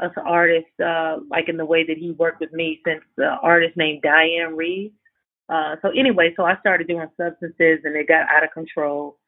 as 0.00 0.10
an 0.16 0.24
artist, 0.26 0.66
uh, 0.84 1.18
like 1.30 1.48
in 1.48 1.56
the 1.56 1.64
way 1.64 1.84
that 1.84 1.98
he 1.98 2.12
worked 2.12 2.40
with 2.40 2.52
me 2.52 2.80
since 2.86 3.02
the 3.16 3.36
artist 3.42 3.76
named 3.76 4.02
Dianne 4.02 4.56
Reeves. 4.56 4.94
Uh, 5.48 5.76
so 5.82 5.90
anyway, 5.90 6.32
so 6.36 6.44
I 6.44 6.58
started 6.60 6.88
doing 6.88 7.06
substances 7.16 7.80
and 7.84 7.96
it 7.96 8.08
got 8.08 8.26
out 8.28 8.44
of 8.44 8.50
control, 8.52 9.18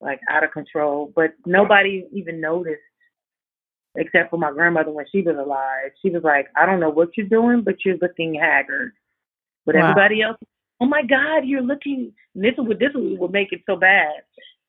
like 0.00 0.20
out 0.30 0.44
of 0.44 0.52
control. 0.52 1.12
But 1.14 1.34
nobody 1.44 2.06
even 2.12 2.40
noticed 2.40 2.80
except 3.96 4.30
for 4.30 4.38
my 4.38 4.52
grandmother 4.52 4.92
when 4.92 5.06
she 5.10 5.22
was 5.22 5.36
alive. 5.36 5.90
She 6.02 6.10
was 6.10 6.22
like, 6.22 6.46
I 6.56 6.66
don't 6.66 6.80
know 6.80 6.90
what 6.90 7.16
you're 7.16 7.28
doing, 7.28 7.62
but 7.62 7.76
you're 7.84 7.96
looking 8.00 8.34
haggard. 8.34 8.92
But 9.64 9.74
wow. 9.74 9.90
everybody 9.90 10.22
else, 10.22 10.36
oh 10.80 10.86
my 10.86 11.02
God, 11.02 11.44
you're 11.44 11.62
looking. 11.62 12.12
This 12.34 12.52
is 12.52 12.64
what 12.66 12.78
this 12.78 12.90
would 12.94 13.32
make 13.32 13.48
it 13.52 13.62
so 13.66 13.76
bad. 13.76 14.22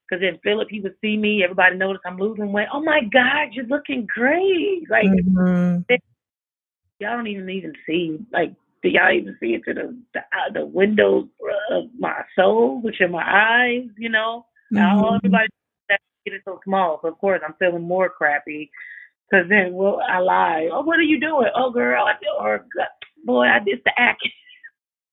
Because 0.08 0.22
then 0.22 0.40
Philip, 0.44 0.70
he 0.72 0.80
would 0.80 0.96
see 1.02 1.18
me. 1.18 1.44
Everybody 1.44 1.76
noticed 1.76 2.06
I'm 2.06 2.18
losing 2.18 2.52
weight. 2.54 2.68
Oh 2.74 2.82
my 2.82 3.02
God, 3.12 3.50
you're 3.52 3.66
looking 3.66 4.08
great. 4.08 4.90
Like 4.90 5.06
mm-hmm. 5.06 5.94
y'all 7.00 7.18
don't 7.18 7.28
even 7.28 7.50
even 7.50 7.74
see. 7.86 8.18
Like 8.32 8.54
do 8.84 8.90
y'all 8.90 9.12
even 9.12 9.38
see 9.40 9.54
it 9.54 9.64
to 9.66 9.74
the 9.74 9.98
the, 10.14 10.20
uh, 10.20 10.52
the 10.54 10.66
windows 10.66 11.28
of 11.72 11.86
my 11.98 12.22
soul, 12.36 12.82
which 12.82 13.02
are 13.02 13.08
my 13.08 13.24
eyes? 13.24 13.88
You 13.98 14.10
know, 14.10 14.46
mm-hmm. 14.74 14.78
now 14.78 15.16
everybody 15.16 15.48
get 16.28 16.36
it 16.36 16.42
so 16.46 16.60
small. 16.64 17.00
So 17.02 17.10
of 17.10 17.18
course 17.18 17.42
I'm 17.46 17.56
feeling 17.60 17.84
more 17.84 18.10
crappy. 18.10 18.70
Cause 19.32 19.46
then, 19.50 19.74
well, 19.74 20.00
I 20.08 20.20
lie. 20.20 20.70
Oh, 20.72 20.82
what 20.82 21.00
are 21.00 21.04
you 21.04 21.20
doing? 21.20 21.50
Oh, 21.54 21.70
girl, 21.70 22.06
I 22.06 22.18
feel, 22.18 22.36
or 22.40 22.66
boy, 23.26 23.46
I 23.46 23.60
did 23.60 23.82
the 23.84 23.92
act. 23.98 24.22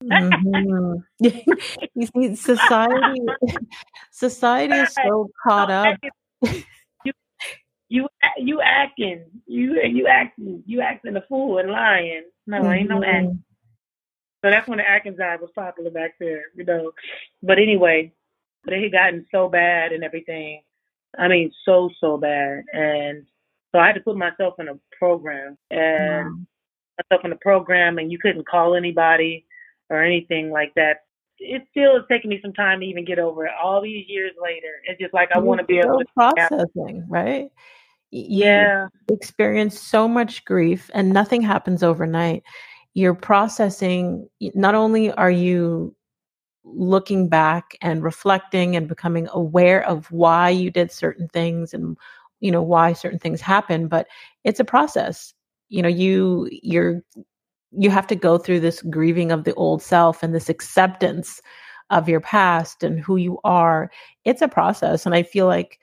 mm-hmm. 0.04 0.94
you 1.94 2.06
see, 2.06 2.36
society, 2.36 3.20
society 4.12 4.74
is 4.74 4.94
so 4.94 5.28
caught 5.44 5.70
up. 5.70 5.98
You, 7.04 7.12
you, 7.88 8.08
you 8.38 8.60
acting, 8.60 9.24
you, 9.46 9.80
you 9.82 10.06
acting, 10.06 10.62
you 10.64 10.80
acting 10.80 11.16
a 11.16 11.22
fool 11.28 11.58
and 11.58 11.70
lying. 11.70 12.22
No, 12.46 12.60
mm-hmm. 12.60 12.72
ain't 12.72 12.88
no 12.88 13.02
acting. 13.02 13.42
So 14.44 14.50
that's 14.50 14.68
when 14.68 14.76
the 14.76 14.86
Atkins 14.86 15.16
diet 15.16 15.40
was 15.40 15.50
popular 15.54 15.90
back 15.90 16.16
there, 16.20 16.42
you 16.54 16.64
know. 16.64 16.92
But 17.42 17.58
anyway, 17.58 18.12
but 18.62 18.74
it 18.74 18.82
had 18.82 18.92
gotten 18.92 19.26
so 19.32 19.48
bad 19.48 19.92
and 19.92 20.04
everything. 20.04 20.60
I 21.18 21.28
mean, 21.28 21.50
so 21.64 21.88
so 21.98 22.18
bad, 22.18 22.64
and 22.74 23.24
so 23.72 23.78
I 23.78 23.86
had 23.86 23.94
to 23.94 24.02
put 24.02 24.18
myself 24.18 24.54
in 24.58 24.68
a 24.68 24.74
program 24.98 25.56
and 25.70 26.26
wow. 26.26 26.36
myself 27.10 27.24
in 27.24 27.32
a 27.32 27.36
program, 27.36 27.96
and 27.96 28.12
you 28.12 28.18
couldn't 28.18 28.46
call 28.46 28.74
anybody 28.74 29.46
or 29.88 30.04
anything 30.04 30.50
like 30.50 30.74
that. 30.74 31.04
It 31.38 31.62
still 31.70 31.96
is 31.96 32.02
taking 32.10 32.28
me 32.28 32.38
some 32.42 32.52
time 32.52 32.80
to 32.80 32.86
even 32.86 33.06
get 33.06 33.18
over 33.18 33.46
it. 33.46 33.52
All 33.62 33.80
these 33.80 34.04
years 34.08 34.32
later, 34.42 34.82
it's 34.86 35.00
just 35.00 35.14
like 35.14 35.30
I 35.34 35.38
want 35.38 35.60
to 35.60 35.66
be 35.66 35.78
able 35.78 36.00
to 36.00 36.04
processing, 36.14 37.06
right? 37.08 37.48
yeah, 38.10 38.88
experience 39.08 39.80
so 39.80 40.06
much 40.06 40.44
grief, 40.44 40.90
and 40.92 41.14
nothing 41.14 41.40
happens 41.40 41.82
overnight. 41.82 42.42
You're 42.94 43.14
processing. 43.14 44.28
Not 44.54 44.74
only 44.74 45.12
are 45.12 45.30
you 45.30 45.94
looking 46.64 47.28
back 47.28 47.76
and 47.82 48.02
reflecting 48.02 48.74
and 48.74 48.88
becoming 48.88 49.28
aware 49.32 49.84
of 49.86 50.10
why 50.10 50.48
you 50.48 50.70
did 50.70 50.90
certain 50.90 51.28
things 51.28 51.74
and 51.74 51.96
you 52.40 52.50
know 52.50 52.62
why 52.62 52.92
certain 52.92 53.18
things 53.18 53.40
happen 53.40 53.86
but 53.86 54.06
it's 54.44 54.60
a 54.60 54.64
process 54.64 55.34
you 55.68 55.82
know 55.82 55.88
you 55.88 56.48
you're 56.50 57.02
you 57.72 57.90
have 57.90 58.06
to 58.06 58.16
go 58.16 58.38
through 58.38 58.60
this 58.60 58.80
grieving 58.82 59.30
of 59.30 59.44
the 59.44 59.54
old 59.54 59.82
self 59.82 60.22
and 60.22 60.34
this 60.34 60.48
acceptance 60.48 61.40
of 61.90 62.08
your 62.08 62.20
past 62.20 62.82
and 62.82 62.98
who 62.98 63.16
you 63.16 63.38
are 63.44 63.90
it's 64.24 64.42
a 64.42 64.48
process 64.48 65.04
and 65.04 65.14
i 65.14 65.22
feel 65.22 65.46
like 65.46 65.78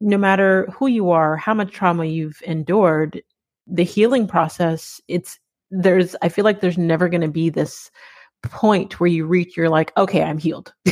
no 0.00 0.16
matter 0.16 0.66
who 0.72 0.86
you 0.86 1.10
are 1.10 1.36
how 1.36 1.52
much 1.52 1.72
trauma 1.72 2.04
you've 2.04 2.40
endured 2.46 3.20
the 3.66 3.84
healing 3.84 4.26
process 4.26 5.00
it's 5.08 5.40
there's 5.70 6.14
i 6.22 6.28
feel 6.28 6.44
like 6.44 6.60
there's 6.60 6.78
never 6.78 7.08
going 7.08 7.20
to 7.20 7.28
be 7.28 7.48
this 7.48 7.90
point 8.42 9.00
where 9.00 9.08
you 9.08 9.26
reach 9.26 9.56
you're 9.56 9.68
like 9.68 9.96
okay 9.96 10.22
i'm 10.22 10.38
healed 10.38 10.72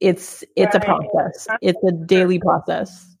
it's 0.00 0.42
it's 0.56 0.74
right. 0.74 0.74
a 0.74 0.80
process 0.80 1.46
it's 1.60 1.82
a 1.84 1.92
daily 1.92 2.38
process 2.38 3.16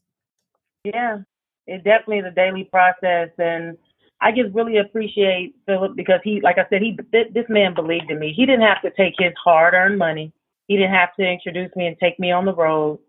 yeah, 0.94 1.18
it 1.66 1.82
definitely 1.82 2.18
is 2.18 2.26
a 2.26 2.30
daily 2.30 2.64
process, 2.64 3.30
and 3.38 3.76
I 4.20 4.30
just 4.30 4.54
really 4.54 4.78
appreciate 4.78 5.56
Philip 5.66 5.96
because 5.96 6.20
he, 6.22 6.40
like 6.40 6.58
I 6.58 6.66
said, 6.70 6.80
he 6.80 6.96
this 7.12 7.46
man 7.48 7.74
believed 7.74 8.10
in 8.10 8.18
me. 8.20 8.32
He 8.32 8.46
didn't 8.46 8.66
have 8.66 8.82
to 8.82 8.90
take 8.90 9.14
his 9.18 9.32
hard-earned 9.42 9.98
money. 9.98 10.32
He 10.68 10.76
didn't 10.76 10.94
have 10.94 11.14
to 11.16 11.26
introduce 11.26 11.74
me 11.74 11.86
and 11.86 11.96
take 11.98 12.18
me 12.20 12.30
on 12.30 12.44
the 12.44 12.54
road. 12.54 13.00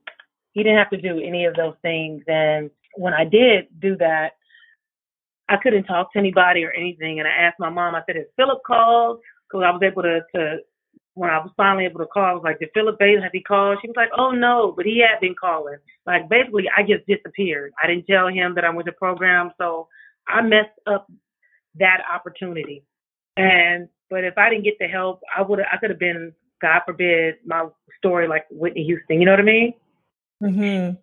He 0.53 0.63
didn't 0.63 0.80
have 0.80 0.89
to 0.89 0.97
do 1.01 1.20
any 1.20 1.45
of 1.45 1.55
those 1.55 1.76
things. 1.84 2.24
And 2.28 2.72
when 2.95 3.13
I 3.13 3.26
did 3.26 3.68
do 3.80 3.95
that, 3.97 4.34
I 5.50 5.58
couldn't 5.58 5.86
talk 5.86 6.12
to 6.14 6.20
anybody 6.20 6.64
or 6.64 6.72
anything. 6.72 7.20
And 7.20 7.28
I 7.28 7.32
asked 7.32 7.60
my 7.60 7.70
mom. 7.70 7.95
I 7.95 8.02
said, 8.06 8.16
"Has 8.18 8.26
Philip 8.36 8.60
called?" 8.66 9.20
Because 9.48 9.64
I 9.66 9.72
was 9.72 9.82
able 9.84 10.04
to 10.04 10.22
to 10.36 10.60
when 11.18 11.32
I 11.32 11.39
was 11.39 11.52
finally 11.58 11.86
able 11.86 12.00
to 12.00 12.06
call, 12.06 12.26
I 12.26 12.34
was 12.34 12.43
like, 12.43 12.60
did 12.60 12.70
Philip 12.76 13.00
Bailey, 13.00 13.24
have 13.24 13.32
he 13.34 13.41
called? 13.41 13.80
She 13.82 13.88
was 13.88 13.98
like, 13.98 14.12
oh 14.16 14.32
no, 14.32 14.72
but 14.78 14.86
he 14.86 15.00
had 15.00 15.20
been 15.20 15.34
calling. 15.34 15.78
Like 16.06 16.30
basically 16.30 16.66
I 16.76 16.84
just 16.84 17.08
disappeared. 17.08 17.74
I 17.82 17.88
didn't 17.88 18.06
tell 18.06 18.28
him 18.28 18.54
that 18.54 18.64
I 18.64 18.70
went 18.70 18.86
to 18.86 18.91
the 18.91 18.98
program. 18.98 19.50
So 19.58 19.88
I 20.28 20.43
messed 20.43 20.78
up 20.86 21.12
that 21.80 22.04
opportunity. 22.14 22.84
And, 23.36 23.89
but 24.12 24.26
if 24.26 24.38
I 24.38 24.52
didn't 24.52 24.66
get 24.66 24.78
the 24.80 24.88
help, 24.88 25.22
I 25.36 25.41
would 25.41 25.58
have, 25.58 25.68
I 25.74 25.78
could 25.78 25.89
have 25.89 26.00
been, 26.00 26.34
God 26.62 26.82
forbid, 26.86 27.36
my 27.43 27.66
story 27.98 28.28
like 28.28 28.45
Whitney 28.52 28.84
Houston. 28.84 29.20
You 29.20 29.26
know 29.26 29.32
what 29.32 29.39
I 29.39 29.43
mean? 29.43 29.74
Mm-hmm. 30.43 30.95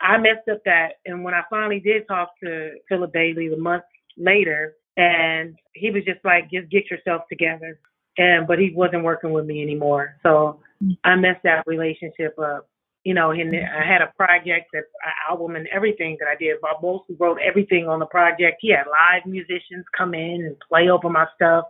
I 0.00 0.18
messed 0.18 0.48
up 0.50 0.62
that. 0.64 0.94
And 1.04 1.24
when 1.24 1.34
I 1.34 1.42
finally 1.48 1.80
did 1.80 2.06
talk 2.06 2.30
to 2.42 2.74
Philip 2.88 3.12
Bailey 3.12 3.48
the 3.48 3.56
month 3.56 3.84
later, 4.16 4.74
and 4.96 5.56
he 5.74 5.90
was 5.90 6.04
just 6.04 6.24
like, 6.24 6.50
just 6.50 6.70
get 6.70 6.90
yourself 6.90 7.22
together 7.28 7.78
and 8.18 8.46
but 8.46 8.58
he 8.58 8.72
wasn't 8.74 9.04
working 9.04 9.32
with 9.32 9.46
me 9.46 9.62
anymore. 9.62 10.16
So 10.22 10.60
I 11.04 11.16
messed 11.16 11.42
that 11.44 11.66
relationship 11.66 12.38
up. 12.38 12.68
You 13.04 13.14
know, 13.14 13.30
and 13.30 13.54
I 13.54 13.86
had 13.86 14.02
a 14.02 14.12
project, 14.16 14.66
that 14.72 14.82
an 15.04 15.12
album, 15.30 15.54
and 15.54 15.68
everything 15.72 16.16
that 16.18 16.26
I 16.26 16.34
did. 16.34 16.60
Bob 16.60 16.82
mostly 16.82 17.14
wrote 17.20 17.38
everything 17.40 17.86
on 17.86 18.00
the 18.00 18.06
project. 18.06 18.56
He 18.58 18.72
had 18.72 18.86
live 18.88 19.24
musicians 19.26 19.84
come 19.96 20.12
in 20.12 20.44
and 20.44 20.56
play 20.68 20.88
over 20.88 21.08
my 21.08 21.26
stuff. 21.36 21.66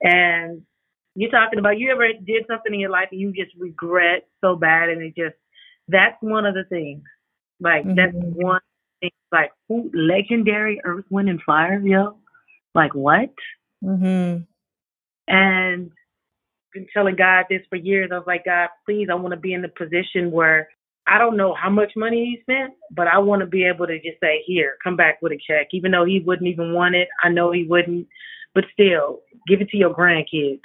And 0.00 0.62
you're 1.14 1.30
talking 1.30 1.58
about 1.58 1.78
you 1.78 1.92
ever 1.92 2.08
did 2.14 2.44
something 2.48 2.72
in 2.72 2.80
your 2.80 2.88
life 2.88 3.08
and 3.12 3.20
you 3.20 3.30
just 3.30 3.54
regret 3.58 4.26
so 4.40 4.56
bad, 4.56 4.88
and 4.88 5.02
it 5.02 5.14
just 5.14 5.36
that's 5.88 6.16
one 6.22 6.46
of 6.46 6.54
the 6.54 6.64
things. 6.64 7.02
Like 7.60 7.84
mm-hmm. 7.84 7.94
that's 7.94 8.12
one 8.14 8.60
thing. 9.00 9.10
Like 9.32 9.52
who, 9.68 9.90
legendary 9.94 10.80
Earth, 10.84 11.04
Wind, 11.10 11.28
and 11.28 11.42
Fire, 11.42 11.80
yo. 11.80 12.18
Like 12.74 12.94
what? 12.94 13.32
Mm-hmm. 13.82 14.42
And 15.28 15.90
I've 15.90 16.72
been 16.72 16.86
telling 16.92 17.16
God 17.16 17.46
this 17.48 17.62
for 17.70 17.76
years. 17.76 18.10
I 18.12 18.18
was 18.18 18.26
like, 18.26 18.44
God, 18.44 18.68
please, 18.84 19.08
I 19.10 19.14
want 19.14 19.32
to 19.32 19.40
be 19.40 19.54
in 19.54 19.62
the 19.62 19.68
position 19.68 20.30
where 20.30 20.68
I 21.06 21.18
don't 21.18 21.36
know 21.36 21.54
how 21.54 21.70
much 21.70 21.92
money 21.96 22.24
he 22.24 22.42
spent, 22.42 22.74
but 22.90 23.08
I 23.08 23.18
want 23.18 23.40
to 23.40 23.46
be 23.46 23.64
able 23.64 23.86
to 23.86 23.96
just 23.96 24.20
say, 24.22 24.42
here, 24.46 24.76
come 24.82 24.96
back 24.96 25.20
with 25.20 25.32
a 25.32 25.38
check. 25.46 25.68
Even 25.72 25.92
though 25.92 26.04
he 26.04 26.20
wouldn't 26.20 26.48
even 26.48 26.72
want 26.72 26.94
it, 26.94 27.08
I 27.22 27.28
know 27.28 27.52
he 27.52 27.64
wouldn't, 27.64 28.06
but 28.54 28.64
still, 28.72 29.20
give 29.46 29.60
it 29.60 29.68
to 29.70 29.76
your 29.76 29.94
grandkids. 29.94 30.60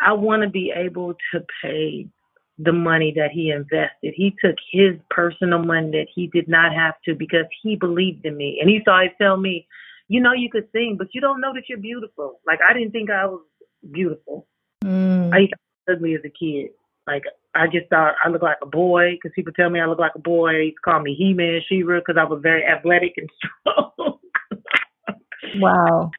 I 0.00 0.12
want 0.12 0.42
to 0.42 0.48
be 0.48 0.72
able 0.74 1.14
to 1.32 1.44
pay 1.62 2.08
the 2.58 2.72
money 2.72 3.12
that 3.16 3.30
he 3.32 3.50
invested. 3.50 4.14
He 4.14 4.34
took 4.42 4.56
his 4.72 4.94
personal 5.10 5.58
money 5.58 5.90
that 5.90 6.06
he 6.14 6.28
did 6.28 6.48
not 6.48 6.72
have 6.72 6.94
to 7.04 7.14
because 7.14 7.44
he 7.62 7.76
believed 7.76 8.24
in 8.24 8.36
me. 8.36 8.58
And 8.60 8.68
he 8.68 8.76
used 8.76 8.86
to 8.86 8.92
always 8.92 9.10
tell 9.20 9.36
me, 9.36 9.66
you 10.08 10.20
know, 10.20 10.32
you 10.32 10.48
could 10.50 10.68
sing, 10.72 10.96
but 10.98 11.08
you 11.12 11.20
don't 11.20 11.40
know 11.40 11.52
that 11.54 11.68
you're 11.68 11.78
beautiful. 11.78 12.40
Like 12.46 12.60
I 12.68 12.72
didn't 12.72 12.92
think 12.92 13.10
I 13.10 13.26
was 13.26 13.42
beautiful. 13.92 14.46
Mm. 14.84 15.34
I 15.34 15.38
used 15.40 15.54
to 15.88 15.92
ugly 15.94 16.14
as 16.14 16.22
a 16.24 16.30
kid. 16.30 16.70
Like 17.06 17.24
I 17.54 17.66
just 17.66 17.88
thought 17.90 18.14
I 18.24 18.28
looked 18.28 18.42
like 18.42 18.58
a 18.62 18.66
boy 18.66 19.12
because 19.12 19.32
people 19.34 19.52
tell 19.52 19.70
me 19.70 19.80
I 19.80 19.86
look 19.86 19.98
like 19.98 20.14
a 20.14 20.20
boy. 20.20 20.52
They 20.52 20.64
used 20.64 20.76
to 20.76 20.90
call 20.90 21.00
me 21.00 21.14
He-Man, 21.14 21.60
She-Ra 21.68 22.00
because 22.00 22.16
I 22.18 22.24
was 22.24 22.40
very 22.42 22.64
athletic 22.64 23.14
and 23.16 23.30
strong. 23.62 24.18
wow. 25.56 26.10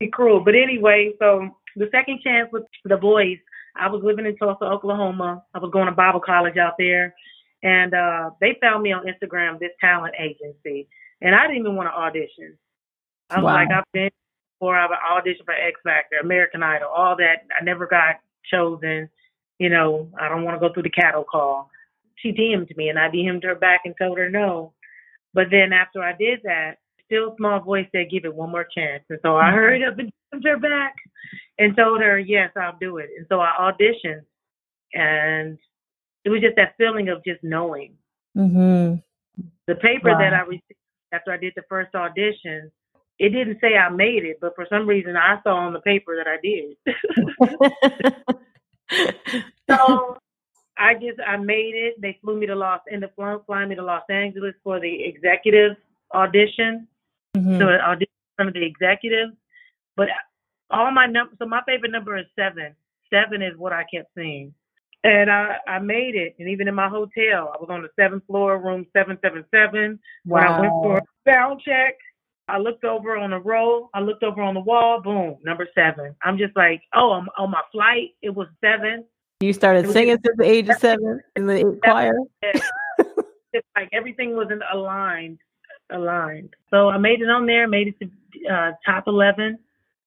Be 0.00 0.08
cruel, 0.08 0.42
but 0.42 0.54
anyway, 0.54 1.12
so 1.18 1.48
the 1.76 1.88
second 1.92 2.20
chance 2.24 2.48
with 2.52 2.64
the 2.84 2.96
Voice. 2.96 3.38
I 3.76 3.88
was 3.88 4.02
living 4.04 4.26
in 4.26 4.36
Tulsa, 4.36 4.64
Oklahoma. 4.64 5.42
I 5.54 5.58
was 5.58 5.70
going 5.72 5.86
to 5.86 5.92
Bible 5.92 6.20
college 6.20 6.56
out 6.56 6.74
there, 6.78 7.14
and 7.62 7.94
uh 7.94 8.30
they 8.40 8.56
found 8.60 8.82
me 8.82 8.92
on 8.92 9.06
Instagram, 9.06 9.58
this 9.58 9.72
talent 9.80 10.14
agency, 10.18 10.88
and 11.20 11.34
I 11.34 11.46
didn't 11.46 11.58
even 11.58 11.76
want 11.76 11.88
to 11.88 11.94
audition. 11.94 12.58
I 13.30 13.36
was 13.36 13.44
wow. 13.44 13.54
like, 13.54 13.68
I've 13.70 13.92
been 13.92 14.10
before 14.62 14.78
I've 14.78 14.90
auditioned 14.90 15.44
for 15.44 15.54
X 15.54 15.80
Factor, 15.82 16.18
American 16.22 16.62
Idol, 16.62 16.88
all 16.88 17.16
that. 17.16 17.46
I 17.58 17.64
never 17.64 17.86
got 17.86 18.20
chosen. 18.48 19.08
You 19.58 19.70
know, 19.70 20.08
I 20.20 20.28
don't 20.28 20.44
want 20.44 20.54
to 20.54 20.60
go 20.60 20.72
through 20.72 20.84
the 20.84 20.90
cattle 20.90 21.24
call. 21.24 21.68
She 22.16 22.32
DM'd 22.32 22.76
me 22.76 22.88
and 22.88 22.98
I 22.98 23.08
DM'd 23.08 23.42
her 23.42 23.56
back 23.56 23.80
and 23.84 23.94
told 24.00 24.18
her 24.18 24.30
no. 24.30 24.72
But 25.34 25.46
then 25.50 25.72
after 25.72 26.00
I 26.02 26.12
did 26.12 26.40
that, 26.44 26.76
still 27.06 27.34
small 27.36 27.58
voice 27.60 27.86
said, 27.90 28.10
give 28.10 28.24
it 28.24 28.34
one 28.34 28.50
more 28.50 28.66
chance. 28.76 29.02
And 29.10 29.18
so 29.22 29.36
I 29.36 29.46
mm-hmm. 29.46 29.56
hurried 29.56 29.82
up 29.82 29.98
and 29.98 30.12
DM'd 30.32 30.46
her 30.46 30.58
back 30.58 30.94
and 31.62 31.76
told 31.76 32.00
her, 32.00 32.18
yes, 32.18 32.50
I'll 32.56 32.76
do 32.80 32.96
it. 32.96 33.10
And 33.16 33.24
so 33.28 33.40
I 33.40 33.52
auditioned 33.60 34.24
and 34.92 35.58
it 36.24 36.30
was 36.30 36.40
just 36.40 36.56
that 36.56 36.74
feeling 36.76 37.08
of 37.08 37.24
just 37.24 37.42
knowing. 37.44 37.94
Mm-hmm. 38.36 38.96
The 39.68 39.74
paper 39.76 40.10
wow. 40.10 40.18
that 40.18 40.34
I 40.34 40.40
received 40.40 40.74
after 41.12 41.30
I 41.32 41.36
did 41.36 41.52
the 41.54 41.62
first 41.68 41.94
audition, 41.94 42.72
it 43.18 43.28
didn't 43.30 43.58
say 43.60 43.76
I 43.76 43.90
made 43.90 44.24
it, 44.24 44.38
but 44.40 44.54
for 44.56 44.66
some 44.68 44.88
reason 44.88 45.16
I 45.16 45.38
saw 45.44 45.54
on 45.54 45.72
the 45.72 45.80
paper 45.80 46.16
that 46.16 46.26
I 46.26 46.38
did. 46.42 46.76
so 49.70 50.16
I 50.76 50.94
just 50.94 51.20
I 51.24 51.36
made 51.36 51.74
it. 51.76 52.00
They 52.00 52.18
flew 52.22 52.36
me 52.36 52.46
to 52.46 52.56
Los 52.56 52.80
up 52.90 53.46
flying 53.46 53.68
me 53.68 53.76
to 53.76 53.84
Los 53.84 54.02
Angeles 54.10 54.54
for 54.64 54.80
the 54.80 55.04
executive 55.04 55.76
audition. 56.12 56.88
Mm-hmm. 57.36 57.58
So 57.60 57.68
audition 57.68 58.08
some 58.38 58.48
of 58.48 58.54
the 58.54 58.64
executives. 58.64 59.34
But 59.96 60.08
all 60.72 60.90
my 60.90 61.06
numbers 61.06 61.36
so 61.38 61.46
my 61.46 61.62
favorite 61.66 61.92
number 61.92 62.16
is 62.16 62.26
seven. 62.36 62.74
Seven 63.12 63.42
is 63.42 63.56
what 63.56 63.72
I 63.72 63.84
kept 63.92 64.10
seeing. 64.16 64.54
And 65.04 65.30
I, 65.30 65.56
I 65.66 65.78
made 65.80 66.14
it. 66.14 66.36
And 66.38 66.48
even 66.48 66.68
in 66.68 66.74
my 66.74 66.88
hotel, 66.88 67.52
I 67.52 67.58
was 67.60 67.66
on 67.68 67.82
the 67.82 67.88
seventh 67.98 68.24
floor, 68.26 68.58
room 68.58 68.86
777. 68.92 69.98
Wow. 70.24 70.38
When 70.38 70.46
I 70.46 70.60
went 70.60 70.72
for 70.72 70.98
a 70.98 71.02
sound 71.28 71.60
check, 71.64 71.96
I 72.48 72.58
looked 72.58 72.84
over 72.84 73.16
on 73.16 73.30
the 73.30 73.38
row. 73.38 73.90
I 73.94 74.00
looked 74.00 74.22
over 74.22 74.42
on 74.42 74.54
the 74.54 74.60
wall. 74.60 75.00
Boom, 75.02 75.38
number 75.44 75.66
seven. 75.74 76.14
I'm 76.22 76.38
just 76.38 76.56
like, 76.56 76.82
oh, 76.94 77.12
I'm 77.12 77.28
on 77.38 77.50
my 77.50 77.62
flight. 77.72 78.10
It 78.20 78.34
was 78.34 78.48
seven. 78.60 79.04
You 79.40 79.52
started 79.52 79.90
singing 79.90 80.18
since 80.24 80.36
the 80.36 80.44
age 80.44 80.68
of 80.68 80.78
seven 80.78 81.20
in 81.34 81.46
the 81.46 81.78
choir. 81.82 82.14
it's 82.42 82.64
like 83.76 83.88
everything 83.92 84.36
was 84.36 84.48
not 84.50 84.72
aligned, 84.72 85.38
aligned. 85.90 86.54
So 86.70 86.88
I 86.88 86.98
made 86.98 87.20
it 87.20 87.28
on 87.28 87.46
there. 87.46 87.66
Made 87.66 87.88
it 87.88 87.94
to 88.00 88.52
uh, 88.52 88.72
top 88.86 89.04
eleven. 89.08 89.58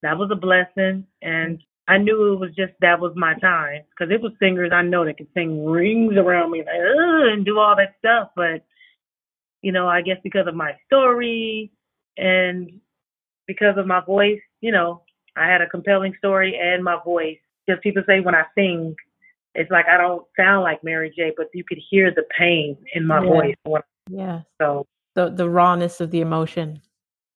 That 0.02 0.18
was 0.18 0.30
a 0.32 0.36
blessing, 0.36 1.06
and 1.22 1.62
I 1.88 1.98
knew 1.98 2.34
it 2.34 2.40
was 2.40 2.50
just 2.56 2.74
that 2.82 3.00
was 3.00 3.14
my 3.16 3.36
time 3.36 3.82
because 3.90 4.12
it 4.12 4.22
was 4.22 4.32
singers 4.40 4.72
I 4.74 4.82
know 4.82 5.06
that 5.06 5.18
could 5.18 5.28
sing 5.34 5.66
rings 5.66 6.16
around 6.18 6.52
me 6.52 6.60
like 6.60 6.68
and 6.70 7.46
do 7.46 7.60
all 7.60 7.76
that 7.76 7.96
stuff. 8.00 8.30
But 8.36 8.66
you 9.62 9.72
know, 9.72 9.88
I 9.88 10.02
guess 10.02 10.18
because 10.24 10.48
of 10.48 10.56
my 10.56 10.74
story 10.86 11.72
and 12.18 12.80
because 13.48 13.78
of 13.78 13.86
my 13.86 14.04
voice, 14.04 14.42
you 14.62 14.72
know, 14.72 15.04
I 15.36 15.48
had 15.48 15.62
a 15.62 15.70
compelling 15.70 16.14
story 16.18 16.60
and 16.60 16.84
my 16.84 16.98
voice. 17.04 17.38
Because 17.66 17.80
people 17.82 18.04
say 18.08 18.20
when 18.20 18.36
I 18.36 18.44
sing, 18.56 18.96
it's 19.54 19.72
like 19.72 19.86
I 19.88 19.98
don't 19.98 20.26
sound 20.38 20.64
like 20.64 20.84
Mary 20.84 21.14
J, 21.16 21.34
but 21.38 21.48
you 21.54 21.64
could 21.64 21.80
hear 21.90 22.12
the 22.12 22.24
pain 22.38 22.78
in 22.94 23.06
my 23.06 23.24
yeah. 23.24 23.30
voice. 23.30 23.84
yeah. 24.10 24.42
So 24.60 24.86
the 25.14 25.30
the 25.30 25.50
rawness 25.50 26.02
of 26.02 26.12
the 26.12 26.22
emotion. 26.22 26.82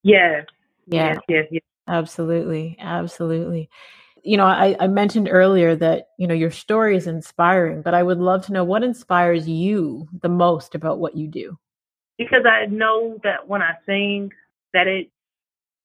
Yes. 0.04 0.46
Yeah. 0.88 1.14
Yes, 1.14 1.18
yes, 1.28 1.46
yes. 1.52 1.64
Absolutely. 1.90 2.78
Absolutely 2.80 3.70
you 4.24 4.38
know, 4.38 4.46
I, 4.46 4.76
I, 4.80 4.88
mentioned 4.88 5.30
earlier 5.32 5.76
that, 5.78 6.10
you 6.18 6.28
know, 6.28 6.34
your 6.34 6.52
story 6.52 6.98
is 6.98 7.08
inspiring, 7.08 7.82
but 7.82 7.94
I 7.94 8.04
would 8.04 8.18
love 8.20 8.46
to 8.46 8.52
know 8.52 8.64
what 8.64 8.84
inspires 8.84 9.48
you 9.48 10.08
the 10.22 10.30
most 10.30 10.76
about 10.76 11.00
what 11.00 11.16
you 11.16 11.28
do. 11.28 11.58
Because 12.18 12.46
I 12.46 12.66
know 12.66 13.18
that 13.24 13.48
when 13.48 13.62
I 13.62 13.76
sing 13.86 14.32
that 14.74 14.88
it 14.88 15.10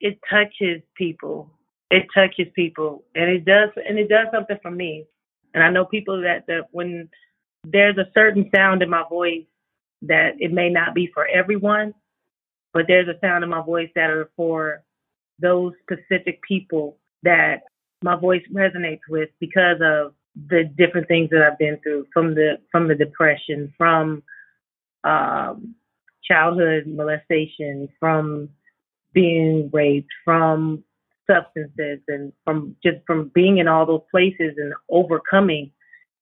it 0.01 0.19
touches 0.29 0.83
people. 0.97 1.51
It 1.91 2.07
touches 2.15 2.53
people 2.55 3.05
and 3.15 3.31
it 3.31 3.45
does 3.45 3.71
and 3.77 3.99
it 3.99 4.09
does 4.09 4.27
something 4.33 4.59
for 4.63 4.71
me. 4.71 5.07
And 5.55 5.63
I 5.63 5.71
know 5.71 5.85
people 5.85 6.21
that 6.23 6.47
that 6.49 6.69
when 6.73 7.09
there's 7.65 7.97
a 7.99 8.11
certain 8.15 8.51
sound 8.55 8.83
in 8.83 8.91
my 8.91 9.05
voice 9.09 9.45
that 10.03 10.33
it 10.39 10.53
may 10.53 10.69
not 10.69 10.95
be 10.95 11.11
for 11.15 11.27
everyone, 11.27 11.95
but 12.73 12.87
there's 12.89 13.09
a 13.09 13.19
sound 13.21 13.45
in 13.45 13.51
my 13.51 13.63
voice 13.63 13.91
that 13.95 14.11
are 14.11 14.31
for 14.37 14.83
those 15.39 15.73
specific 15.83 16.41
people 16.43 16.97
that 17.23 17.63
my 18.03 18.17
voice 18.17 18.43
resonates 18.53 19.01
with 19.09 19.31
because 19.41 19.79
of 19.83 20.15
the 20.49 20.65
different 20.77 21.09
things 21.09 21.31
that 21.31 21.43
I've 21.43 21.59
been 21.59 21.79
through 21.83 22.07
from 22.13 22.35
the 22.35 22.59
from 22.71 22.89
the 22.89 22.95
depression, 22.95 23.73
from 23.79 24.23
um, 25.05 25.75
childhood 26.23 26.87
molestation, 26.87 27.89
from 28.01 28.49
being 29.13 29.71
raped, 29.73 30.11
from 30.25 30.83
substances, 31.31 32.01
and 32.09 32.33
from 32.45 32.77
just 32.83 32.99
from 33.07 33.31
being 33.35 33.59
in 33.59 33.69
all 33.69 33.87
those 33.87 34.03
places 34.11 34.55
and 34.57 34.75
overcoming. 34.91 35.71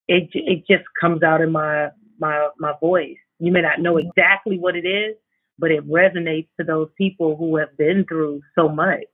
It 0.08 0.28
it 0.34 0.66
just 0.68 0.84
comes 1.00 1.22
out 1.22 1.40
in 1.40 1.52
my 1.52 1.88
my 2.18 2.48
my 2.58 2.74
voice. 2.80 3.16
You 3.38 3.50
may 3.50 3.62
not 3.62 3.80
know 3.80 3.96
exactly 3.96 4.58
what 4.58 4.76
it 4.76 4.86
is, 4.86 5.16
but 5.58 5.70
it 5.70 5.88
resonates 5.88 6.48
to 6.58 6.64
those 6.64 6.88
people 6.96 7.36
who 7.36 7.56
have 7.56 7.76
been 7.76 8.04
through 8.08 8.40
so 8.54 8.68
much. 8.68 9.04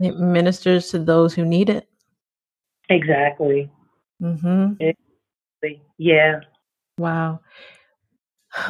It 0.00 0.18
ministers 0.18 0.90
to 0.90 0.98
those 0.98 1.34
who 1.34 1.44
need 1.44 1.70
it. 1.70 1.88
Exactly. 2.88 3.70
Mm-hmm. 4.22 4.74
Exactly. 4.80 5.82
Yeah. 5.98 6.40
Wow. 6.98 7.40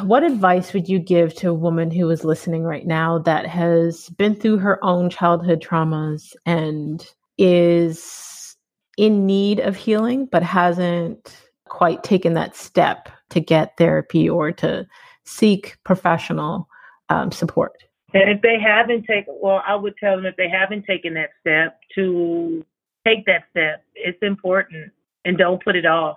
What 0.03 0.24
advice 0.24 0.72
would 0.72 0.89
you 0.89 0.99
give 0.99 1.35
to 1.37 1.51
a 1.51 1.55
woman 1.55 1.91
who 1.91 2.11
is 2.11 2.24
listening 2.24 2.64
right 2.64 2.87
now 2.87 3.18
that 3.20 3.47
has 3.47 4.09
been 4.11 4.35
through 4.35 4.59
her 4.59 4.85
own 4.85 5.11
childhood 5.11 5.62
traumas 5.62 6.35
and 6.45 7.07
is 7.39 8.57
in 8.97 9.27
need 9.27 9.61
of 9.61 9.77
healing, 9.77 10.27
but 10.27 10.43
hasn't 10.43 11.37
quite 11.68 12.03
taken 12.03 12.35
that 12.35 12.57
step 12.57 13.09
to 13.31 13.41
get 13.41 13.77
therapy 13.77 14.29
or 14.29 14.51
to 14.53 14.87
seek 15.24 15.77
professional 15.85 16.68
um, 17.09 17.30
support? 17.32 17.76
And 18.14 18.30
if 18.30 18.40
they 18.40 18.59
haven't 18.59 19.04
taken, 19.04 19.36
well, 19.40 19.62
I 19.66 19.74
would 19.74 19.96
tell 19.98 20.16
them 20.16 20.26
if 20.26 20.36
they 20.36 20.48
haven't 20.48 20.86
taken 20.86 21.14
that 21.14 21.30
step 21.40 21.78
to 21.94 22.64
take 23.07 23.26
that 23.26 23.44
step. 23.50 23.84
It's 23.94 24.18
important, 24.22 24.92
and 25.24 25.36
don't 25.36 25.62
put 25.62 25.76
it 25.76 25.86
off. 25.86 26.16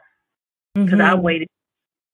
Because 0.75 0.91
mm-hmm. 0.91 1.01
I 1.01 1.15
waited 1.15 1.47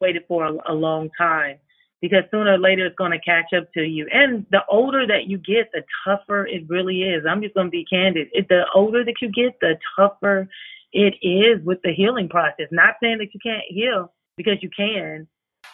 waited 0.02 0.24
for 0.28 0.46
a, 0.46 0.72
a 0.72 0.74
long 0.74 1.10
time. 1.18 1.58
Because 2.02 2.24
sooner 2.30 2.54
or 2.54 2.58
later 2.60 2.86
it's 2.86 2.96
going 2.96 3.12
to 3.12 3.20
catch 3.20 3.54
up 3.56 3.72
to 3.74 3.82
you. 3.82 4.08
And 4.12 4.46
the 4.52 4.62
older 4.70 5.08
that 5.08 5.28
you 5.28 5.38
get, 5.38 5.72
the 5.72 5.84
tougher 6.06 6.46
it 6.46 6.70
really 6.70 7.02
is. 7.04 7.24
I'm 7.28 7.42
just 7.42 7.56
going 7.56 7.68
to 7.68 7.72
be 7.72 7.86
candid. 7.86 8.28
It, 8.32 8.48
the 8.48 8.66
older 8.76 9.04
that 9.04 9.16
you 9.22 9.30
get, 9.30 9.60
the 9.60 9.78
tougher 9.96 10.48
it 10.94 11.16
is 11.22 11.64
with 11.66 11.82
the 11.84 11.94
healing 11.94 12.30
process. 12.30 12.68
Not 12.72 12.96
saying 13.02 13.18
that 13.20 13.34
you 13.34 13.40
can't 13.42 13.64
heal 13.68 14.14
because 14.38 14.58
you 14.62 14.70
can. 14.70 15.28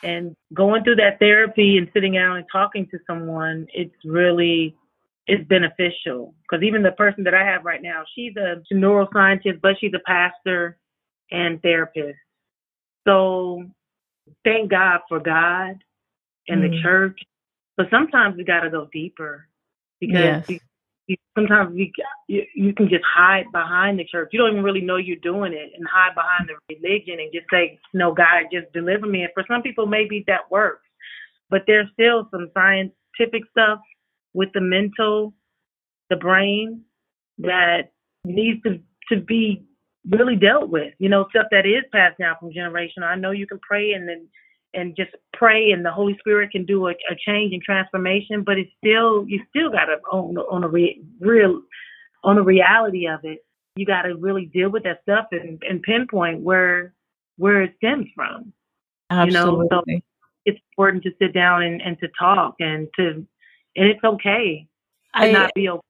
And 0.03 0.35
going 0.53 0.83
through 0.83 0.95
that 0.95 1.19
therapy 1.19 1.77
and 1.77 1.89
sitting 1.93 2.13
down 2.13 2.37
and 2.37 2.45
talking 2.51 2.87
to 2.87 2.99
someone, 3.07 3.67
it's 3.73 3.95
really 4.03 4.75
it's 5.27 5.47
beneficial 5.47 6.33
because 6.41 6.63
even 6.63 6.81
the 6.81 6.91
person 6.91 7.23
that 7.25 7.33
I 7.33 7.45
have 7.45 7.63
right 7.63 7.81
now, 7.81 8.03
she's 8.15 8.33
a 8.35 8.61
neuroscientist, 8.73 9.61
but 9.61 9.75
she's 9.79 9.93
a 9.93 9.99
pastor 10.05 10.77
and 11.31 11.61
therapist. 11.61 12.17
So 13.07 13.63
thank 14.43 14.71
God 14.71 15.01
for 15.07 15.19
God 15.19 15.83
and 16.47 16.61
mm. 16.61 16.71
the 16.71 16.81
church, 16.81 17.19
but 17.77 17.87
sometimes 17.89 18.35
we 18.35 18.43
got 18.43 18.61
to 18.61 18.69
go 18.69 18.89
deeper 18.91 19.47
because 19.99 20.45
yes. 20.49 20.59
Sometimes 21.35 21.75
you, 21.75 22.43
you 22.55 22.73
can 22.73 22.89
just 22.89 23.03
hide 23.05 23.45
behind 23.51 23.99
the 23.99 24.05
church. 24.05 24.29
You 24.31 24.39
don't 24.39 24.51
even 24.51 24.63
really 24.63 24.81
know 24.81 24.97
you're 24.97 25.17
doing 25.17 25.53
it 25.53 25.71
and 25.75 25.87
hide 25.87 26.15
behind 26.15 26.49
the 26.49 26.75
religion 26.75 27.19
and 27.19 27.31
just 27.33 27.47
say, 27.51 27.79
"No, 27.93 28.13
God, 28.13 28.45
just 28.51 28.71
deliver 28.73 29.05
me." 29.05 29.23
And 29.23 29.31
for 29.33 29.43
some 29.47 29.61
people, 29.61 29.85
maybe 29.85 30.23
that 30.27 30.49
works, 30.51 30.87
but 31.49 31.63
there's 31.67 31.87
still 31.93 32.27
some 32.31 32.49
scientific 32.53 33.43
stuff 33.51 33.79
with 34.33 34.49
the 34.53 34.61
mental, 34.61 35.33
the 36.09 36.15
brain 36.15 36.83
that 37.39 37.91
needs 38.23 38.61
to, 38.63 38.79
to 39.09 39.21
be 39.21 39.63
really 40.09 40.35
dealt 40.35 40.69
with. 40.69 40.93
You 40.99 41.09
know, 41.09 41.27
stuff 41.29 41.47
that 41.51 41.65
is 41.65 41.83
passed 41.91 42.19
down 42.19 42.35
from 42.39 42.53
generation. 42.53 43.03
I 43.03 43.15
know 43.15 43.31
you 43.31 43.47
can 43.47 43.59
pray 43.59 43.93
and 43.93 44.07
then 44.07 44.27
and 44.73 44.95
just 44.95 45.11
pray 45.33 45.71
and 45.71 45.85
the 45.85 45.91
Holy 45.91 46.15
Spirit 46.19 46.51
can 46.51 46.65
do 46.65 46.87
a, 46.87 46.91
a 46.91 47.15
change 47.25 47.53
and 47.53 47.61
transformation, 47.61 48.43
but 48.43 48.57
it's 48.57 48.71
still 48.77 49.27
you 49.27 49.41
still 49.49 49.71
gotta 49.71 49.97
on 50.11 50.37
on 50.37 50.63
a 50.63 50.67
re, 50.67 51.01
real 51.19 51.61
on 52.23 52.35
the 52.35 52.43
reality 52.43 53.07
of 53.07 53.19
it. 53.23 53.45
You 53.75 53.85
got 53.85 54.01
to 54.03 54.15
really 54.15 54.45
deal 54.45 54.69
with 54.69 54.83
that 54.83 55.01
stuff 55.03 55.27
and, 55.31 55.61
and 55.67 55.81
pinpoint 55.81 56.41
where 56.41 56.93
where 57.37 57.61
it 57.63 57.73
stems 57.77 58.07
from. 58.15 58.53
Absolutely. 59.09 59.51
You 59.51 59.69
know, 59.71 59.83
so 59.85 60.01
it's 60.45 60.59
important 60.71 61.03
to 61.03 61.11
sit 61.19 61.33
down 61.33 61.63
and, 61.63 61.81
and 61.81 61.97
to 61.99 62.07
talk 62.17 62.55
and 62.59 62.87
to 62.97 63.25
and 63.75 63.87
it's 63.87 64.03
okay 64.03 64.67
to 65.15 65.21
I, 65.21 65.31
not 65.31 65.51
be 65.55 65.69
okay. 65.69 65.81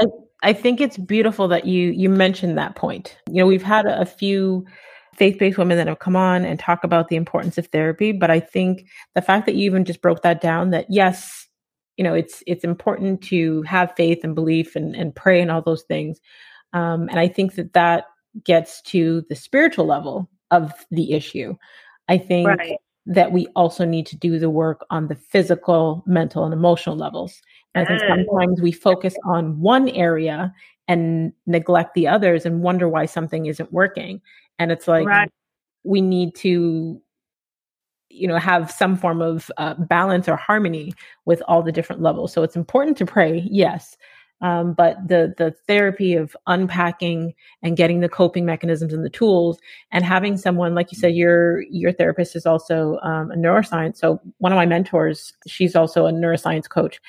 I, 0.00 0.06
I 0.42 0.52
think 0.52 0.80
it's 0.80 0.96
beautiful 0.96 1.48
that 1.48 1.66
you 1.66 1.90
you 1.90 2.08
mentioned 2.08 2.58
that 2.58 2.76
point. 2.76 3.18
You 3.28 3.40
know, 3.40 3.46
we've 3.46 3.62
had 3.62 3.86
a, 3.86 4.00
a 4.00 4.06
few 4.06 4.66
faith-based 5.16 5.58
women 5.58 5.76
that 5.76 5.86
have 5.86 5.98
come 5.98 6.16
on 6.16 6.44
and 6.44 6.58
talk 6.58 6.84
about 6.84 7.08
the 7.08 7.16
importance 7.16 7.58
of 7.58 7.66
therapy, 7.68 8.12
but 8.12 8.30
I 8.30 8.40
think 8.40 8.86
the 9.14 9.22
fact 9.22 9.46
that 9.46 9.54
you 9.54 9.64
even 9.64 9.84
just 9.84 10.02
broke 10.02 10.22
that 10.22 10.40
down 10.40 10.70
that 10.70 10.86
yes, 10.88 11.46
you 11.96 12.04
know, 12.04 12.14
it's 12.14 12.42
it's 12.46 12.64
important 12.64 13.22
to 13.22 13.62
have 13.62 13.94
faith 13.96 14.20
and 14.22 14.34
belief 14.34 14.76
and 14.76 14.94
and 14.94 15.14
pray 15.14 15.40
and 15.40 15.50
all 15.50 15.62
those 15.62 15.82
things. 15.82 16.20
Um, 16.72 17.08
and 17.08 17.18
I 17.18 17.28
think 17.28 17.54
that 17.54 17.72
that 17.72 18.04
gets 18.44 18.82
to 18.82 19.24
the 19.28 19.36
spiritual 19.36 19.86
level 19.86 20.28
of 20.50 20.72
the 20.90 21.12
issue. 21.12 21.56
I 22.08 22.18
think 22.18 22.48
right 22.48 22.78
that 23.06 23.32
we 23.32 23.46
also 23.54 23.84
need 23.84 24.06
to 24.06 24.16
do 24.16 24.38
the 24.38 24.50
work 24.50 24.84
on 24.90 25.06
the 25.06 25.14
physical, 25.14 26.02
mental, 26.06 26.44
and 26.44 26.52
emotional 26.52 26.96
levels. 26.96 27.40
And 27.74 27.84
I 27.84 27.88
think 27.88 28.00
sometimes 28.00 28.60
we 28.60 28.72
focus 28.72 29.14
on 29.24 29.60
one 29.60 29.88
area 29.90 30.52
and 30.88 31.32
neglect 31.46 31.94
the 31.94 32.08
others 32.08 32.44
and 32.44 32.62
wonder 32.62 32.88
why 32.88 33.06
something 33.06 33.46
isn't 33.46 33.72
working. 33.72 34.20
And 34.58 34.72
it's 34.72 34.88
like 34.88 35.06
right. 35.06 35.30
we 35.84 36.00
need 36.00 36.34
to 36.36 37.00
you 38.08 38.28
know 38.28 38.38
have 38.38 38.70
some 38.70 38.96
form 38.96 39.20
of 39.20 39.50
uh, 39.58 39.74
balance 39.74 40.28
or 40.28 40.36
harmony 40.36 40.92
with 41.24 41.42
all 41.48 41.62
the 41.62 41.72
different 41.72 42.02
levels. 42.02 42.32
So 42.32 42.42
it's 42.42 42.56
important 42.56 42.96
to 42.98 43.06
pray 43.06 43.46
yes 43.50 43.96
um, 44.42 44.74
but 44.74 44.96
the 45.06 45.34
the 45.38 45.54
therapy 45.66 46.14
of 46.14 46.36
unpacking 46.46 47.34
and 47.62 47.76
getting 47.76 48.00
the 48.00 48.08
coping 48.08 48.44
mechanisms 48.44 48.92
and 48.92 49.04
the 49.04 49.10
tools 49.10 49.58
and 49.92 50.04
having 50.04 50.36
someone 50.36 50.74
like 50.74 50.92
you 50.92 50.98
said 50.98 51.14
your 51.14 51.62
your 51.70 51.92
therapist 51.92 52.36
is 52.36 52.44
also 52.44 52.98
um, 53.02 53.30
a 53.30 53.36
neuroscience. 53.36 53.96
So 53.96 54.20
one 54.38 54.52
of 54.52 54.56
my 54.56 54.66
mentors 54.66 55.32
she's 55.46 55.74
also 55.74 56.06
a 56.06 56.12
neuroscience 56.12 56.68
coach 56.68 57.00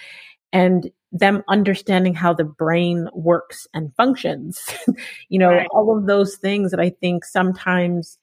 and 0.57 0.89
them 1.11 1.43
understanding 1.47 2.15
how 2.15 2.33
the 2.33 2.43
brain 2.43 3.07
works 3.13 3.67
and 3.73 3.93
functions 3.95 4.59
you 5.29 5.39
know 5.39 5.51
right. 5.51 5.67
all 5.71 5.95
of 5.95 6.07
those 6.07 6.35
things 6.35 6.71
that 6.71 6.79
i 6.79 6.89
think 6.89 7.23
sometimes 7.23 8.17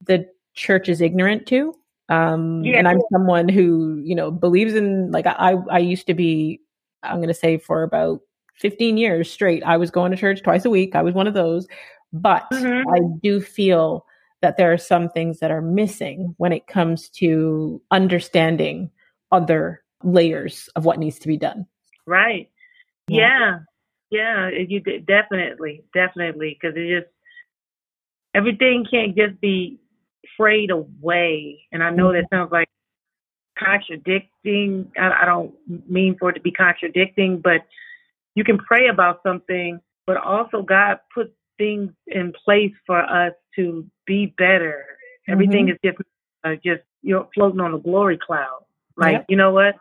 the 0.00 0.26
church 0.54 0.88
is 0.88 1.00
ignorant 1.00 1.46
to 1.46 1.74
um 2.08 2.64
yeah. 2.64 2.76
and 2.78 2.88
i'm 2.88 3.00
someone 3.12 3.48
who 3.48 4.00
you 4.02 4.14
know 4.14 4.30
believes 4.30 4.74
in 4.74 5.10
like 5.12 5.26
i 5.26 5.54
i 5.70 5.78
used 5.78 6.06
to 6.06 6.14
be 6.14 6.60
i'm 7.02 7.16
going 7.16 7.28
to 7.28 7.34
say 7.34 7.58
for 7.58 7.82
about 7.82 8.20
15 8.56 8.96
years 8.96 9.30
straight 9.30 9.62
i 9.64 9.76
was 9.76 9.90
going 9.90 10.10
to 10.10 10.16
church 10.16 10.42
twice 10.42 10.64
a 10.64 10.70
week 10.70 10.96
i 10.96 11.02
was 11.02 11.14
one 11.14 11.26
of 11.26 11.34
those 11.34 11.68
but 12.12 12.46
mm-hmm. 12.52 12.88
i 12.88 12.98
do 13.22 13.40
feel 13.40 14.06
that 14.40 14.56
there 14.56 14.72
are 14.72 14.78
some 14.78 15.08
things 15.08 15.38
that 15.38 15.50
are 15.50 15.62
missing 15.62 16.34
when 16.38 16.52
it 16.52 16.66
comes 16.66 17.08
to 17.08 17.80
understanding 17.90 18.90
other 19.32 19.82
layers 20.02 20.68
of 20.76 20.84
what 20.84 20.98
needs 20.98 21.18
to 21.18 21.28
be 21.28 21.36
done 21.36 21.66
right 22.06 22.50
yeah 23.08 23.58
yeah, 24.10 24.50
yeah 24.50 24.58
you 24.68 24.80
definitely 24.80 25.84
definitely 25.92 26.56
because 26.60 26.76
it 26.76 27.00
just 27.00 27.12
everything 28.34 28.86
can't 28.90 29.16
just 29.16 29.40
be 29.40 29.78
frayed 30.36 30.70
away. 30.70 31.60
And 31.72 31.82
I 31.82 31.90
know 31.90 32.12
that 32.12 32.26
sounds 32.30 32.52
like 32.52 32.68
contradicting. 33.58 34.90
I, 34.98 35.22
I 35.22 35.24
don't 35.24 35.54
mean 35.88 36.16
for 36.18 36.30
it 36.30 36.34
to 36.34 36.40
be 36.40 36.50
contradicting, 36.50 37.40
but 37.40 37.62
you 38.34 38.44
can 38.44 38.58
pray 38.58 38.88
about 38.88 39.20
something, 39.24 39.80
but 40.06 40.16
also 40.16 40.62
God 40.62 40.98
put 41.14 41.34
things 41.58 41.92
in 42.08 42.32
place 42.44 42.72
for 42.86 43.00
us 43.00 43.32
to 43.56 43.86
be 44.06 44.34
better. 44.36 44.84
Mm-hmm. 44.88 45.32
Everything 45.32 45.68
is 45.68 45.76
just 45.84 45.98
uh, 46.42 46.54
just 46.64 46.82
you're 47.02 47.28
floating 47.34 47.60
on 47.60 47.74
a 47.74 47.78
glory 47.78 48.18
cloud. 48.18 48.64
Like 48.96 49.12
yep. 49.12 49.26
you 49.28 49.36
know 49.36 49.52
what? 49.52 49.76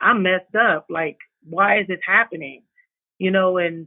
I'm 0.00 0.22
messed 0.22 0.54
up. 0.54 0.86
Like 0.90 1.16
why 1.48 1.80
is 1.80 1.86
this 1.86 2.00
happening? 2.06 2.62
You 3.18 3.30
know, 3.30 3.58
and 3.58 3.86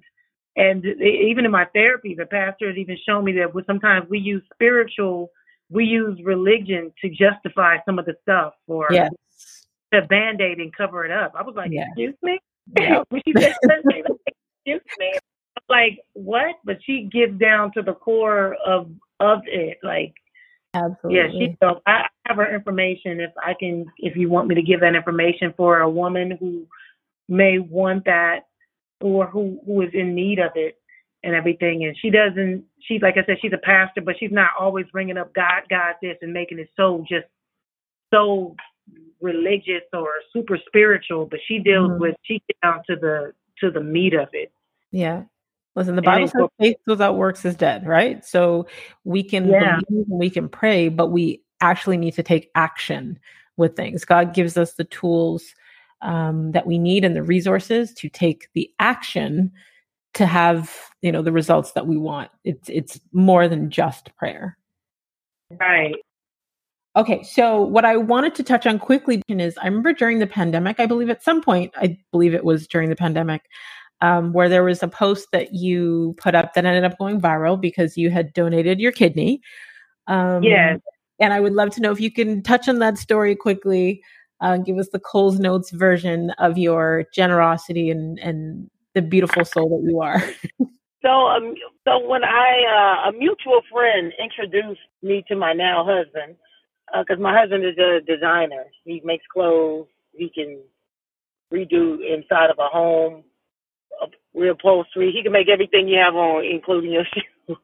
and 0.55 0.86
even 0.86 1.45
in 1.45 1.51
my 1.51 1.66
therapy, 1.74 2.16
the 2.16 2.26
pastor 2.26 2.68
has 2.68 2.78
even 2.78 2.97
shown 3.07 3.24
me 3.24 3.34
that 3.34 3.51
sometimes 3.68 4.10
we 4.10 4.20
use 4.20 4.43
spiritual 4.53 5.32
we 5.70 5.86
use 5.86 6.20
religion 6.24 6.91
to 7.01 7.10
justify 7.10 7.78
some 7.86 7.99
of 7.99 8.05
the 8.05 8.16
stuff 8.24 8.53
or 8.68 8.88
yes. 8.91 9.12
to 9.93 10.01
band 10.07 10.41
aid 10.41 10.57
and 10.57 10.76
cover 10.76 11.05
it 11.05 11.12
up. 11.12 11.34
I 11.38 11.43
was 11.43 11.53
like, 11.55 11.72
excuse 11.72 12.16
me? 12.24 12.39
Yeah. 12.76 13.03
she 13.14 13.34
said, 13.38 13.53
excuse 14.66 14.82
me. 14.97 15.14
Like, 15.70 15.99
what? 16.14 16.55
But 16.66 16.80
she 16.84 17.03
gets 17.03 17.34
down 17.34 17.72
to 17.74 17.84
the 17.84 17.93
core 17.93 18.55
of 18.66 18.89
of 19.20 19.41
it. 19.45 19.78
Like 19.84 20.16
Absolutely. 20.74 21.20
Yeah, 21.20 21.28
she 21.32 21.57
so 21.62 21.82
I 21.88 22.07
have 22.26 22.38
her 22.38 22.53
information 22.53 23.20
if 23.20 23.32
I 23.43 23.53
can 23.60 23.86
if 23.97 24.16
you 24.16 24.30
want 24.30 24.47
me 24.47 24.55
to 24.55 24.62
give 24.62 24.82
that 24.82 24.95
information 24.95 25.53
for 25.57 25.80
a 25.80 25.89
woman 25.89 26.38
who 26.39 26.68
may 27.30 27.60
want 27.60 28.06
that 28.06 28.48
or 29.02 29.28
who 29.28 29.60
who 29.66 29.82
is 29.82 29.92
in 29.94 30.16
need 30.16 30.40
of 30.40 30.52
it 30.56 30.80
and 31.24 31.36
everything. 31.36 31.86
And 31.86 31.98
she 31.98 32.10
doesn't, 32.10 32.64
she's 32.82 33.02
like 33.02 33.16
I 33.18 33.26
said, 33.26 33.38
she's 33.42 33.54
a 33.54 33.58
pastor, 33.58 34.02
but 34.02 34.16
she's 34.20 34.32
not 34.32 34.52
always 34.60 34.86
bringing 34.92 35.18
up 35.18 35.34
God, 35.34 35.64
God 35.70 35.96
this 36.02 36.18
and 36.22 36.34
making 36.34 36.60
it 36.60 36.70
so 36.78 37.04
just 37.10 37.26
so 38.14 38.56
religious 39.22 39.84
or 39.94 40.08
super 40.32 40.58
spiritual. 40.66 41.26
But 41.26 41.40
she 41.48 41.60
deals 41.60 41.92
mm-hmm. 41.92 42.02
with, 42.02 42.16
she 42.24 42.42
gets 42.48 42.60
down 42.64 42.84
to 42.90 42.96
the, 42.96 43.34
to 43.60 43.72
the 43.72 43.82
meat 43.82 44.14
of 44.14 44.30
it. 44.34 44.52
Yeah. 44.92 45.24
Listen, 45.76 45.96
the 45.96 46.02
Bible 46.02 46.28
says 46.28 46.48
faith 46.60 46.78
without 46.88 47.16
works 47.16 47.46
is 47.46 47.56
dead, 47.56 47.86
right? 47.86 48.26
So 48.26 48.68
we 49.04 49.24
can 49.24 49.48
yeah. 49.50 49.80
believe 49.88 50.08
and 50.10 50.20
we 50.20 50.30
can 50.30 50.50
pray, 50.50 50.90
but 50.90 51.08
we 51.08 51.42
actually 51.62 51.98
need 51.98 52.14
to 52.16 52.24
take 52.24 52.50
action 52.56 53.20
with 53.56 53.76
things. 53.76 54.04
God 54.04 54.34
gives 54.34 54.58
us 54.58 54.74
the 54.74 54.86
tools 54.86 55.54
um, 56.02 56.52
that 56.52 56.66
we 56.66 56.78
need 56.78 57.04
and 57.04 57.16
the 57.16 57.24
resources 57.24 57.93
to 57.93 58.10
take 58.10 58.47
the 58.54 58.70
action 58.80 59.52
to 60.14 60.26
have 60.26 60.76
you 61.02 61.12
know 61.12 61.22
the 61.22 61.32
results 61.32 61.74
that 61.74 61.88
we 61.88 61.97
want. 61.97 62.32
It's 62.43 62.70
it's 62.70 63.00
more 63.14 63.47
than 63.47 63.70
just 63.70 64.16
prayer. 64.16 64.58
Right. 65.50 65.95
Okay 66.95 67.22
so 67.22 67.62
what 67.62 67.86
i 67.86 67.95
wanted 67.95 68.34
to 68.36 68.43
touch 68.43 68.66
on 68.66 68.80
quickly 68.80 69.22
is 69.30 69.56
i 69.60 69.66
remember 69.66 69.93
during 69.93 70.18
the 70.18 70.26
pandemic 70.26 70.80
i 70.80 70.88
believe 70.88 71.10
at 71.10 71.24
some 71.24 71.39
point 71.39 71.72
i 71.78 71.95
believe 72.12 72.34
it 72.34 72.43
was 72.43 72.68
during 72.68 72.89
the 72.89 72.95
pandemic 72.95 73.43
um, 74.02 74.34
where 74.34 74.50
there 74.50 74.64
was 74.64 74.82
a 74.82 74.88
post 74.88 75.28
that 75.32 75.54
you 75.54 76.16
put 76.18 76.34
up 76.34 76.54
that 76.54 76.66
ended 76.66 76.84
up 76.84 76.97
going 76.97 77.22
viral 77.22 77.60
because 77.60 77.95
you 77.97 78.10
had 78.10 78.34
donated 78.34 78.80
your 78.80 78.91
kidney. 78.91 79.41
Um, 80.08 80.41
yes. 80.41 80.80
and 81.20 81.32
i 81.32 81.39
would 81.39 81.54
love 81.54 81.70
to 81.72 81.82
know 81.82 81.91
if 81.91 82.02
you 82.02 82.12
can 82.12 82.41
touch 82.41 82.68
on 82.68 82.80
that 82.80 82.97
story 82.97 83.36
quickly 83.36 84.02
uh, 84.42 84.58
give 84.58 84.78
us 84.78 84.90
the 84.92 85.00
Coles 85.00 85.40
Notes 85.40 85.72
version 85.72 86.32
of 86.32 86.58
your 86.58 87.06
generosity 87.14 87.90
and, 87.90 88.20
and 88.20 88.70
the 88.94 89.02
beautiful 89.02 89.46
soul 89.46 89.70
that 89.70 89.90
you 89.90 90.02
are. 90.02 90.22
so, 91.02 91.10
um, 91.10 91.54
so 91.86 92.08
when 92.08 92.24
I 92.24 93.04
uh, 93.06 93.10
a 93.10 93.12
mutual 93.12 93.62
friend 93.72 94.12
introduced 94.22 94.82
me 95.02 95.24
to 95.28 95.36
my 95.36 95.54
now 95.54 95.86
husband, 95.86 96.36
because 96.98 97.20
uh, 97.20 97.22
my 97.22 97.38
husband 97.38 97.66
is 97.66 97.78
a 97.78 98.00
designer. 98.06 98.66
He 98.84 99.02
makes 99.04 99.26
clothes. 99.32 99.88
He 100.14 100.30
can 100.30 100.60
redo 101.54 101.98
inside 102.02 102.50
of 102.50 102.58
a 102.60 102.68
home, 102.68 103.24
reupholstery. 104.36 105.12
He 105.12 105.22
can 105.24 105.32
make 105.32 105.50
everything 105.50 105.88
you 105.88 106.00
have 106.00 106.16
on, 106.16 106.46
including 106.46 106.92
your 106.92 107.06
shoes. 107.14 107.58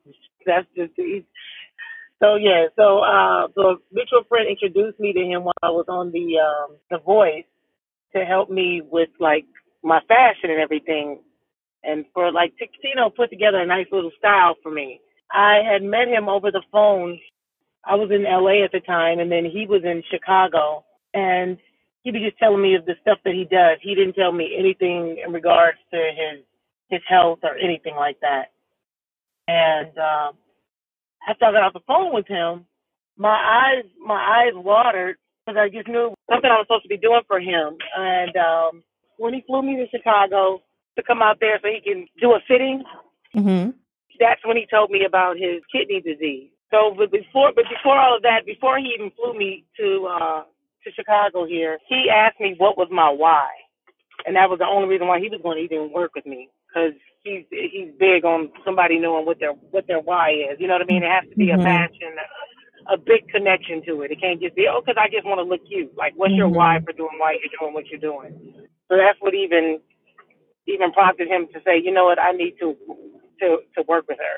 That's 0.45 0.67
just 0.76 0.91
he's, 0.95 1.23
so 2.22 2.36
yeah. 2.36 2.68
So 2.76 2.99
uh, 2.99 3.47
the 3.55 3.76
mutual 3.91 4.24
friend 4.30 4.47
introduced 4.49 4.99
me 4.99 5.13
to 5.13 5.20
him 5.20 5.43
while 5.43 5.53
I 5.63 5.70
was 5.70 5.86
on 5.89 6.11
the 6.11 6.39
um, 6.39 6.78
the 6.89 6.99
Voice 6.99 7.45
to 8.16 8.26
help 8.26 8.49
me 8.49 8.82
with 8.89 9.09
like 9.20 9.45
my 9.84 9.99
fashion 10.07 10.49
and 10.49 10.61
everything, 10.61 11.20
and 11.84 12.05
for 12.13 12.32
like 12.32 12.53
Tino 12.82 13.09
put 13.09 13.30
together 13.30 13.59
a 13.59 13.68
nice 13.68 13.88
little 13.91 14.11
style 14.18 14.55
for 14.63 14.72
me. 14.72 15.01
I 15.32 15.61
had 15.70 15.84
met 15.84 16.07
him 16.07 16.30
over 16.30 16.51
the 16.51 16.63
phone. 16.72 17.20
I 17.86 17.95
was 17.95 18.09
in 18.11 18.24
LA 18.24 18.63
at 18.63 18.72
the 18.72 18.80
time, 18.80 19.20
and 19.20 19.32
then 19.32 19.45
he 19.45 19.68
was 19.68 19.82
in 19.84 20.01
Chicago, 20.09 20.86
and 21.13 21.57
he 22.03 22.11
was 22.11 22.22
just 22.22 22.38
telling 22.38 22.61
me 22.61 22.76
of 22.76 22.86
the 22.86 22.95
stuff 23.01 23.20
that 23.26 23.34
he 23.34 23.43
does. 23.45 23.78
He 23.82 23.95
didn't 23.95 24.13
tell 24.13 24.32
me 24.32 24.55
anything 24.57 25.22
in 25.26 25.34
regards 25.34 25.78
to 25.91 25.97
his 25.97 26.45
his 26.89 27.01
health 27.07 27.39
or 27.43 27.57
anything 27.57 27.95
like 27.95 28.20
that. 28.22 28.53
And 29.47 29.97
um, 29.97 30.34
after 31.28 31.45
I 31.45 31.51
got 31.51 31.63
off 31.63 31.73
the 31.73 31.80
phone 31.88 32.13
with 32.13 32.28
him, 32.28 32.65
my 33.17 33.30
eyes 33.30 33.86
my 33.99 34.19
eyes 34.19 34.53
watered 34.55 35.17
because 35.45 35.57
I 35.59 35.69
just 35.69 35.88
knew 35.88 36.13
something 36.30 36.49
I 36.49 36.57
was 36.57 36.65
supposed 36.67 36.84
to 36.84 36.89
be 36.89 36.97
doing 36.97 37.21
for 37.28 37.39
him. 37.39 37.78
And 37.95 38.36
um, 38.36 38.84
when 39.17 39.34
he 39.34 39.43
flew 39.45 39.61
me 39.61 39.78
to 39.78 39.88
Chicago 39.89 40.61
to 40.97 41.03
come 41.03 41.21
out 41.21 41.38
there 41.39 41.59
so 41.61 41.69
he 41.69 41.82
can 41.82 42.07
do 42.19 42.34
a 42.34 42.39
fitting, 42.47 42.84
mm-hmm. 43.36 43.71
that's 44.19 44.41
when 44.45 44.57
he 44.57 44.65
told 44.69 44.89
me 44.91 45.05
about 45.05 45.38
his 45.38 45.61
kidney 45.71 46.01
disease. 46.01 46.49
So, 46.71 46.95
but 46.97 47.11
before, 47.11 47.51
but 47.55 47.65
before 47.69 47.97
all 47.97 48.15
of 48.17 48.23
that, 48.23 48.45
before 48.45 48.78
he 48.80 48.95
even 48.97 49.11
flew 49.11 49.38
me 49.38 49.63
to 49.80 50.09
uh, 50.09 50.43
to 50.84 50.91
Chicago 50.91 51.45
here, 51.45 51.78
he 51.88 52.09
asked 52.13 52.39
me 52.39 52.55
what 52.57 52.78
was 52.78 52.89
my 52.91 53.09
why, 53.09 53.47
and 54.26 54.36
that 54.36 54.49
was 54.49 54.59
the 54.59 54.65
only 54.65 54.89
reason 54.89 55.07
why 55.07 55.19
he 55.19 55.30
was 55.30 55.41
going 55.41 55.57
to 55.57 55.63
even 55.63 55.93
work 55.93 56.15
with 56.15 56.26
me 56.26 56.49
because 56.67 56.97
he's 57.26 57.43
he's 57.49 57.91
big 57.99 58.23
on 58.23 58.51
somebody 58.63 58.97
knowing 58.99 59.26
what 59.26 59.39
their 59.39 59.51
what 59.51 59.88
their 59.88 59.99
why 59.99 60.32
is. 60.32 60.57
You 60.59 60.67
know 60.67 60.76
what 60.76 60.84
I 60.84 60.93
mean? 60.93 61.03
It 61.03 61.11
has 61.11 61.28
to 61.30 61.36
be 61.36 61.47
mm-hmm. 61.47 61.59
a 61.59 61.63
passion, 61.63 62.13
a, 62.88 62.93
a 62.93 62.97
big 62.97 63.28
connection 63.28 63.84
to 63.86 64.01
it. 64.03 64.11
It 64.11 64.21
can't 64.21 64.39
just 64.39 64.55
be 64.55 64.69
oh, 64.69 64.80
because 64.80 65.01
I 65.01 65.09
just 65.09 65.26
want 65.26 65.39
to 65.39 65.43
look 65.43 65.67
cute. 65.67 65.91
Like, 65.97 66.13
what's 66.15 66.32
mm-hmm. 66.32 66.38
your 66.38 66.49
why 66.49 66.80
for 66.86 66.93
doing 66.93 67.17
why 67.17 67.36
you're 67.41 67.51
doing 67.59 67.73
what 67.73 67.88
you're 67.89 67.99
doing? 67.99 68.32
So 68.88 68.95
that's 68.95 69.19
what 69.19 69.34
even 69.34 69.82
even 70.67 70.93
prompted 70.93 71.28
him 71.28 71.47
to 71.53 71.59
say, 71.65 71.82
you 71.82 71.91
know 71.91 72.05
what, 72.05 72.21
I 72.21 72.32
need 72.32 72.55
to 72.61 72.78
to 73.41 73.57
to 73.76 73.84
work 73.89 74.05
with 74.07 74.19
her. 74.21 74.38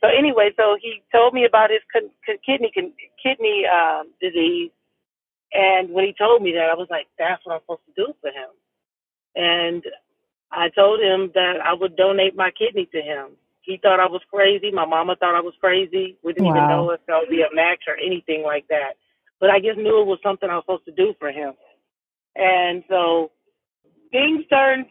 So 0.00 0.08
anyway, 0.08 0.50
so 0.56 0.76
he 0.80 1.02
told 1.12 1.34
me 1.34 1.44
about 1.44 1.70
his 1.70 1.84
con- 1.92 2.12
con- 2.24 2.40
kidney 2.44 2.70
con- 2.72 2.96
kidney 3.22 3.64
um, 3.68 4.12
disease, 4.20 4.70
and 5.52 5.90
when 5.90 6.04
he 6.04 6.14
told 6.16 6.42
me 6.42 6.52
that, 6.52 6.70
I 6.70 6.74
was 6.74 6.88
like, 6.88 7.08
that's 7.18 7.44
what 7.44 7.54
I'm 7.54 7.60
supposed 7.64 7.84
to 7.88 8.06
do 8.06 8.12
for 8.20 8.28
him. 8.28 8.48
And 9.36 9.84
I 10.52 10.68
told 10.70 11.00
him 11.00 11.30
that 11.34 11.60
I 11.64 11.74
would 11.74 11.96
donate 11.96 12.36
my 12.36 12.50
kidney 12.50 12.88
to 12.92 13.00
him. 13.00 13.36
He 13.62 13.78
thought 13.80 14.00
I 14.00 14.06
was 14.06 14.22
crazy. 14.32 14.70
My 14.72 14.86
mama 14.86 15.14
thought 15.16 15.36
I 15.36 15.40
was 15.40 15.54
crazy. 15.60 16.16
We 16.24 16.32
didn't 16.32 16.48
wow. 16.48 16.56
even 16.56 16.68
know 16.68 16.90
if 16.90 17.00
there 17.06 17.18
would 17.18 17.30
be 17.30 17.42
a 17.42 17.54
match 17.54 17.84
or 17.86 17.96
anything 17.96 18.42
like 18.42 18.66
that. 18.68 18.98
But 19.38 19.50
I 19.50 19.60
just 19.60 19.78
knew 19.78 20.00
it 20.00 20.06
was 20.06 20.18
something 20.22 20.48
I 20.50 20.56
was 20.56 20.64
supposed 20.64 20.86
to 20.86 20.92
do 20.92 21.14
for 21.18 21.30
him. 21.30 21.54
And 22.34 22.82
so 22.88 23.30
things 24.10 24.44
turned 24.50 24.86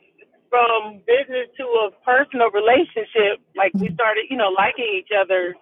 from 0.49 1.01
business 1.05 1.47
to 1.57 1.63
a 1.63 1.91
personal 2.03 2.49
relationship. 2.51 3.39
Like 3.55 3.73
we 3.73 3.93
started, 3.93 4.25
you 4.29 4.37
know, 4.37 4.49
liking 4.49 4.89
each 4.97 5.13
other 5.13 5.55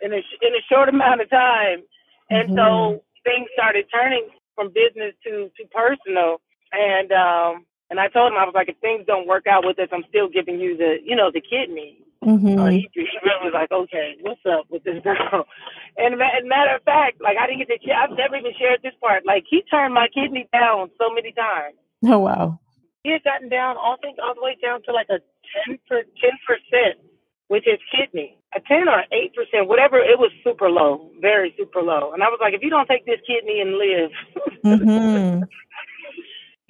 in 0.00 0.12
a 0.12 0.20
in 0.42 0.52
a 0.56 0.62
short 0.70 0.88
amount 0.88 1.20
of 1.20 1.30
time, 1.30 1.84
and 2.30 2.50
mm-hmm. 2.50 2.56
so 2.56 3.04
things 3.24 3.48
started 3.52 3.84
turning 3.92 4.28
from 4.56 4.68
business 4.72 5.14
to 5.24 5.50
to 5.56 5.62
personal, 5.68 6.40
and 6.72 7.12
um, 7.12 7.66
and 7.90 7.98
I 7.98 8.08
told 8.08 8.32
him 8.32 8.38
I 8.38 8.46
was 8.46 8.54
like, 8.54 8.70
if 8.70 8.78
things 8.78 9.04
don't 9.06 9.26
work 9.26 9.46
out 9.50 9.66
with 9.66 9.78
us, 9.78 9.90
I'm 9.92 10.06
still 10.08 10.28
giving 10.30 10.60
you 10.60 10.76
the 10.76 10.98
you 11.04 11.16
know 11.16 11.30
the 11.34 11.42
kidney. 11.42 11.98
Mm-hmm. 12.24 12.58
Uh, 12.58 12.68
he, 12.68 12.88
he 12.92 13.08
really 13.24 13.48
was 13.48 13.56
like, 13.56 13.72
okay, 13.72 14.14
what's 14.20 14.44
up 14.44 14.66
with 14.70 14.84
this 14.84 15.02
girl? 15.02 15.44
And, 15.98 16.14
and 16.14 16.48
matter 16.48 16.76
of 16.76 16.82
fact, 16.84 17.20
like 17.20 17.36
I 17.36 17.50
didn't 17.50 17.66
get 17.66 17.82
to, 17.82 17.92
I've 17.92 18.16
never 18.16 18.36
even 18.36 18.54
shared 18.56 18.80
this 18.80 18.94
part. 19.02 19.26
Like 19.26 19.44
he 19.50 19.60
turned 19.68 19.92
my 19.92 20.06
kidney 20.14 20.48
down 20.52 20.88
so 20.96 21.12
many 21.12 21.32
times. 21.32 21.76
Oh 22.06 22.20
wow. 22.20 22.60
He 23.02 23.10
had 23.10 23.24
gotten 23.24 23.48
down, 23.50 23.76
I 23.76 23.96
think, 24.00 24.16
all 24.22 24.32
the 24.32 24.40
way 24.40 24.56
down 24.62 24.82
to 24.84 24.92
like 24.92 25.08
a 25.10 25.18
ten 25.50 25.78
per 25.88 26.06
ten 26.22 26.36
percent 26.46 27.04
with 27.50 27.64
his 27.66 27.82
kidney, 27.90 28.38
a 28.54 28.60
ten 28.60 28.88
or 28.88 29.02
eight 29.12 29.34
percent, 29.34 29.68
whatever. 29.68 29.98
It 29.98 30.16
was 30.16 30.30
super 30.44 30.70
low, 30.70 31.10
very 31.20 31.52
super 31.58 31.82
low. 31.82 32.14
And 32.14 32.22
I 32.22 32.28
was 32.28 32.38
like, 32.40 32.54
if 32.54 32.62
you 32.62 32.70
don't 32.70 32.86
take 32.86 33.04
this 33.04 33.20
kidney 33.26 33.60
and 33.60 33.76
live, 33.76 34.10
mm-hmm. 34.64 35.42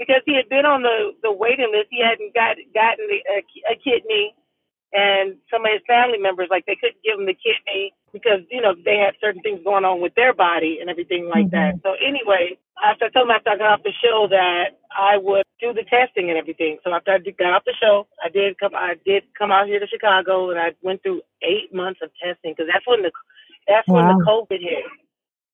Because 0.00 0.24
he 0.24 0.34
had 0.34 0.48
been 0.48 0.64
on 0.64 0.80
the 0.80 1.12
the 1.22 1.30
waiting 1.30 1.68
list, 1.68 1.92
he 1.92 2.00
hadn't 2.00 2.32
got 2.32 2.56
gotten 2.72 3.04
the, 3.06 3.20
a, 3.28 3.44
a 3.70 3.76
kidney 3.76 4.32
and 4.92 5.36
some 5.50 5.64
of 5.64 5.70
his 5.70 5.82
family 5.86 6.18
members 6.18 6.48
like 6.50 6.66
they 6.66 6.74
couldn't 6.74 7.02
give 7.04 7.18
him 7.18 7.26
the 7.26 7.36
kidney 7.38 7.94
because 8.12 8.40
you 8.50 8.60
know 8.60 8.74
they 8.74 8.98
had 8.98 9.14
certain 9.20 9.40
things 9.42 9.62
going 9.62 9.84
on 9.84 10.00
with 10.00 10.14
their 10.14 10.34
body 10.34 10.78
and 10.80 10.90
everything 10.90 11.28
like 11.30 11.46
mm-hmm. 11.46 11.78
that. 11.78 11.80
So 11.82 11.94
anyway, 11.94 12.58
after 12.82 13.06
I 13.06 13.10
told 13.10 13.30
him 13.30 13.36
after 13.36 13.50
I 13.50 13.58
got 13.58 13.78
off 13.78 13.86
the 13.86 13.94
show 14.02 14.26
that 14.30 14.82
I 14.90 15.16
would 15.18 15.44
do 15.60 15.72
the 15.72 15.86
testing 15.86 16.28
and 16.28 16.38
everything. 16.38 16.78
So 16.82 16.92
after 16.92 17.12
I 17.12 17.18
got 17.18 17.54
off 17.54 17.64
the 17.64 17.78
show, 17.80 18.08
I 18.24 18.28
did 18.28 18.58
come. 18.58 18.74
I 18.74 18.94
did 19.06 19.22
come 19.38 19.52
out 19.52 19.68
here 19.68 19.78
to 19.78 19.86
Chicago 19.86 20.50
and 20.50 20.58
I 20.58 20.74
went 20.82 21.02
through 21.02 21.22
eight 21.42 21.72
months 21.72 22.00
of 22.02 22.10
testing 22.18 22.54
because 22.56 22.66
that's 22.72 22.86
when 22.86 23.02
the 23.02 23.12
that's 23.68 23.86
wow. 23.86 24.08
when 24.08 24.18
the 24.18 24.24
COVID 24.24 24.60
hit. 24.60 24.84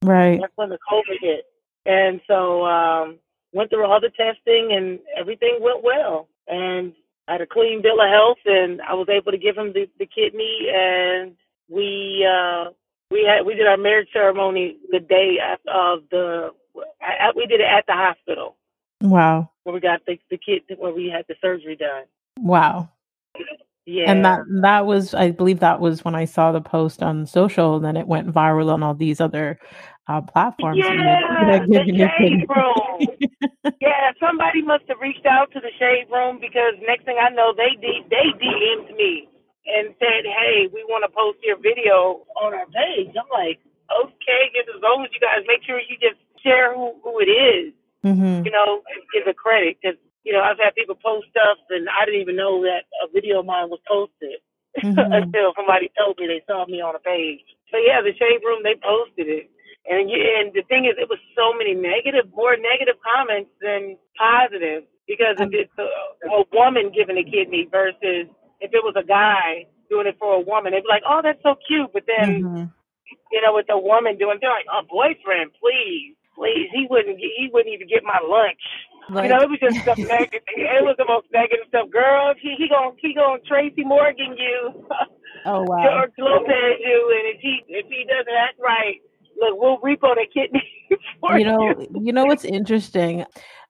Right. 0.02 0.40
That's 0.40 0.56
when 0.56 0.70
the 0.70 0.78
COVID 0.90 1.20
hit, 1.20 1.44
and 1.84 2.20
so 2.26 2.64
um, 2.64 3.18
went 3.56 3.70
through 3.70 3.86
all 3.86 4.00
the 4.00 4.10
testing 4.10 4.72
and 4.72 4.98
everything 5.16 5.58
went 5.60 5.82
well. 5.82 6.28
And 6.46 6.92
I 7.26 7.32
had 7.32 7.40
a 7.40 7.46
clean 7.46 7.82
bill 7.82 8.00
of 8.00 8.08
health, 8.08 8.38
and 8.44 8.80
I 8.82 8.94
was 8.94 9.08
able 9.08 9.32
to 9.32 9.38
give 9.38 9.56
him 9.56 9.72
the, 9.72 9.88
the 9.98 10.06
kidney, 10.06 10.68
and 10.72 11.34
we 11.68 12.24
uh, 12.24 12.70
we 13.10 13.24
had 13.24 13.44
we 13.44 13.54
did 13.54 13.66
our 13.66 13.76
marriage 13.76 14.08
ceremony 14.12 14.76
the 14.92 15.00
day 15.00 15.38
of 15.66 16.00
the 16.10 16.50
we 17.34 17.46
did 17.46 17.60
it 17.60 17.66
at 17.66 17.84
the 17.86 17.94
hospital. 17.94 18.56
Wow. 19.00 19.50
Where 19.64 19.74
we 19.74 19.80
got 19.80 20.06
the 20.06 20.18
the 20.30 20.38
kid 20.38 20.62
where 20.78 20.94
we 20.94 21.08
had 21.08 21.24
the 21.28 21.34
surgery 21.40 21.76
done. 21.76 22.04
Wow. 22.38 22.90
Yeah. 23.86 24.10
And 24.10 24.24
that 24.24 24.40
that 24.62 24.86
was 24.86 25.14
I 25.14 25.30
believe 25.30 25.60
that 25.60 25.80
was 25.80 26.04
when 26.04 26.14
I 26.14 26.26
saw 26.26 26.52
the 26.52 26.60
post 26.60 27.02
on 27.02 27.26
social 27.26 27.76
and 27.76 27.84
then 27.84 27.96
it 27.96 28.06
went 28.06 28.32
viral 28.32 28.72
on 28.72 28.82
all 28.82 28.94
these 28.94 29.20
other 29.20 29.58
uh, 30.08 30.20
platforms. 30.20 30.78
Yeah, 30.78 31.64
the 31.66 32.10
shade 32.18 32.46
yeah, 33.80 34.12
somebody 34.20 34.62
must 34.62 34.84
have 34.88 35.00
reached 35.00 35.26
out 35.26 35.52
to 35.52 35.60
the 35.60 35.72
shade 35.78 36.06
room 36.10 36.38
because 36.40 36.74
next 36.82 37.04
thing 37.04 37.16
I 37.20 37.30
know, 37.30 37.52
they 37.56 37.74
D- 37.80 38.06
they 38.10 38.26
DM'd 38.36 38.94
me 38.96 39.28
and 39.66 39.94
said, 39.98 40.24
"Hey, 40.24 40.68
we 40.72 40.84
want 40.88 41.04
to 41.04 41.12
post 41.12 41.38
your 41.42 41.56
video 41.58 42.26
on 42.36 42.54
our 42.54 42.66
page." 42.66 43.14
I'm 43.16 43.30
like, 43.32 43.58
"Okay, 43.90 44.42
as 44.54 44.82
long 44.82 45.04
as 45.04 45.10
you 45.12 45.20
guys 45.20 45.44
make 45.46 45.62
sure 45.64 45.80
you 45.80 45.96
just 46.00 46.20
share 46.42 46.74
who 46.74 46.94
who 47.02 47.18
it 47.20 47.30
is, 47.30 47.74
mm-hmm. 48.04 48.44
you 48.44 48.52
know, 48.52 48.82
give 49.12 49.26
a 49.26 49.34
credit 49.34 49.78
because." 49.80 49.98
You 50.26 50.34
know, 50.34 50.42
I've 50.42 50.58
had 50.58 50.74
people 50.74 50.98
post 50.98 51.30
stuff 51.30 51.62
and 51.70 51.86
I 51.86 52.04
didn't 52.04 52.20
even 52.20 52.34
know 52.34 52.58
that 52.66 52.90
a 52.98 53.06
video 53.14 53.38
of 53.38 53.46
mine 53.46 53.70
was 53.70 53.78
posted 53.86 54.42
mm-hmm. 54.82 54.98
until 54.98 55.54
somebody 55.54 55.86
told 55.94 56.18
me 56.18 56.26
they 56.26 56.42
saw 56.50 56.66
me 56.66 56.82
on 56.82 56.96
a 56.96 56.98
page. 56.98 57.46
So 57.70 57.78
yeah, 57.78 58.02
the 58.02 58.10
shade 58.10 58.42
room 58.44 58.66
they 58.66 58.74
posted 58.74 59.28
it, 59.28 59.50
and 59.88 60.10
and 60.10 60.52
the 60.54 60.62
thing 60.68 60.86
is, 60.86 60.98
it 60.98 61.08
was 61.08 61.18
so 61.38 61.54
many 61.54 61.74
negative, 61.74 62.26
more 62.34 62.56
negative 62.58 62.98
comments 63.02 63.50
than 63.62 63.96
positive. 64.18 64.84
Because 65.06 65.38
if 65.38 65.54
it's 65.54 65.78
a, 65.78 65.86
a 66.26 66.42
woman 66.50 66.90
giving 66.90 67.14
a 67.14 67.22
kidney 67.22 67.70
versus 67.70 68.26
if 68.58 68.74
it 68.74 68.82
was 68.82 68.98
a 68.98 69.06
guy 69.06 69.70
doing 69.88 70.10
it 70.10 70.18
for 70.18 70.34
a 70.34 70.42
woman, 70.42 70.74
they'd 70.74 70.82
be 70.82 70.90
like, 70.90 71.06
"Oh, 71.06 71.22
that's 71.22 71.38
so 71.46 71.54
cute." 71.62 71.94
But 71.94 72.10
then, 72.10 72.42
mm-hmm. 72.42 72.66
you 73.30 73.40
know, 73.42 73.54
with 73.54 73.70
a 73.70 73.78
woman 73.78 74.18
doing, 74.18 74.42
they're 74.42 74.50
like, 74.50 74.66
"Oh, 74.66 74.82
boyfriend, 74.90 75.54
please, 75.62 76.18
please." 76.34 76.66
He 76.74 76.90
wouldn't. 76.90 77.22
He 77.22 77.46
wouldn't 77.54 77.70
even 77.70 77.86
get 77.86 78.02
my 78.02 78.18
lunch. 78.18 78.62
You 79.06 79.30
know, 79.30 79.38
it 79.38 79.50
was 79.50 79.62
just 79.62 79.78
stuff 79.86 79.98
negative. 80.18 80.42
It 80.50 80.82
was 80.82 80.98
the 80.98 81.06
most 81.06 81.30
negative 81.30 81.70
stuff. 81.70 81.86
Girl, 81.94 82.34
he 82.34 82.58
he 82.58 82.66
gonna 82.66 82.98
he 82.98 83.14
gonna 83.14 83.38
Tracy 83.46 83.84
Morgan 83.86 84.34
you. 84.34 84.86
Oh 85.46 85.62
wow. 85.62 85.78
George 85.78 86.18
Lopez 86.18 86.74
you, 86.82 86.98
and 87.14 87.24
if 87.30 87.38
he 87.38 87.62
if 87.68 87.86
he 87.86 88.02
doesn't 88.02 88.34
act 88.34 88.58
right, 88.58 88.98
look, 89.38 89.58
we'll 89.58 89.78
repo 89.78 90.14
the 90.14 90.26
kidney. 90.32 90.62
you 91.38 91.44
know, 91.44 91.68
you. 91.78 91.88
you 92.04 92.12
know 92.12 92.24
what's 92.24 92.44
interesting? 92.44 93.24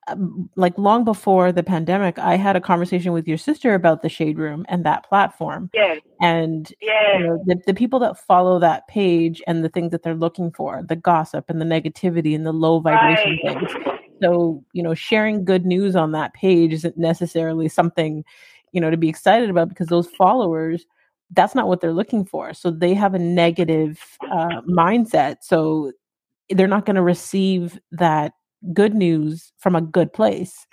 Um, 0.09 0.49
like 0.55 0.77
long 0.77 1.03
before 1.03 1.51
the 1.51 1.63
pandemic, 1.63 2.17
I 2.17 2.37
had 2.37 2.55
a 2.55 2.61
conversation 2.61 3.11
with 3.11 3.27
your 3.27 3.37
sister 3.37 3.73
about 3.73 4.01
the 4.01 4.09
Shade 4.09 4.37
Room 4.37 4.65
and 4.69 4.85
that 4.85 5.07
platform. 5.07 5.69
Yes. 5.73 5.99
And 6.21 6.71
yes. 6.81 7.15
You 7.19 7.27
know, 7.27 7.43
the, 7.45 7.61
the 7.67 7.73
people 7.73 7.99
that 7.99 8.17
follow 8.17 8.57
that 8.59 8.87
page 8.87 9.41
and 9.47 9.65
the 9.65 9.69
things 9.69 9.91
that 9.91 10.03
they're 10.03 10.15
looking 10.15 10.51
for, 10.51 10.81
the 10.87 10.95
gossip 10.95 11.49
and 11.49 11.59
the 11.59 11.65
negativity 11.65 12.35
and 12.35 12.45
the 12.45 12.53
low 12.53 12.79
vibration 12.79 13.37
right. 13.43 13.59
things. 13.59 13.97
So, 14.21 14.63
you 14.73 14.81
know, 14.81 14.93
sharing 14.93 15.45
good 15.45 15.65
news 15.65 15.95
on 15.95 16.11
that 16.13 16.33
page 16.33 16.73
isn't 16.73 16.97
necessarily 16.97 17.67
something, 17.67 18.23
you 18.71 18.81
know, 18.81 18.89
to 18.89 18.97
be 18.97 19.09
excited 19.09 19.49
about 19.49 19.69
because 19.69 19.87
those 19.87 20.07
followers 20.07 20.85
that's 21.31 21.55
not 21.55 21.67
what 21.67 21.81
they're 21.81 21.93
looking 21.93 22.25
for. 22.25 22.53
So 22.53 22.71
they 22.71 22.93
have 22.93 23.13
a 23.13 23.19
negative 23.19 23.99
uh, 24.21 24.61
mindset. 24.69 25.37
So 25.41 25.91
they're 26.49 26.67
not 26.67 26.85
going 26.85 26.95
to 26.95 27.01
receive 27.01 27.79
that 27.91 28.33
good 28.73 28.93
news 28.93 29.51
from 29.57 29.75
a 29.75 29.81
good 29.81 30.13
place. 30.13 30.65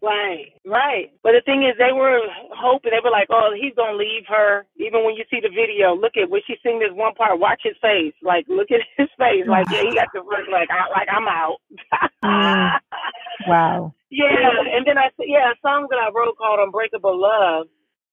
Right, 0.00 0.52
right. 0.64 1.10
But 1.22 1.32
the 1.32 1.42
thing 1.44 1.64
is, 1.64 1.74
they 1.76 1.92
were 1.92 2.20
hoping, 2.54 2.92
they 2.92 3.02
were 3.02 3.10
like, 3.10 3.28
oh, 3.30 3.50
he's 3.60 3.74
going 3.74 3.92
to 3.92 3.96
leave 3.96 4.24
her. 4.28 4.64
Even 4.76 5.04
when 5.04 5.16
you 5.16 5.24
see 5.28 5.40
the 5.42 5.48
video, 5.48 5.94
look 5.94 6.16
at 6.16 6.30
when 6.30 6.40
she 6.46 6.56
sing 6.62 6.78
this 6.78 6.92
one 6.92 7.14
part, 7.14 7.40
watch 7.40 7.62
his 7.64 7.74
face. 7.82 8.14
Like, 8.22 8.46
look 8.48 8.70
at 8.70 8.80
his 8.96 9.08
face. 9.18 9.44
Like, 9.46 9.66
yeah, 9.70 9.82
he 9.82 9.94
got 9.94 10.08
the 10.14 10.20
look 10.20 10.46
like, 10.52 10.68
I, 10.70 10.88
like 10.90 11.08
I'm 11.10 11.26
out. 11.26 11.58
mm. 12.24 12.78
Wow. 13.46 13.94
Yeah, 14.10 14.24
and 14.74 14.86
then 14.86 14.96
I, 14.96 15.10
yeah, 15.20 15.52
a 15.52 15.54
song 15.60 15.86
that 15.90 15.98
I 15.98 16.08
wrote 16.08 16.38
called 16.38 16.60
Unbreakable 16.60 17.20
Love, 17.20 17.66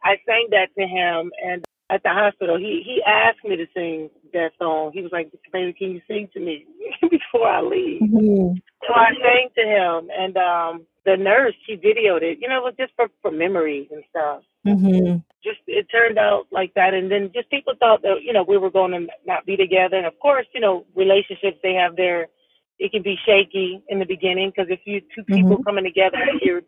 I 0.03 0.17
sang 0.27 0.47
that 0.51 0.67
to 0.77 0.85
him, 0.85 1.31
and 1.41 1.63
at 1.89 2.01
the 2.03 2.09
hospital, 2.09 2.57
he 2.57 2.81
he 2.83 3.01
asked 3.05 3.43
me 3.43 3.55
to 3.57 3.67
sing 3.73 4.09
that 4.33 4.51
song. 4.59 4.91
He 4.93 5.01
was 5.01 5.11
like, 5.11 5.31
"Baby, 5.53 5.73
can 5.73 5.91
you 5.91 6.01
sing 6.07 6.27
to 6.33 6.39
me 6.39 6.65
before 7.01 7.47
I 7.47 7.61
leave?" 7.61 8.01
Mm-hmm. 8.01 8.57
So 8.87 8.93
I 8.93 9.11
sang 9.21 9.49
to 9.55 9.63
him, 9.63 10.09
and 10.17 10.37
um 10.37 10.85
the 11.05 11.15
nurse 11.15 11.53
she 11.65 11.77
videoed 11.77 12.23
it. 12.23 12.39
You 12.41 12.49
know, 12.49 12.57
it 12.57 12.63
was 12.63 12.73
just 12.77 12.93
for 12.95 13.07
for 13.21 13.31
memories 13.31 13.87
and 13.91 14.03
stuff. 14.09 14.41
Mm-hmm. 14.65 15.17
Just 15.43 15.59
it 15.67 15.85
turned 15.91 16.17
out 16.17 16.47
like 16.51 16.73
that, 16.73 16.95
and 16.95 17.11
then 17.11 17.31
just 17.33 17.49
people 17.51 17.73
thought 17.79 18.01
that 18.01 18.23
you 18.23 18.33
know 18.33 18.43
we 18.47 18.57
were 18.57 18.71
going 18.71 18.91
to 18.91 19.07
not 19.25 19.45
be 19.45 19.55
together. 19.55 19.97
And 19.97 20.07
of 20.07 20.19
course, 20.19 20.47
you 20.55 20.61
know, 20.61 20.85
relationships 20.95 21.59
they 21.61 21.73
have 21.73 21.95
their 21.95 22.27
it 22.79 22.91
can 22.91 23.03
be 23.03 23.15
shaky 23.25 23.81
in 23.87 23.99
the 23.99 24.05
beginning 24.05 24.49
because 24.49 24.69
if 24.69 24.79
you 24.85 25.01
two 25.15 25.23
people 25.23 25.57
mm-hmm. 25.57 25.63
coming 25.63 25.83
together, 25.83 26.17
you're 26.41 26.61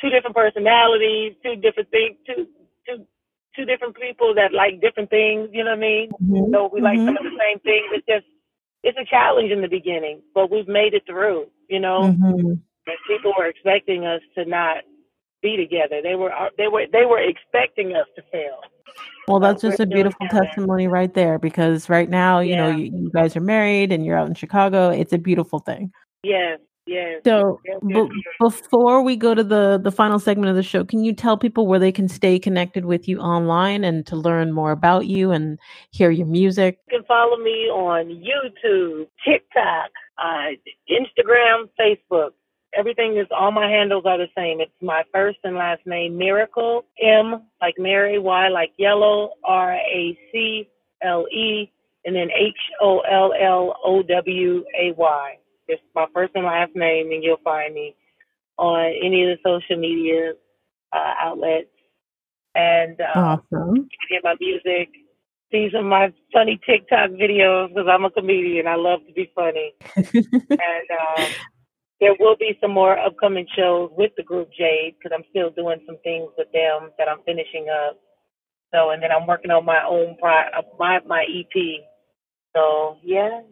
two 0.00 0.10
different 0.10 0.36
personalities, 0.36 1.34
two 1.42 1.56
different 1.56 1.90
things, 1.90 2.16
two 2.26 2.46
two 2.86 3.06
two 3.56 3.64
different 3.64 3.96
people 3.96 4.34
that 4.34 4.52
like 4.52 4.80
different 4.80 5.10
things. 5.10 5.48
You 5.52 5.64
know 5.64 5.70
what 5.70 5.78
I 5.78 5.80
mean? 5.80 6.10
Mm-hmm. 6.22 6.52
So 6.52 6.70
we 6.72 6.80
like 6.80 6.98
mm-hmm. 6.98 7.06
some 7.06 7.16
of 7.16 7.24
the 7.24 7.38
same 7.38 7.58
things. 7.60 7.86
It's 7.92 8.06
just 8.06 8.26
it's 8.82 8.98
a 8.98 9.04
challenge 9.04 9.50
in 9.50 9.60
the 9.60 9.68
beginning, 9.68 10.22
but 10.34 10.50
we've 10.50 10.68
made 10.68 10.94
it 10.94 11.02
through. 11.06 11.46
You 11.68 11.80
know, 11.80 12.00
mm-hmm. 12.02 12.54
people 13.08 13.32
were 13.36 13.46
expecting 13.46 14.06
us 14.06 14.20
to 14.36 14.44
not 14.44 14.78
be 15.42 15.56
together. 15.56 16.00
They 16.02 16.14
were 16.14 16.32
they 16.56 16.68
were 16.68 16.86
they 16.92 17.04
were 17.04 17.20
expecting 17.20 17.94
us 17.94 18.06
to 18.16 18.22
fail. 18.32 18.60
Well, 19.28 19.38
that's 19.38 19.62
just 19.62 19.78
a 19.78 19.86
beautiful 19.86 20.26
testimony 20.28 20.88
right 20.88 21.12
there 21.12 21.38
because 21.38 21.88
right 21.88 22.08
now, 22.08 22.40
you 22.40 22.50
yeah. 22.50 22.56
know, 22.56 22.76
you, 22.76 22.84
you, 22.86 23.10
guys 23.14 23.36
are 23.36 23.40
married 23.40 23.92
and 23.92 24.04
you're 24.04 24.16
out 24.16 24.26
in 24.26 24.34
Chicago. 24.34 24.88
It's 24.88 25.12
a 25.12 25.18
beautiful 25.18 25.60
thing. 25.60 25.92
Yes, 26.24 26.58
Yes. 26.90 27.20
So 27.24 27.60
yes, 27.64 27.78
yes, 27.84 28.08
b- 28.08 28.22
before 28.40 29.02
we 29.02 29.14
go 29.14 29.32
to 29.32 29.44
the 29.44 29.80
the 29.80 29.92
final 29.92 30.18
segment 30.18 30.50
of 30.50 30.56
the 30.56 30.62
show, 30.64 30.84
can 30.84 31.04
you 31.04 31.12
tell 31.12 31.38
people 31.38 31.68
where 31.68 31.78
they 31.78 31.92
can 31.92 32.08
stay 32.08 32.36
connected 32.40 32.84
with 32.84 33.06
you 33.06 33.20
online 33.20 33.84
and 33.84 34.04
to 34.08 34.16
learn 34.16 34.50
more 34.50 34.72
about 34.72 35.06
you 35.06 35.30
and 35.30 35.60
hear 35.92 36.10
your 36.10 36.26
music? 36.26 36.78
You 36.90 36.98
can 36.98 37.06
follow 37.06 37.36
me 37.36 37.70
on 37.70 38.06
YouTube, 38.08 39.06
TikTok, 39.24 39.90
uh, 40.18 40.50
Instagram, 40.90 41.68
Facebook. 41.80 42.30
Everything 42.76 43.18
is 43.18 43.28
all 43.30 43.52
my 43.52 43.70
handles 43.70 44.02
are 44.04 44.18
the 44.18 44.26
same. 44.36 44.60
It's 44.60 44.72
my 44.82 45.04
first 45.14 45.38
and 45.44 45.54
last 45.54 45.82
name, 45.86 46.18
Myracle 46.18 46.82
M 47.00 47.42
like 47.60 47.74
Mary, 47.78 48.18
Y 48.18 48.48
like 48.48 48.72
yellow, 48.78 49.30
R 49.44 49.74
A 49.74 50.18
C 50.32 50.68
L 51.04 51.24
E, 51.32 51.70
and 52.04 52.16
then 52.16 52.30
H 52.36 52.58
O 52.82 52.98
L 52.98 53.32
L 53.40 53.76
O 53.84 54.02
W 54.02 54.64
A 54.76 54.92
Y. 54.96 55.36
Just 55.70 55.82
my 55.94 56.06
first 56.12 56.32
and 56.34 56.44
last 56.44 56.72
name, 56.74 57.12
and 57.12 57.22
you'll 57.22 57.44
find 57.44 57.74
me 57.74 57.94
on 58.58 58.92
any 59.02 59.24
of 59.24 59.38
the 59.38 59.38
social 59.44 59.80
media 59.80 60.32
uh, 60.92 61.14
outlets. 61.22 61.68
And 62.54 63.00
um, 63.00 63.40
awesome. 63.52 63.88
hear 64.08 64.20
my 64.24 64.34
music. 64.40 64.90
see 65.52 65.68
some 65.72 65.86
of 65.86 65.90
my 65.90 66.12
funny 66.32 66.58
TikTok 66.66 67.10
videos 67.10 67.68
because 67.68 67.88
I'm 67.90 68.04
a 68.04 68.10
comedian. 68.10 68.66
I 68.66 68.74
love 68.74 69.00
to 69.06 69.12
be 69.12 69.30
funny. 69.34 69.74
and 69.96 70.06
um, 70.10 71.26
there 72.00 72.14
will 72.18 72.36
be 72.36 72.58
some 72.60 72.72
more 72.72 72.98
upcoming 72.98 73.46
shows 73.56 73.90
with 73.96 74.10
the 74.16 74.22
group 74.22 74.48
Jade 74.58 74.94
because 74.98 75.14
I'm 75.14 75.24
still 75.30 75.50
doing 75.50 75.80
some 75.86 75.98
things 76.02 76.30
with 76.36 76.48
them 76.52 76.90
that 76.98 77.08
I'm 77.08 77.22
finishing 77.24 77.66
up. 77.68 77.98
So, 78.74 78.90
and 78.90 79.02
then 79.02 79.10
I'm 79.12 79.26
working 79.26 79.50
on 79.50 79.64
my 79.64 79.82
own 79.88 80.16
uh, 80.22 80.62
my 80.78 81.00
my 81.06 81.24
EP. 81.24 81.82
So, 82.54 82.96
yeah. 83.02 83.42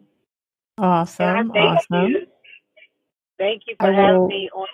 Awesome. 0.79 1.51
thank 1.51 1.55
awesome. 1.55 2.11
You. 2.11 2.25
Thank 3.37 3.63
you 3.67 3.75
for 3.79 3.91
having 3.91 4.27
me 4.27 4.49
on 4.53 4.67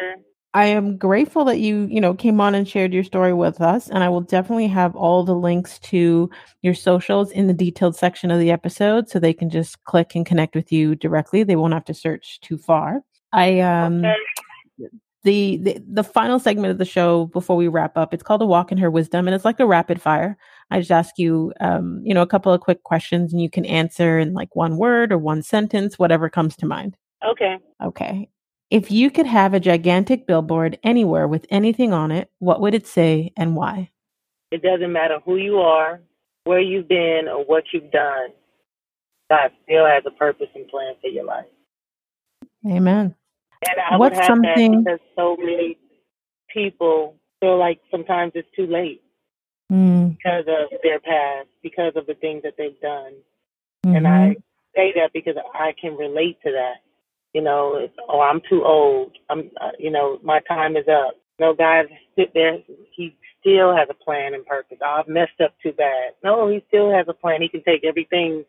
here. 0.00 0.16
I 0.54 0.66
am 0.66 0.98
grateful 0.98 1.44
that 1.46 1.60
you, 1.60 1.88
you 1.90 2.00
know, 2.00 2.12
came 2.12 2.40
on 2.40 2.54
and 2.54 2.68
shared 2.68 2.92
your 2.92 3.04
story 3.04 3.32
with 3.32 3.60
us. 3.60 3.88
And 3.88 4.04
I 4.04 4.10
will 4.10 4.20
definitely 4.20 4.66
have 4.68 4.94
all 4.94 5.24
the 5.24 5.34
links 5.34 5.78
to 5.80 6.28
your 6.60 6.74
socials 6.74 7.30
in 7.30 7.46
the 7.46 7.54
detailed 7.54 7.96
section 7.96 8.30
of 8.30 8.38
the 8.38 8.50
episode 8.50 9.08
so 9.08 9.18
they 9.18 9.32
can 9.32 9.48
just 9.48 9.82
click 9.84 10.14
and 10.14 10.26
connect 10.26 10.54
with 10.54 10.70
you 10.70 10.94
directly. 10.94 11.42
They 11.42 11.56
won't 11.56 11.72
have 11.72 11.86
to 11.86 11.94
search 11.94 12.38
too 12.40 12.58
far. 12.58 13.02
I 13.32 13.60
um 13.60 14.04
okay. 14.04 14.14
The, 15.24 15.58
the 15.58 15.84
the 15.88 16.04
final 16.04 16.38
segment 16.38 16.72
of 16.72 16.78
the 16.78 16.84
show 16.84 17.26
before 17.26 17.56
we 17.56 17.68
wrap 17.68 17.96
up, 17.96 18.12
it's 18.12 18.22
called 18.22 18.42
a 18.42 18.46
walk 18.46 18.72
in 18.72 18.78
her 18.78 18.90
wisdom 18.90 19.28
and 19.28 19.34
it's 19.34 19.44
like 19.44 19.60
a 19.60 19.66
rapid 19.66 20.00
fire. 20.00 20.36
I 20.70 20.80
just 20.80 20.90
ask 20.90 21.18
you 21.18 21.52
um, 21.60 22.02
you 22.04 22.12
know, 22.12 22.22
a 22.22 22.26
couple 22.26 22.52
of 22.52 22.60
quick 22.60 22.82
questions 22.82 23.32
and 23.32 23.40
you 23.40 23.50
can 23.50 23.64
answer 23.64 24.18
in 24.18 24.32
like 24.32 24.56
one 24.56 24.76
word 24.76 25.12
or 25.12 25.18
one 25.18 25.42
sentence, 25.42 25.98
whatever 25.98 26.28
comes 26.28 26.56
to 26.56 26.66
mind. 26.66 26.96
Okay. 27.24 27.58
Okay. 27.82 28.28
If 28.70 28.90
you 28.90 29.10
could 29.10 29.26
have 29.26 29.54
a 29.54 29.60
gigantic 29.60 30.26
billboard 30.26 30.78
anywhere 30.82 31.28
with 31.28 31.46
anything 31.50 31.92
on 31.92 32.10
it, 32.10 32.30
what 32.38 32.60
would 32.60 32.74
it 32.74 32.86
say 32.86 33.32
and 33.36 33.54
why? 33.54 33.90
It 34.50 34.62
doesn't 34.62 34.92
matter 34.92 35.18
who 35.24 35.36
you 35.36 35.58
are, 35.58 36.00
where 36.44 36.60
you've 36.60 36.88
been, 36.88 37.28
or 37.28 37.44
what 37.44 37.64
you've 37.72 37.90
done. 37.90 38.28
God 39.30 39.50
still 39.64 39.86
has 39.86 40.02
a 40.06 40.10
purpose 40.10 40.48
and 40.54 40.66
plan 40.68 40.94
for 41.00 41.08
your 41.08 41.24
life. 41.24 41.46
Amen. 42.66 43.14
And 43.68 43.80
I 43.90 43.96
What's 43.96 44.16
would 44.16 44.24
have 44.24 44.26
something... 44.26 44.84
that 44.84 44.84
because 44.84 45.00
so 45.16 45.36
many 45.38 45.78
people 46.52 47.16
feel 47.40 47.58
like 47.58 47.80
sometimes 47.90 48.32
it's 48.34 48.48
too 48.54 48.66
late 48.66 49.02
mm. 49.70 50.16
because 50.16 50.44
of 50.46 50.78
their 50.82 51.00
past, 51.00 51.48
because 51.62 51.92
of 51.96 52.06
the 52.06 52.14
things 52.14 52.42
that 52.42 52.54
they've 52.58 52.80
done. 52.80 53.14
Mm-hmm. 53.86 53.96
And 53.96 54.06
I 54.06 54.36
say 54.76 54.92
that 54.96 55.12
because 55.12 55.36
I 55.54 55.74
can 55.80 55.96
relate 55.96 56.38
to 56.44 56.52
that. 56.52 56.82
You 57.34 57.42
know, 57.42 57.76
it's, 57.76 57.94
oh, 58.08 58.20
I'm 58.20 58.40
too 58.48 58.64
old. 58.64 59.16
I'm, 59.30 59.50
uh, 59.60 59.70
you 59.78 59.90
know, 59.90 60.18
my 60.22 60.40
time 60.40 60.76
is 60.76 60.86
up. 60.88 61.14
No, 61.40 61.54
God, 61.54 61.86
sit 62.14 62.32
there. 62.34 62.58
He 62.94 63.16
still 63.40 63.74
has 63.74 63.88
a 63.90 63.94
plan 63.94 64.34
and 64.34 64.44
purpose. 64.44 64.78
Oh, 64.82 65.00
I've 65.00 65.08
messed 65.08 65.40
up 65.42 65.54
too 65.62 65.72
bad. 65.72 66.12
No, 66.22 66.48
he 66.48 66.62
still 66.68 66.92
has 66.92 67.06
a 67.08 67.14
plan. 67.14 67.40
He 67.42 67.48
can 67.48 67.62
take 67.64 67.84
everything 67.84 68.44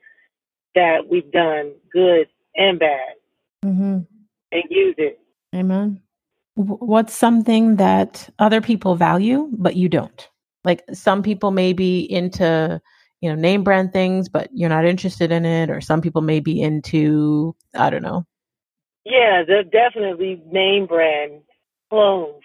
that 0.75 1.07
we've 1.09 1.31
done, 1.31 1.71
good 1.91 2.27
and 2.55 2.79
bad, 2.79 3.13
mm-hmm. 3.63 3.99
And 4.53 4.63
use 4.69 4.95
it. 4.97 5.19
Amen. 5.55 6.01
What's 6.55 7.15
something 7.15 7.77
that 7.77 8.29
other 8.39 8.61
people 8.61 8.95
value 8.95 9.49
but 9.53 9.75
you 9.75 9.89
don't? 9.89 10.29
Like 10.63 10.83
some 10.93 11.23
people 11.23 11.51
may 11.51 11.73
be 11.73 12.01
into 12.01 12.81
you 13.21 13.29
know 13.29 13.35
name 13.35 13.63
brand 13.63 13.93
things 13.93 14.29
but 14.29 14.49
you're 14.53 14.69
not 14.69 14.85
interested 14.85 15.31
in 15.31 15.45
it 15.45 15.69
or 15.69 15.79
some 15.79 16.01
people 16.01 16.21
may 16.21 16.41
be 16.41 16.61
into 16.61 17.55
i 17.73 17.89
don't 17.89 18.01
know 18.01 18.25
yeah, 19.05 19.43
definitely 19.71 20.41
name 20.49 20.85
brand 20.85 21.41
clothes. 21.89 22.41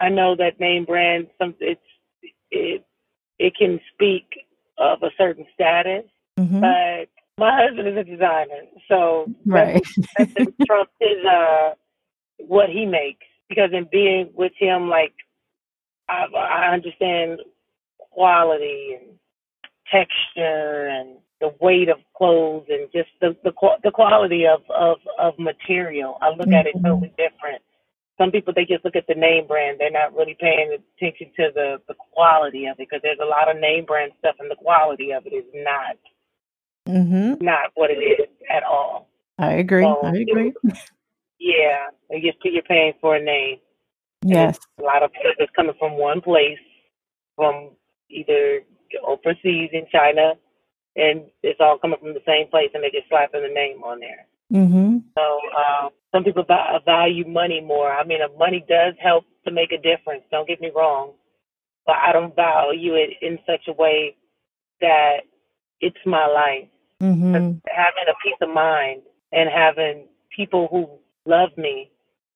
I 0.00 0.08
know 0.08 0.34
that 0.36 0.60
name 0.60 0.84
brand 0.84 1.28
some 1.38 1.54
it's 1.60 1.80
it 2.50 2.84
it 3.38 3.54
can 3.56 3.80
speak 3.94 4.24
of 4.78 5.02
a 5.02 5.10
certain 5.16 5.46
status, 5.54 6.04
mm-hmm. 6.38 6.60
but 6.60 7.08
my 7.38 7.66
husband 7.66 7.88
is 7.88 7.96
a 7.96 8.04
designer, 8.04 8.62
so 8.88 9.26
right. 9.44 9.84
that's, 10.18 10.32
that's 10.34 10.50
Trump 10.66 10.90
is 11.00 11.24
uh 11.24 11.70
what 12.38 12.68
he 12.70 12.86
makes 12.86 13.26
because 13.48 13.70
in 13.72 13.86
being 13.90 14.30
with 14.34 14.52
him, 14.58 14.88
like 14.88 15.12
I, 16.08 16.26
I 16.34 16.72
understand 16.72 17.40
quality 17.98 18.96
and 18.98 19.18
texture 19.90 20.88
and 20.88 21.16
the 21.40 21.54
weight 21.60 21.88
of 21.88 21.98
clothes 22.16 22.66
and 22.68 22.88
just 22.92 23.10
the 23.20 23.36
the, 23.44 23.52
the 23.84 23.90
quality 23.90 24.46
of, 24.46 24.60
of 24.70 24.98
of 25.18 25.38
material. 25.38 26.18
I 26.22 26.30
look 26.30 26.40
mm-hmm. 26.40 26.54
at 26.54 26.66
it 26.66 26.76
mm-hmm. 26.76 26.86
totally 26.86 27.12
different. 27.18 27.62
Some 28.18 28.30
people 28.30 28.54
they 28.54 28.64
just 28.64 28.84
look 28.84 28.96
at 28.96 29.06
the 29.06 29.14
name 29.14 29.46
brand. 29.46 29.78
They're 29.78 29.90
not 29.90 30.14
really 30.16 30.36
paying 30.40 30.72
attention 30.72 31.28
to 31.36 31.50
the 31.54 31.76
the 31.86 31.94
quality 32.14 32.66
of 32.66 32.80
it 32.80 32.88
because 32.88 33.00
there's 33.02 33.20
a 33.22 33.28
lot 33.28 33.50
of 33.50 33.60
name 33.60 33.84
brand 33.84 34.12
stuff 34.18 34.36
and 34.38 34.50
the 34.50 34.56
quality 34.56 35.12
of 35.12 35.26
it 35.26 35.34
is 35.34 35.44
not 35.54 35.96
mm-hmm. 36.86 37.44
not 37.44 37.70
what 37.74 37.90
it 37.90 37.98
is 37.98 38.28
at 38.50 38.62
all. 38.62 39.08
I 39.38 39.52
agree. 39.52 39.84
So, 39.84 40.00
I 40.02 40.16
agree. 40.16 40.52
Yeah, 41.38 41.88
you 42.10 42.32
just 42.32 42.42
you're 42.42 42.62
paying 42.62 42.94
for 42.98 43.14
a 43.14 43.22
name. 43.22 43.58
Yes, 44.24 44.58
a 44.80 44.82
lot 44.82 45.02
of 45.02 45.10
is 45.38 45.48
coming 45.54 45.74
from 45.78 45.98
one 45.98 46.22
place, 46.22 46.58
from 47.36 47.72
either 48.08 48.62
overseas 49.06 49.68
in 49.74 49.86
China 49.92 50.32
and 50.96 51.26
it's 51.42 51.60
all 51.60 51.78
coming 51.78 51.98
from 52.00 52.14
the 52.14 52.24
same 52.26 52.48
place, 52.48 52.70
and 52.74 52.82
they 52.82 52.90
just 52.90 53.08
slapping 53.08 53.42
the 53.42 53.52
name 53.52 53.84
on 53.84 54.00
there. 54.00 54.26
Mm-hmm. 54.52 54.98
So 55.14 55.22
um, 55.22 55.90
some 56.12 56.24
people 56.24 56.44
value 56.84 57.28
money 57.28 57.60
more. 57.60 57.92
I 57.92 58.04
mean, 58.04 58.20
money 58.38 58.64
does 58.66 58.94
help 58.98 59.24
to 59.44 59.52
make 59.52 59.72
a 59.72 59.76
difference. 59.76 60.22
Don't 60.30 60.48
get 60.48 60.60
me 60.60 60.70
wrong, 60.74 61.12
but 61.84 61.96
I 61.96 62.12
don't 62.12 62.34
value 62.34 62.94
it 62.94 63.10
in 63.20 63.38
such 63.46 63.68
a 63.68 63.72
way 63.72 64.16
that 64.80 65.18
it's 65.80 65.96
my 66.06 66.26
life. 66.26 66.68
Mm-hmm. 67.02 67.32
Having 67.34 68.06
a 68.08 68.14
peace 68.22 68.38
of 68.40 68.48
mind 68.48 69.02
and 69.32 69.50
having 69.50 70.06
people 70.34 70.68
who 70.70 70.88
love 71.30 71.50
me 71.56 71.90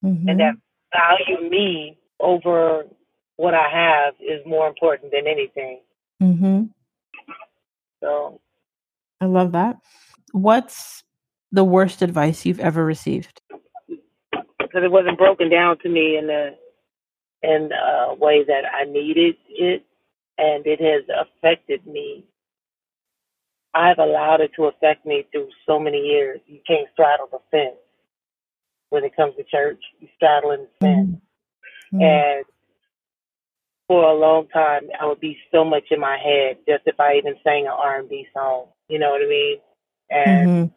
mm-hmm. 0.04 0.28
and 0.28 0.40
that 0.40 0.54
value 0.92 1.48
me 1.48 1.98
over 2.18 2.84
what 3.36 3.54
I 3.54 3.68
have 3.70 4.14
is 4.20 4.44
more 4.46 4.68
important 4.68 5.12
than 5.12 5.26
anything. 5.26 5.80
Mm-hmm. 6.22 6.64
So 8.02 8.40
I 9.20 9.26
love 9.26 9.52
that. 9.52 9.76
What's 10.32 11.04
the 11.52 11.64
worst 11.64 12.02
advice 12.02 12.44
you've 12.44 12.60
ever 12.60 12.84
received? 12.84 13.40
Because 13.88 14.84
it 14.84 14.90
wasn't 14.90 15.18
broken 15.18 15.50
down 15.50 15.78
to 15.78 15.88
me 15.88 16.16
in 16.16 16.30
a 16.30 16.50
in 17.42 17.70
a 17.72 18.14
way 18.14 18.44
that 18.44 18.64
I 18.70 18.84
needed 18.84 19.36
it, 19.48 19.84
and 20.36 20.66
it 20.66 20.80
has 20.80 21.04
affected 21.08 21.86
me. 21.86 22.24
I've 23.74 23.98
allowed 23.98 24.40
it 24.40 24.50
to 24.56 24.64
affect 24.64 25.06
me 25.06 25.24
through 25.30 25.48
so 25.66 25.78
many 25.78 25.98
years. 25.98 26.40
You 26.46 26.60
can't 26.66 26.88
straddle 26.92 27.28
the 27.30 27.38
fence 27.50 27.76
when 28.88 29.04
it 29.04 29.14
comes 29.14 29.34
to 29.36 29.44
church. 29.44 29.82
You 30.00 30.08
straddle 30.16 30.50
the 30.50 30.68
fence, 30.80 31.16
mm-hmm. 31.92 32.02
and 32.02 32.44
for 33.90 34.04
a 34.04 34.14
long 34.14 34.46
time, 34.48 34.82
I 35.00 35.06
would 35.06 35.18
be 35.18 35.36
so 35.52 35.64
much 35.64 35.84
in 35.90 35.98
my 35.98 36.16
head 36.16 36.58
just 36.68 36.84
if 36.86 37.00
I 37.00 37.16
even 37.16 37.34
sang 37.42 37.66
an 37.66 37.72
R 37.76 37.98
and 37.98 38.08
B 38.08 38.24
song. 38.32 38.66
You 38.88 39.00
know 39.00 39.10
what 39.10 39.22
I 39.22 39.28
mean? 39.28 39.58
And 40.10 40.48
mm-hmm. 40.48 40.74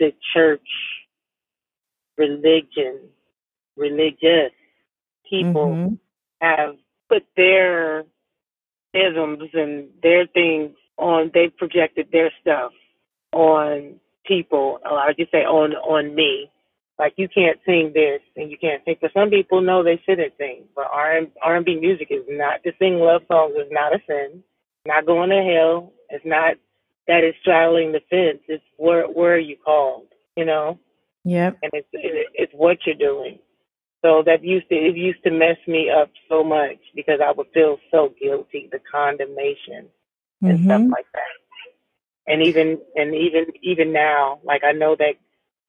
the 0.00 0.12
church, 0.34 0.60
religion, 2.18 2.98
religious 3.76 4.52
people 5.28 5.68
mm-hmm. 5.68 5.94
have 6.40 6.74
put 7.08 7.22
their 7.36 8.04
isms 8.92 9.50
and 9.54 9.90
their 10.02 10.26
things 10.26 10.72
on. 11.00 11.30
They've 11.32 11.56
projected 11.56 12.08
their 12.12 12.30
stuff 12.40 12.72
on 13.32 13.96
people. 14.26 14.78
Or 14.84 14.98
I 14.98 15.12
just 15.18 15.30
say 15.30 15.38
on 15.38 15.72
on 15.74 16.14
me. 16.14 16.50
Like 16.98 17.14
you 17.16 17.28
can't 17.28 17.58
sing 17.64 17.92
this 17.94 18.20
and 18.36 18.50
you 18.50 18.58
can't 18.58 18.82
sing. 18.84 18.96
But 19.00 19.12
some 19.14 19.30
people, 19.30 19.62
know 19.62 19.82
they 19.82 20.00
shouldn't 20.04 20.34
sing. 20.36 20.64
But 20.76 20.86
R 20.92 21.16
and 21.16 21.64
B 21.64 21.76
music 21.80 22.08
is 22.10 22.24
not 22.28 22.62
to 22.64 22.72
sing 22.78 22.96
love 22.96 23.22
songs 23.26 23.54
is 23.56 23.70
not 23.70 23.94
a 23.94 23.98
sin. 24.06 24.42
Not 24.86 25.06
going 25.06 25.30
to 25.30 25.42
hell. 25.42 25.92
It's 26.10 26.24
not 26.26 26.56
that 27.08 27.24
is 27.24 27.34
straddling 27.40 27.92
the 27.92 28.00
fence. 28.10 28.42
It's 28.48 28.62
where 28.76 29.06
where 29.06 29.34
are 29.34 29.38
you 29.38 29.56
called? 29.64 30.08
You 30.36 30.44
know. 30.44 30.78
Yep. 31.24 31.58
And 31.62 31.72
it's 31.74 31.88
it's 31.92 32.52
what 32.54 32.78
you're 32.84 32.94
doing. 32.94 33.38
So 34.02 34.22
that 34.26 34.44
used 34.44 34.68
to 34.68 34.74
it 34.74 34.96
used 34.96 35.22
to 35.24 35.30
mess 35.30 35.56
me 35.66 35.90
up 35.90 36.10
so 36.28 36.44
much 36.44 36.78
because 36.94 37.20
I 37.24 37.32
would 37.32 37.48
feel 37.52 37.78
so 37.90 38.14
guilty, 38.20 38.68
the 38.70 38.80
condemnation 38.90 39.88
and 40.42 40.58
mm-hmm. 40.58 40.64
stuff 40.64 40.82
like 40.90 41.06
that. 41.14 42.32
And 42.32 42.42
even 42.42 42.78
and 42.94 43.14
even 43.14 43.46
even 43.62 43.92
now, 43.92 44.40
like 44.44 44.62
I 44.64 44.72
know 44.72 44.94
that 44.96 45.14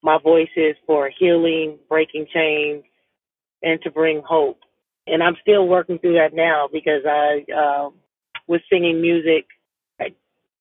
my 0.04 0.18
voice 0.18 0.50
is 0.56 0.76
for 0.86 1.10
healing, 1.18 1.80
breaking 1.90 2.28
chains, 2.34 2.84
and 3.64 3.82
to 3.84 3.92
bring 3.92 4.22
hope. 4.26 4.60
And 5.08 5.24
I'm 5.24 5.36
still 5.42 5.68
working 5.68 5.98
through 6.00 6.14
that 6.14 6.34
now 6.34 6.70
because 6.72 7.04
I 7.06 7.46
uh, 7.52 7.90
was 8.48 8.62
singing 8.70 9.02
music 9.02 9.46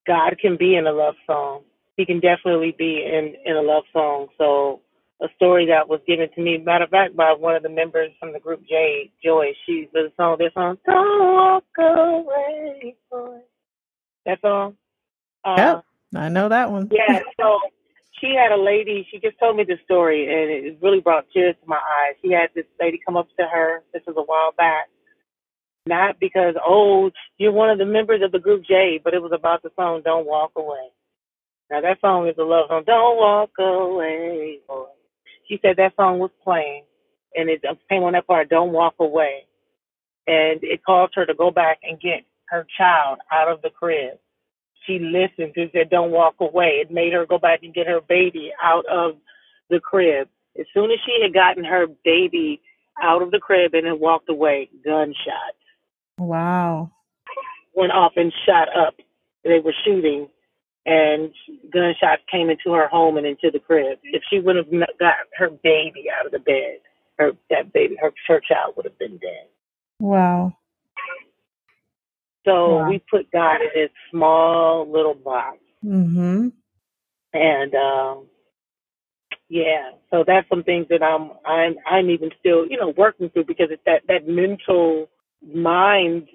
God 0.06 0.38
can 0.40 0.56
be 0.56 0.76
in 0.76 0.86
a 0.86 0.92
love 0.92 1.14
song. 1.26 1.62
He 1.96 2.06
can 2.06 2.20
definitely 2.20 2.74
be 2.76 3.04
in 3.04 3.34
in 3.44 3.56
a 3.56 3.62
love 3.62 3.84
song. 3.92 4.28
So 4.38 4.80
a 5.22 5.26
story 5.36 5.66
that 5.66 5.88
was 5.88 6.00
given 6.06 6.28
to 6.34 6.40
me, 6.42 6.58
matter 6.58 6.84
of 6.84 6.90
fact, 6.90 7.14
by 7.14 7.34
one 7.38 7.54
of 7.54 7.62
the 7.62 7.68
members 7.68 8.10
from 8.18 8.32
the 8.32 8.40
group, 8.40 8.60
Jay 8.68 9.12
Joy. 9.22 9.52
She 9.66 9.88
the 9.92 10.10
song. 10.16 10.36
This 10.38 10.52
song, 10.54 10.78
"Don't 10.86 11.34
Walk 11.34 11.64
Away," 11.78 12.96
boy. 13.10 13.40
That 14.26 14.40
song. 14.40 14.76
Uh, 15.44 15.54
yep, 15.56 15.84
I 16.14 16.28
know 16.28 16.48
that 16.48 16.70
one. 16.70 16.88
Yeah. 16.92 17.20
So 17.40 17.58
she 18.20 18.34
had 18.34 18.52
a 18.52 18.62
lady. 18.62 19.06
She 19.10 19.18
just 19.18 19.38
told 19.38 19.56
me 19.56 19.64
the 19.64 19.78
story, 19.84 20.24
and 20.24 20.50
it 20.50 20.78
really 20.82 21.00
brought 21.00 21.26
tears 21.32 21.56
to 21.62 21.68
my 21.68 21.76
eyes. 21.76 22.16
She 22.22 22.32
had 22.32 22.50
this 22.54 22.66
lady 22.80 23.00
come 23.04 23.16
up 23.16 23.28
to 23.38 23.46
her. 23.46 23.82
This 23.92 24.02
was 24.06 24.16
a 24.18 24.22
while 24.22 24.52
back. 24.56 24.88
Not 25.86 26.20
because 26.20 26.54
oh 26.64 27.10
you're 27.38 27.52
one 27.52 27.70
of 27.70 27.78
the 27.78 27.86
members 27.86 28.20
of 28.22 28.32
the 28.32 28.38
group 28.38 28.64
J, 28.66 29.00
but 29.02 29.14
it 29.14 29.22
was 29.22 29.32
about 29.34 29.62
the 29.62 29.70
song 29.76 30.02
"Don't 30.04 30.26
Walk 30.26 30.52
Away." 30.56 30.90
Now 31.70 31.80
that 31.80 32.00
song 32.00 32.28
is 32.28 32.34
a 32.38 32.42
love 32.42 32.66
song. 32.68 32.82
Don't 32.86 33.16
walk 33.16 33.50
away. 33.58 34.58
Boy. 34.68 34.86
She 35.48 35.58
said 35.62 35.76
that 35.78 35.96
song 35.96 36.18
was 36.18 36.30
playing, 36.44 36.84
and 37.34 37.48
it 37.48 37.62
came 37.88 38.02
on 38.02 38.12
that 38.12 38.26
part. 38.26 38.50
Don't 38.50 38.72
walk 38.72 38.94
away, 39.00 39.46
and 40.26 40.60
it 40.62 40.84
caused 40.84 41.14
her 41.14 41.24
to 41.24 41.34
go 41.34 41.50
back 41.50 41.78
and 41.82 41.98
get 41.98 42.24
her 42.50 42.66
child 42.76 43.18
out 43.32 43.50
of 43.50 43.62
the 43.62 43.70
crib 43.70 44.18
she 44.86 44.98
listened 44.98 45.52
and 45.56 45.70
said, 45.72 45.90
Don't 45.90 46.10
walk 46.10 46.36
away. 46.40 46.80
It 46.82 46.90
made 46.90 47.12
her 47.12 47.26
go 47.26 47.38
back 47.38 47.60
and 47.62 47.74
get 47.74 47.86
her 47.86 48.00
baby 48.00 48.52
out 48.62 48.86
of 48.86 49.16
the 49.68 49.80
crib. 49.80 50.28
As 50.58 50.66
soon 50.74 50.90
as 50.90 50.98
she 51.06 51.22
had 51.22 51.34
gotten 51.34 51.64
her 51.64 51.86
baby 52.04 52.60
out 53.02 53.22
of 53.22 53.30
the 53.30 53.38
crib 53.38 53.74
and 53.74 53.86
then 53.86 54.00
walked 54.00 54.28
away, 54.28 54.68
gunshots. 54.84 55.56
Wow. 56.18 56.90
Went 57.74 57.92
off 57.92 58.12
and 58.16 58.32
shot 58.46 58.68
up. 58.76 58.94
They 59.44 59.60
were 59.60 59.74
shooting, 59.84 60.28
and 60.84 61.30
gunshots 61.72 62.22
came 62.30 62.50
into 62.50 62.72
her 62.72 62.88
home 62.88 63.16
and 63.16 63.26
into 63.26 63.50
the 63.50 63.58
crib. 63.58 63.98
If 64.02 64.22
she 64.28 64.38
would 64.38 64.56
have 64.56 64.70
got 64.98 65.14
her 65.38 65.48
baby 65.48 66.06
out 66.18 66.26
of 66.26 66.32
the 66.32 66.40
bed, 66.40 66.80
her 67.18 67.32
that 67.48 67.72
baby, 67.72 67.96
her, 68.00 68.12
her 68.26 68.40
child 68.40 68.74
would 68.76 68.84
have 68.84 68.98
been 68.98 69.18
dead. 69.18 69.46
Wow. 69.98 70.56
So 72.44 72.76
wow. 72.76 72.88
we 72.88 73.02
put 73.10 73.30
God 73.30 73.60
in 73.60 73.68
this 73.74 73.90
small 74.10 74.90
little 74.90 75.14
box. 75.14 75.58
Mm-hmm. 75.84 76.48
And 77.32 77.74
um, 77.74 78.26
yeah, 79.48 79.90
so 80.10 80.24
that's 80.26 80.48
some 80.48 80.62
things 80.62 80.86
that 80.90 81.02
I'm 81.02 81.32
I'm 81.44 81.76
I'm 81.86 82.10
even 82.10 82.30
still 82.38 82.66
you 82.66 82.78
know 82.78 82.94
working 82.96 83.30
through 83.30 83.44
because 83.44 83.68
it's 83.70 83.82
that 83.86 84.02
that 84.08 84.28
mental 84.28 85.08
mind. 85.42 86.28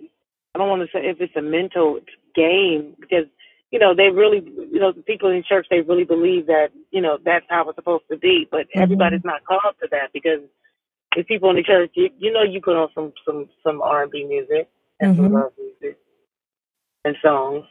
I 0.54 0.58
don't 0.58 0.70
want 0.70 0.82
to 0.82 0.98
say 0.98 1.06
if 1.06 1.20
it's 1.20 1.36
a 1.36 1.42
mental 1.42 2.00
game 2.36 2.96
because 3.00 3.26
you 3.72 3.80
know 3.80 3.94
they 3.96 4.10
really 4.10 4.44
you 4.46 4.80
know 4.80 4.92
the 4.92 5.02
people 5.02 5.30
in 5.32 5.44
church 5.48 5.68
they 5.70 5.82
really 5.82 6.06
believe 6.06 6.46
that 6.48 6.70
you 6.92 7.02
know 7.02 7.18
that's 7.24 7.46
how 7.50 7.68
it's 7.70 7.78
supposed 7.78 8.06
to 8.12 8.18
be, 8.18 8.48
but 8.52 8.68
mm-hmm. 8.68 8.82
everybody's 8.82 9.24
not 9.24 9.46
called 9.46 9.76
to 9.82 9.88
that 9.92 10.12
because 10.14 10.42
if 11.16 11.26
people 11.28 11.50
in 11.50 11.56
the 11.56 11.64
church 11.64 11.92
you, 11.96 12.10
you 12.20 12.32
know 12.32 12.44
you 12.44 12.62
put 12.62 12.76
on 12.76 12.90
some 12.94 13.14
some 13.26 13.50
some 13.64 13.82
R 13.82 14.04
and 14.04 14.12
B 14.12 14.26
music 14.26 14.70
and 15.00 15.16
mm-hmm. 15.16 15.34
love 15.34 15.52
music 15.58 15.98
and 17.04 17.16
songs. 17.22 17.66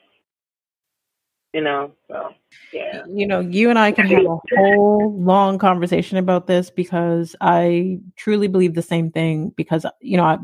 You 1.52 1.60
know, 1.60 1.92
so 2.08 2.30
yeah. 2.72 3.04
You 3.08 3.28
know, 3.28 3.38
you 3.38 3.70
and 3.70 3.78
I 3.78 3.92
can 3.92 4.06
have 4.08 4.24
a 4.24 4.38
whole 4.56 5.16
long 5.20 5.58
conversation 5.58 6.18
about 6.18 6.48
this 6.48 6.68
because 6.68 7.36
I 7.40 8.00
truly 8.16 8.48
believe 8.48 8.74
the 8.74 8.82
same 8.82 9.12
thing. 9.12 9.52
Because 9.56 9.86
you 10.00 10.16
know, 10.16 10.24
I 10.24 10.38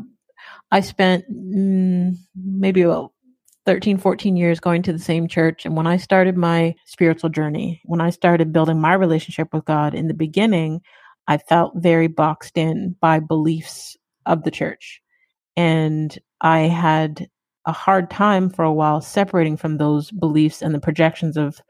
I 0.70 0.80
spent 0.80 1.24
mm, 1.28 2.16
maybe 2.36 2.82
about 2.82 3.12
13, 3.66 3.98
14 3.98 4.36
years 4.36 4.60
going 4.60 4.82
to 4.82 4.92
the 4.92 4.98
same 4.98 5.28
church. 5.28 5.66
And 5.66 5.76
when 5.76 5.86
I 5.86 5.96
started 5.96 6.36
my 6.36 6.74
spiritual 6.86 7.30
journey, 7.30 7.80
when 7.84 8.00
I 8.00 8.10
started 8.10 8.52
building 8.52 8.80
my 8.80 8.94
relationship 8.94 9.52
with 9.52 9.64
God 9.64 9.94
in 9.94 10.08
the 10.08 10.14
beginning, 10.14 10.80
I 11.26 11.38
felt 11.38 11.74
very 11.76 12.06
boxed 12.06 12.56
in 12.56 12.96
by 13.00 13.20
beliefs 13.20 13.96
of 14.26 14.44
the 14.44 14.50
church. 14.50 15.00
And 15.56 16.16
I 16.40 16.60
had 16.60 17.28
a 17.66 17.72
hard 17.72 18.10
time 18.10 18.48
for 18.48 18.64
a 18.64 18.72
while 18.72 19.00
separating 19.00 19.56
from 19.56 19.76
those 19.76 20.10
beliefs 20.10 20.62
and 20.62 20.74
the 20.74 20.80
projections 20.80 21.36
of 21.36 21.60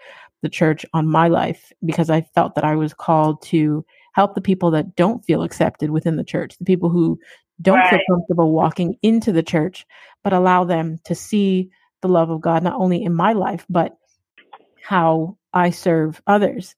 the 0.43 0.49
church 0.49 0.87
on 0.95 1.07
my 1.07 1.29
life 1.29 1.73
because 1.85 2.11
I 2.11 2.23
felt 2.23 2.55
that 2.55 2.64
I 2.64 2.75
was 2.77 2.95
called 2.95 3.43
to 3.43 3.85
help 4.14 4.35
the 4.35 4.41
people 4.41 4.71
that 4.73 4.97
don't 4.97 5.25
feel 5.25 5.43
accepted 5.43 5.91
within 5.91 6.16
the 6.16 6.25
church, 6.25 6.57
the 6.59 6.64
people 6.64 6.89
who 6.89 7.18
don't 7.61 7.79
right. 7.79 7.91
feel 7.91 8.01
comfortable 8.11 8.53
walking 8.53 8.97
into 9.03 9.33
the 9.33 9.43
church, 9.43 9.87
but 10.25 10.33
allow 10.33 10.64
them 10.64 10.99
to 11.05 11.14
see 11.14 11.71
the 12.01 12.09
love 12.09 12.31
of 12.31 12.41
God 12.41 12.62
not 12.62 12.81
only 12.81 13.03
in 13.03 13.14
my 13.14 13.33
life, 13.33 13.66
but 13.68 13.97
how 14.83 15.37
I 15.53 15.71
serve 15.71 16.23
others. 16.27 16.75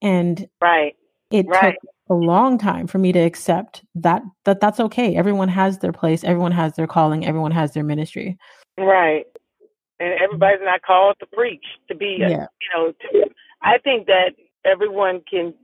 And 0.00 0.48
right. 0.60 0.96
it 1.30 1.46
right. 1.46 1.74
took 1.74 1.91
a 2.10 2.14
long 2.14 2.58
time 2.58 2.86
for 2.86 2.98
me 2.98 3.12
to 3.12 3.18
accept 3.18 3.84
that 3.94 4.22
that 4.44 4.60
that's 4.60 4.80
okay. 4.80 5.16
Everyone 5.16 5.48
has 5.48 5.78
their 5.78 5.92
place, 5.92 6.24
everyone 6.24 6.52
has 6.52 6.74
their 6.74 6.86
calling, 6.86 7.24
everyone 7.26 7.52
has 7.52 7.72
their 7.72 7.84
ministry. 7.84 8.36
Right. 8.78 9.24
And 10.00 10.14
everybody's 10.20 10.60
not 10.62 10.82
called 10.82 11.16
to 11.20 11.26
preach, 11.26 11.64
to 11.88 11.94
be, 11.94 12.16
yeah. 12.18 12.28
you 12.28 12.68
know, 12.74 12.92
to, 12.92 13.30
I 13.62 13.78
think 13.78 14.06
that 14.06 14.32
everyone 14.64 15.22
can 15.30 15.54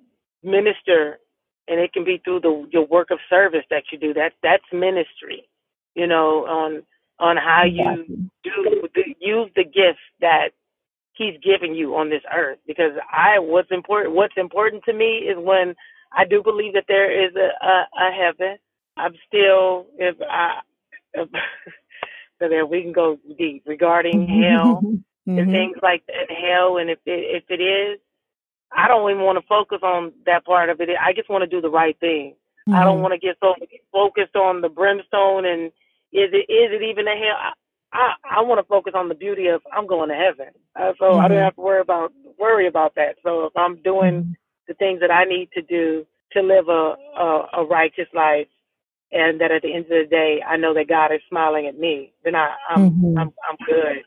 minister 0.44 1.18
and 1.66 1.80
it 1.80 1.92
can 1.92 2.04
be 2.04 2.20
through 2.24 2.40
the 2.40 2.66
your 2.72 2.86
work 2.86 3.10
of 3.10 3.18
service 3.28 3.64
that 3.70 3.84
you 3.92 3.98
do. 3.98 4.14
That 4.14 4.32
that's 4.42 4.64
ministry, 4.72 5.48
you 5.94 6.06
know, 6.06 6.46
on 6.46 6.82
on 7.18 7.36
how 7.36 7.64
you 7.64 8.30
do 8.44 8.88
the, 8.94 9.02
use 9.20 9.50
the 9.56 9.64
gift 9.64 9.98
that 10.20 10.50
he's 11.12 11.34
given 11.42 11.74
you 11.74 11.96
on 11.96 12.10
this 12.10 12.22
earth. 12.34 12.58
Because 12.66 12.92
I 13.12 13.38
what's 13.38 13.70
important 13.70 14.14
what's 14.14 14.36
important 14.36 14.84
to 14.84 14.92
me 14.92 15.26
is 15.28 15.36
when 15.36 15.74
I 16.12 16.24
do 16.24 16.42
believe 16.42 16.74
that 16.74 16.84
there 16.88 17.10
is 17.26 17.34
a 17.36 17.64
a, 17.64 17.86
a 18.08 18.12
heaven. 18.12 18.58
I'm 18.96 19.14
still 19.26 19.86
if 19.98 20.16
I 20.28 20.60
if, 21.14 21.28
so 22.38 22.48
that 22.48 22.68
we 22.70 22.82
can 22.82 22.92
go 22.92 23.18
deep 23.36 23.64
regarding 23.66 24.26
hell 24.26 24.80
mm-hmm. 24.84 25.38
and 25.38 25.50
things 25.50 25.76
like 25.82 26.04
that, 26.06 26.30
hell. 26.30 26.78
And 26.78 26.90
if 26.90 26.98
it, 27.06 27.42
if 27.42 27.44
it 27.48 27.62
is, 27.62 28.00
I 28.72 28.88
don't 28.88 29.10
even 29.10 29.22
want 29.22 29.38
to 29.38 29.46
focus 29.46 29.78
on 29.82 30.12
that 30.26 30.44
part 30.44 30.70
of 30.70 30.80
it. 30.80 30.90
I 31.00 31.12
just 31.12 31.30
want 31.30 31.42
to 31.42 31.46
do 31.48 31.60
the 31.60 31.70
right 31.70 31.98
thing. 31.98 32.34
Mm-hmm. 32.68 32.74
I 32.74 32.84
don't 32.84 32.94
mm-hmm. 32.94 33.02
want 33.02 33.14
to 33.14 33.26
get 33.26 33.36
so 33.40 33.54
focused 33.92 34.36
on 34.36 34.60
the 34.60 34.68
brimstone 34.68 35.44
and 35.44 35.72
is 36.12 36.30
it 36.32 36.50
is 36.50 36.72
it 36.72 36.82
even 36.82 37.06
a 37.06 37.16
hell? 37.16 37.36
I 37.38 37.52
I, 37.92 38.12
I 38.38 38.40
want 38.42 38.58
to 38.58 38.68
focus 38.68 38.92
on 38.94 39.08
the 39.08 39.14
beauty 39.14 39.46
of 39.48 39.62
I'm 39.72 39.86
going 39.86 40.10
to 40.10 40.14
heaven, 40.14 40.52
uh, 40.76 40.92
so 40.98 41.06
mm-hmm. 41.06 41.20
I 41.20 41.28
don't 41.28 41.36
mm-hmm. 41.36 41.44
have 41.44 41.54
to 41.54 41.60
worry 41.60 41.80
about 41.80 42.12
worry 42.38 42.66
about 42.66 42.94
that. 42.96 43.16
So 43.22 43.46
if 43.46 43.56
I'm 43.56 43.76
doing 43.82 44.14
mm-hmm. 44.14 44.32
The 44.68 44.74
things 44.74 45.00
that 45.00 45.10
I 45.10 45.24
need 45.24 45.48
to 45.54 45.62
do 45.62 46.06
to 46.32 46.42
live 46.42 46.68
a, 46.68 46.94
a 47.18 47.48
a 47.54 47.64
righteous 47.64 48.08
life, 48.14 48.46
and 49.10 49.40
that 49.40 49.50
at 49.50 49.62
the 49.62 49.74
end 49.74 49.84
of 49.84 49.90
the 49.90 50.06
day, 50.08 50.42
I 50.46 50.56
know 50.56 50.74
that 50.74 50.88
God 50.88 51.12
is 51.12 51.20
smiling 51.28 51.66
at 51.66 51.78
me. 51.78 52.12
Then 52.24 52.34
I, 52.34 52.54
I'm 52.70 52.90
mm-hmm. 52.90 53.18
I'm 53.18 53.32
I'm 53.48 53.56
good. 53.66 54.02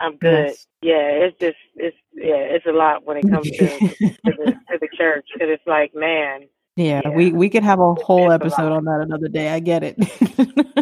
I'm 0.00 0.16
good. 0.16 0.48
Yes. 0.48 0.66
Yeah, 0.82 1.26
it's 1.26 1.38
just 1.38 1.56
it's 1.76 1.96
yeah, 2.14 2.36
it's 2.36 2.66
a 2.66 2.72
lot 2.72 3.04
when 3.04 3.18
it 3.18 3.30
comes 3.30 3.50
to 3.50 3.66
to, 3.68 4.16
the, 4.24 4.56
to 4.70 4.78
the 4.80 4.88
church 4.96 5.26
because 5.32 5.48
it's 5.50 5.66
like, 5.66 5.94
man. 5.94 6.48
Yeah, 6.76 7.02
yeah, 7.04 7.10
we 7.10 7.32
we 7.32 7.50
could 7.50 7.64
have 7.64 7.80
a 7.80 7.94
whole 7.94 8.30
it's 8.30 8.42
episode 8.42 8.72
a 8.72 8.76
on 8.76 8.84
that 8.84 9.00
another 9.02 9.28
day. 9.28 9.50
I 9.50 9.60
get 9.60 9.82
it. 9.82 9.96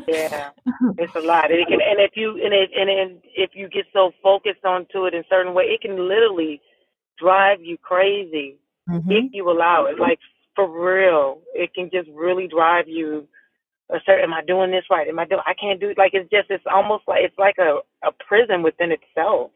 yeah, 0.06 0.50
it's 0.98 1.14
a 1.16 1.20
lot, 1.20 1.50
and, 1.50 1.66
can, 1.66 1.80
and 1.80 1.98
if 1.98 2.12
you 2.14 2.32
and 2.44 2.54
it, 2.54 2.70
and 2.78 2.88
and 2.88 3.18
if 3.34 3.50
you 3.54 3.68
get 3.68 3.86
so 3.92 4.12
focused 4.22 4.64
onto 4.64 5.06
it 5.06 5.14
in 5.14 5.24
certain 5.28 5.54
way, 5.54 5.64
it 5.64 5.80
can 5.80 6.08
literally 6.08 6.60
drive 7.18 7.60
you 7.60 7.76
crazy 7.78 8.58
mm-hmm. 8.88 9.10
if 9.10 9.32
you 9.32 9.50
allow 9.50 9.86
it. 9.86 9.98
Like 9.98 10.18
for 10.54 10.66
real, 10.68 11.40
it 11.54 11.74
can 11.74 11.90
just 11.92 12.08
really 12.14 12.48
drive 12.48 12.88
you 12.88 13.28
A 13.90 14.00
certain, 14.04 14.24
am 14.24 14.34
I 14.34 14.42
doing 14.44 14.70
this 14.70 14.84
right? 14.90 15.08
Am 15.08 15.18
I 15.18 15.24
doing? 15.24 15.40
I 15.46 15.54
can't 15.54 15.80
do 15.80 15.94
like 15.96 16.12
it's 16.12 16.30
just 16.30 16.50
it's 16.50 16.64
almost 16.66 17.04
like 17.06 17.20
it's 17.24 17.38
like 17.38 17.56
a 17.58 17.80
a 18.06 18.12
prison 18.12 18.62
within 18.62 18.92
itself. 18.92 19.50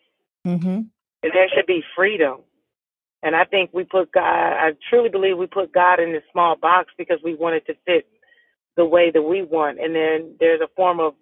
Mm-hmm. 0.46 0.88
And 1.22 1.32
there 1.34 1.48
should 1.54 1.66
be 1.66 1.82
freedom. 1.94 2.38
And 3.22 3.36
I 3.36 3.44
think 3.44 3.70
we 3.72 3.84
put 3.84 4.10
God. 4.10 4.24
I 4.24 4.72
truly 4.88 5.08
believe 5.08 5.38
we 5.38 5.46
put 5.46 5.72
God 5.72 6.00
in 6.00 6.12
this 6.12 6.24
small 6.32 6.56
box 6.56 6.92
because 6.96 7.20
we 7.22 7.34
want 7.34 7.56
it 7.56 7.66
to 7.66 7.74
fit 7.86 8.08
the 8.76 8.84
way 8.84 9.10
that 9.12 9.22
we 9.22 9.42
want. 9.42 9.78
And 9.78 9.94
then 9.94 10.34
there's 10.40 10.60
a 10.60 10.74
form 10.74 10.98
of 10.98 11.14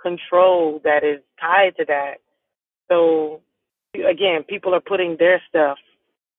control 0.00 0.80
that 0.84 1.02
is 1.02 1.20
tied 1.40 1.74
to 1.78 1.84
that. 1.86 2.18
So 2.88 3.40
again, 3.94 4.44
people 4.44 4.74
are 4.74 4.80
putting 4.80 5.16
their 5.18 5.42
stuff 5.48 5.78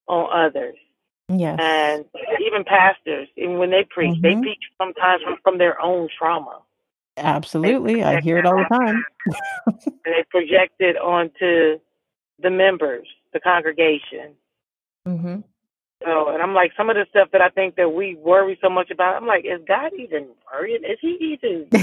on 0.07 0.29
others. 0.31 0.77
Yes. 1.29 1.59
And 1.61 2.05
even 2.45 2.63
pastors, 2.65 3.27
even 3.37 3.59
when 3.59 3.69
they 3.69 3.85
preach, 3.87 4.17
mm-hmm. 4.17 4.21
they 4.21 4.35
preach 4.41 4.63
sometimes 4.77 5.21
from, 5.23 5.37
from 5.43 5.57
their 5.59 5.79
own 5.81 6.09
trauma. 6.17 6.59
Absolutely. 7.17 8.03
I 8.03 8.21
hear 8.21 8.37
it 8.37 8.45
all 8.45 8.57
the 8.57 8.75
time. 8.75 9.03
and 9.67 9.99
they 10.05 10.23
project 10.29 10.75
it 10.79 10.95
onto 10.97 11.79
the 12.41 12.49
members, 12.49 13.07
the 13.33 13.39
congregation. 13.39 14.35
Mm-hmm. 15.07 15.41
So, 16.03 16.29
and 16.29 16.41
I'm 16.41 16.53
like, 16.53 16.71
some 16.77 16.89
of 16.89 16.95
the 16.95 17.05
stuff 17.09 17.27
that 17.33 17.41
I 17.41 17.49
think 17.49 17.75
that 17.75 17.89
we 17.89 18.15
worry 18.15 18.57
so 18.61 18.69
much 18.69 18.89
about, 18.89 19.15
I'm 19.15 19.27
like, 19.27 19.43
is 19.43 19.59
God 19.67 19.91
even 19.99 20.29
worrying? 20.51 20.83
Is 20.83 20.97
he 21.01 21.37
even 21.37 21.67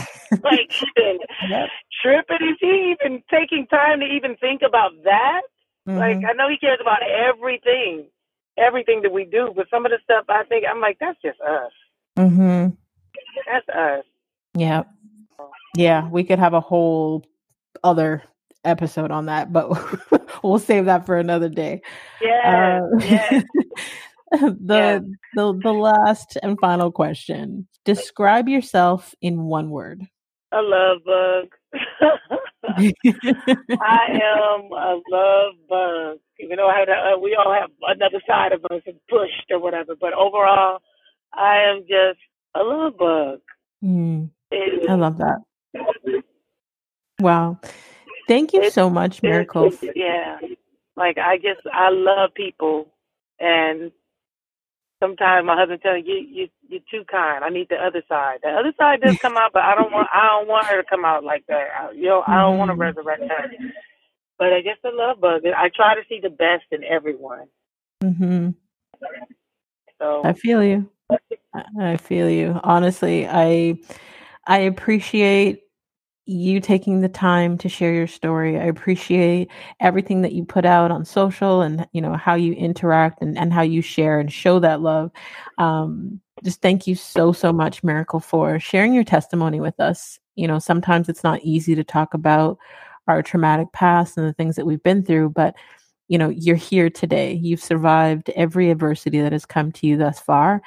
like 0.42 0.72
even 0.72 1.18
yep. 1.50 1.68
tripping? 2.02 2.48
Is 2.48 2.56
he 2.58 2.96
even 2.96 3.22
taking 3.30 3.66
time 3.66 4.00
to 4.00 4.06
even 4.06 4.36
think 4.36 4.62
about 4.66 4.92
that? 5.04 5.42
Mm-hmm. 5.86 5.98
Like, 5.98 6.16
I 6.28 6.32
know 6.32 6.48
he 6.48 6.56
cares 6.56 6.78
about 6.80 7.02
everything, 7.02 8.06
everything 8.58 9.02
that 9.02 9.12
we 9.12 9.24
do, 9.24 9.52
but 9.54 9.66
some 9.70 9.86
of 9.86 9.92
the 9.92 9.98
stuff 10.04 10.24
I 10.28 10.44
think 10.44 10.64
I'm 10.68 10.80
like, 10.80 10.98
that's 11.00 11.20
just 11.22 11.40
us. 11.40 11.72
Mm-hmm. 12.18 12.68
That's 13.46 13.68
us. 13.68 14.04
Yeah. 14.56 14.84
Yeah, 15.76 16.08
we 16.08 16.24
could 16.24 16.38
have 16.38 16.54
a 16.54 16.60
whole 16.60 17.24
other 17.84 18.22
episode 18.64 19.10
on 19.10 19.26
that, 19.26 19.52
but 19.52 19.70
we'll 20.42 20.58
save 20.58 20.86
that 20.86 21.06
for 21.06 21.18
another 21.18 21.48
day. 21.48 21.82
Yeah. 22.20 22.80
Uh, 22.82 22.98
yes. 22.98 23.44
the 24.32 24.74
yeah. 24.74 24.98
the 25.34 25.58
the 25.62 25.72
last 25.72 26.36
and 26.42 26.58
final 26.58 26.90
question. 26.90 27.68
Describe 27.84 28.48
yourself 28.48 29.14
in 29.20 29.44
one 29.44 29.70
word. 29.70 30.02
A 30.52 30.60
love 30.60 30.98
bug. 31.04 31.48
I 33.80 34.06
am 34.12 34.72
a 34.72 35.00
love 35.10 35.54
bug. 35.68 36.18
Even 36.38 36.56
though 36.56 36.68
I 36.68 36.80
have, 36.80 36.88
uh, 36.88 37.18
we 37.20 37.34
all 37.34 37.52
have 37.52 37.70
another 37.82 38.20
side 38.26 38.52
of 38.52 38.64
us 38.66 38.82
and 38.86 38.96
pushed 39.08 39.50
or 39.50 39.58
whatever, 39.58 39.94
but 39.98 40.12
overall, 40.12 40.80
I 41.32 41.58
am 41.70 41.80
just 41.82 42.18
a 42.54 42.60
love 42.62 42.96
bug. 42.98 43.40
Mm, 43.84 44.30
I 44.52 44.94
love 44.94 45.18
that. 45.18 45.38
Wow. 47.20 47.58
Thank 48.28 48.52
you 48.52 48.70
so 48.70 48.90
much, 48.90 49.22
Myracle. 49.22 49.72
yeah. 49.94 50.38
Like 50.96 51.18
I 51.18 51.36
just 51.36 51.60
I 51.72 51.90
love 51.90 52.34
people 52.34 52.88
and 53.38 53.92
sometimes 55.06 55.46
my 55.46 55.56
husband 55.56 55.80
tells 55.82 56.04
you, 56.04 56.14
you 56.14 56.48
you're 56.68 56.80
too 56.90 57.04
kind. 57.10 57.44
I 57.44 57.48
need 57.48 57.68
the 57.68 57.76
other 57.76 58.02
side. 58.08 58.38
The 58.42 58.50
other 58.50 58.72
side 58.78 59.00
does 59.00 59.18
come 59.18 59.36
out, 59.36 59.52
but 59.52 59.62
I 59.62 59.74
don't 59.74 59.92
want 59.92 60.08
I 60.12 60.26
don't 60.26 60.48
want 60.48 60.66
her 60.66 60.82
to 60.82 60.88
come 60.88 61.04
out 61.04 61.24
like 61.24 61.44
that. 61.48 61.68
I, 61.78 61.90
you 61.92 62.06
know, 62.06 62.24
I 62.26 62.40
don't 62.40 62.58
want 62.58 62.70
to 62.70 62.72
mm-hmm. 62.72 62.82
resurrect 62.82 63.22
her. 63.22 63.50
But 64.38 64.52
I 64.52 64.60
guess 64.60 64.76
the 64.82 64.90
love 64.92 65.20
bug. 65.20 65.42
I 65.46 65.70
try 65.74 65.94
to 65.94 66.02
see 66.08 66.20
the 66.20 66.30
best 66.30 66.64
in 66.70 66.84
everyone. 66.84 67.46
Mhm. 68.02 68.54
So 69.98 70.22
I 70.24 70.32
feel 70.32 70.62
you. 70.62 70.90
I 71.78 71.96
feel 71.96 72.28
you. 72.28 72.60
Honestly, 72.62 73.26
I 73.26 73.78
I 74.46 74.58
appreciate 74.58 75.62
you 76.26 76.60
taking 76.60 77.00
the 77.00 77.08
time 77.08 77.56
to 77.58 77.68
share 77.68 77.94
your 77.94 78.08
story. 78.08 78.58
I 78.58 78.64
appreciate 78.64 79.48
everything 79.80 80.22
that 80.22 80.32
you 80.32 80.44
put 80.44 80.64
out 80.64 80.90
on 80.90 81.04
social 81.04 81.62
and 81.62 81.86
you 81.92 82.00
know 82.00 82.14
how 82.14 82.34
you 82.34 82.52
interact 82.52 83.22
and, 83.22 83.38
and 83.38 83.52
how 83.52 83.62
you 83.62 83.80
share 83.80 84.18
and 84.18 84.32
show 84.32 84.58
that 84.58 84.80
love. 84.80 85.12
Um, 85.58 86.20
just 86.44 86.60
thank 86.62 86.86
you 86.86 86.94
so 86.96 87.32
so 87.32 87.52
much, 87.52 87.82
Myracle, 87.82 88.22
for 88.22 88.58
sharing 88.58 88.92
your 88.92 89.04
testimony 89.04 89.60
with 89.60 89.78
us. 89.80 90.18
You 90.34 90.48
know, 90.48 90.58
sometimes 90.58 91.08
it's 91.08 91.24
not 91.24 91.42
easy 91.42 91.74
to 91.76 91.84
talk 91.84 92.12
about 92.12 92.58
our 93.08 93.22
traumatic 93.22 93.72
past 93.72 94.18
and 94.18 94.26
the 94.26 94.32
things 94.32 94.56
that 94.56 94.66
we've 94.66 94.82
been 94.82 95.04
through, 95.04 95.30
but 95.30 95.54
you 96.08 96.18
know, 96.18 96.28
you're 96.28 96.56
here 96.56 96.90
today. 96.90 97.32
You've 97.32 97.62
survived 97.62 98.30
every 98.30 98.70
adversity 98.70 99.20
that 99.20 99.32
has 99.32 99.46
come 99.46 99.72
to 99.72 99.86
you 99.86 99.96
thus 99.96 100.20
far. 100.20 100.62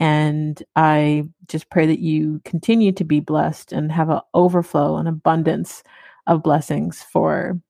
And 0.00 0.62
I 0.76 1.28
just 1.46 1.70
pray 1.70 1.86
that 1.86 2.00
you 2.00 2.40
continue 2.44 2.92
to 2.92 3.04
be 3.04 3.20
blessed 3.20 3.72
and 3.72 3.92
have 3.92 4.10
an 4.10 4.20
overflow 4.34 4.96
and 4.96 5.08
abundance 5.08 5.82
of 6.26 6.42
blessings 6.42 7.02
for 7.02 7.60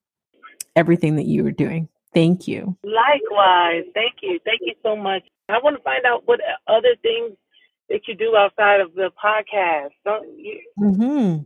everything 0.76 1.16
that 1.16 1.26
you 1.26 1.46
are 1.46 1.52
doing. 1.52 1.88
Thank 2.14 2.46
you. 2.48 2.76
Likewise. 2.84 3.84
Thank 3.92 4.14
you. 4.22 4.38
Thank 4.44 4.60
you 4.62 4.74
so 4.82 4.96
much. 4.96 5.22
I 5.48 5.58
want 5.58 5.76
to 5.76 5.82
find 5.82 6.04
out 6.06 6.22
what 6.26 6.40
other 6.68 6.96
things 7.02 7.36
that 7.90 8.08
you 8.08 8.14
do 8.14 8.34
outside 8.36 8.80
of 8.80 8.94
the 8.94 9.10
podcast. 9.22 9.90
Don't 10.04 10.38
you? 10.38 10.60
Mm-hmm. 10.80 11.42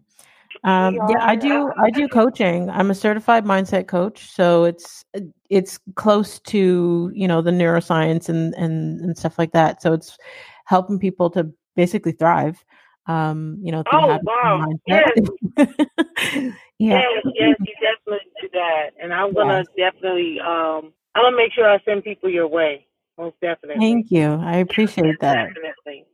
Um, 0.64 0.95
yeah, 0.95 1.18
I 1.20 1.37
do. 1.37 1.70
I 1.79 1.91
do 1.91 2.09
coaching. 2.09 2.70
I'm 2.70 2.91
a 2.91 2.95
certified 2.95 3.45
mindset 3.45 3.87
coach, 3.87 4.31
so 4.31 4.64
it's 4.64 5.05
it's 5.51 5.79
close 5.95 6.41
to 6.41 7.11
you 7.14 7.29
know 7.29 7.43
the 7.43 7.51
neuroscience 7.51 8.29
and 8.29 8.55
and 8.55 9.01
and 9.01 9.16
stuff 9.16 9.39
like 9.39 9.53
that. 9.53 9.83
So 9.83 9.93
it's 9.93 10.16
helping 10.69 10.99
people 10.99 11.31
to 11.31 11.51
basically 11.75 12.12
thrive. 12.12 12.62
Um, 13.07 13.59
you 13.62 13.73
know, 13.73 13.83
oh 13.91 14.19
wow, 14.23 14.66
yes. 14.87 15.09
yeah. 15.57 16.53
yes, 16.79 17.05
yes, 17.25 17.57
you 17.59 17.75
definitely 17.81 18.31
do 18.43 18.49
that, 18.53 18.91
and 19.03 19.14
I'm 19.14 19.33
gonna 19.33 19.64
yeah. 19.77 19.91
definitely, 19.91 20.39
um, 20.41 20.93
I'm 21.14 21.25
gonna 21.25 21.37
make 21.37 21.55
sure 21.55 21.66
I 21.66 21.79
send 21.87 22.05
people 22.05 22.29
your 22.29 22.47
way, 22.47 22.87
most 23.16 23.37
definitely. 23.41 23.81
Thank 23.81 24.11
you, 24.11 24.35
I 24.35 24.59
appreciate 24.59 25.19
that. 25.23 25.49
Definitely, 25.55 26.05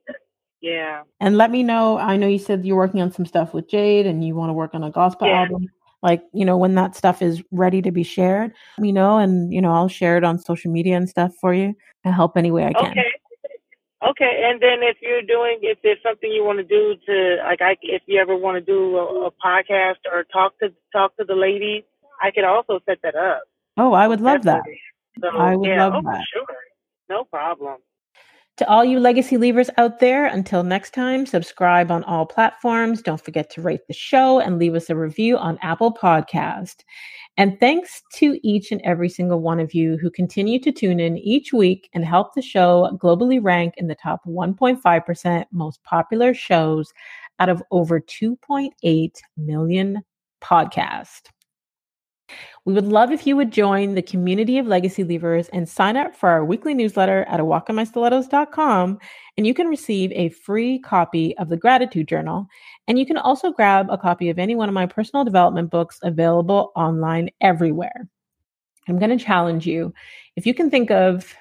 yeah. 0.61 1.03
And 1.19 1.37
let 1.37 1.51
me 1.51 1.65
know. 1.65 1.99
I 1.99 2.17
know 2.17 2.29
you 2.29 2.39
said 2.39 2.65
you're 2.65 2.77
working 2.77 3.03
on 3.03 3.11
some 3.11 3.27
stuff 3.27 3.55
with 3.55 3.69
Jade, 3.69 4.07
and 4.07 4.25
you 4.25 4.37
want 4.37 4.51
to 4.51 4.55
work 4.55 4.73
on 4.73 4.85
a 4.85 4.91
gospel 4.91 5.27
yeah. 5.27 5.41
album. 5.41 5.67
Like, 6.01 6.23
you 6.33 6.45
know, 6.45 6.59
when 6.59 6.77
that 6.77 6.95
stuff 6.95 7.23
is 7.23 7.43
ready 7.51 7.83
to 7.83 7.91
be 7.91 8.05
shared, 8.05 8.53
you 8.79 8.93
know, 8.93 9.19
and 9.19 9.53
you 9.53 9.61
know, 9.61 9.73
I'll 9.73 9.89
share 9.89 10.17
it 10.17 10.23
on 10.23 10.39
social 10.39 10.71
media 10.71 10.97
and 10.97 11.09
stuff 11.09 11.33
for 11.41 11.53
you 11.53 11.75
and 12.05 12.15
help 12.15 12.37
any 12.37 12.53
way 12.53 12.67
I 12.67 12.73
can. 12.73 12.93
Okay. 12.93 13.11
Okay, 14.07 14.45
and 14.45 14.61
then 14.61 14.83
if 14.83 14.99
you're 15.01 15.23
doing, 15.23 15.59
if 15.63 15.79
there's 15.83 16.03
something 16.03 16.31
you 16.31 16.45
want 16.45 16.59
to 16.59 16.65
do 16.65 16.95
to, 17.07 17.37
like, 17.45 17.63
I, 17.63 17.77
if 17.81 18.03
you 18.07 18.21
ever 18.21 18.37
want 18.37 18.57
to 18.57 18.61
do 18.61 18.97
a, 18.99 19.29
a 19.29 19.31
podcast 19.31 20.05
or 20.13 20.25
talk 20.25 20.59
to 20.59 20.69
talk 20.93 21.17
to 21.17 21.25
the 21.25 21.35
ladies, 21.35 21.85
I 22.23 22.31
could 22.31 22.45
also 22.45 22.81
set 22.87 22.99
that 23.03 23.15
up. 23.15 23.45
Oh, 23.79 23.95
I 23.95 24.07
would 24.07 24.21
love 24.21 24.43
Definitely. 24.43 24.79
that. 25.17 25.31
So, 25.33 25.39
I 25.39 25.57
would 25.57 25.67
yeah, 25.67 25.87
love 25.87 26.05
oh, 26.05 26.11
that. 26.11 26.25
Sure, 26.33 26.57
no 27.09 27.25
problem. 27.25 27.79
To 28.59 28.69
all 28.69 28.85
you 28.85 29.01
legacy 29.01 29.37
leavers 29.37 29.71
out 29.79 29.99
there, 30.01 30.27
until 30.27 30.63
next 30.63 30.93
time, 30.93 31.25
subscribe 31.25 31.91
on 31.91 32.05
all 32.05 32.27
platforms. 32.27 33.03
Don't 33.03 33.21
forget 33.21 33.51
to 33.51 33.63
rate 33.63 33.87
the 33.89 33.95
show 33.95 34.39
and 34.39 34.59
leave 34.59 34.75
us 34.75 34.91
a 34.91 34.95
review 34.95 35.39
on 35.39 35.59
Apple 35.63 35.93
Podcast. 35.93 36.85
And 37.37 37.59
thanks 37.59 38.03
to 38.15 38.39
each 38.45 38.71
and 38.71 38.81
every 38.83 39.09
single 39.09 39.41
one 39.41 39.59
of 39.59 39.75
you 39.75 39.97
who 39.97 40.11
continue 40.11 40.61
to 40.61 40.71
tune 40.71 41.01
in 41.01 41.19
each 41.19 41.53
week 41.53 41.91
and 41.93 42.05
help 42.05 42.35
the 42.35 42.43
show 42.43 42.97
globally 43.03 43.43
rank 43.43 43.75
in 43.77 43.89
the 43.89 43.97
top 43.97 44.21
1.5% 44.25 45.45
most 45.51 45.83
popular 45.83 46.33
shows 46.33 46.93
out 47.41 47.49
of 47.49 47.63
over 47.73 48.01
2.8 48.01 49.19
million 49.37 50.03
podcasts. 50.41 51.31
We 52.65 52.73
would 52.73 52.87
love 52.87 53.11
if 53.11 53.27
you 53.27 53.37
would 53.37 53.51
join 53.51 53.95
the 53.95 54.03
community 54.03 54.59
of 54.59 54.67
legacy 54.67 55.05
leavers 55.05 55.51
and 55.53 55.69
sign 55.69 55.97
up 55.97 56.17
for 56.17 56.29
our 56.29 56.45
weekly 56.45 56.73
newsletter 56.73 57.25
at 57.29 57.41
awalkinmystilettos.com. 57.41 58.99
And 59.37 59.47
you 59.47 59.53
can 59.53 59.67
receive 59.69 60.13
a 60.13 60.31
free 60.31 60.79
copy 60.79 61.37
of 61.39 61.49
the 61.49 61.57
gratitude 61.57 62.09
journal. 62.09 62.47
And 62.89 62.99
you 62.99 63.05
can 63.05 63.19
also 63.19 63.53
grab 63.53 63.89
a 63.91 63.99
copy 63.99 64.31
of 64.31 64.39
any 64.39 64.55
one 64.55 64.69
of 64.69 64.75
my 64.75 64.87
personal 64.87 65.25
development 65.25 65.71
books 65.71 65.99
available 66.03 66.73
online 66.75 67.31
everywhere. 67.41 68.09
I'm 68.89 68.99
going 68.99 69.17
to 69.17 69.25
challenge 69.25 69.67
you. 69.67 69.93
If 70.37 70.47
you 70.47 70.55
can 70.55 70.71
think 70.71 70.91
of 70.91 71.35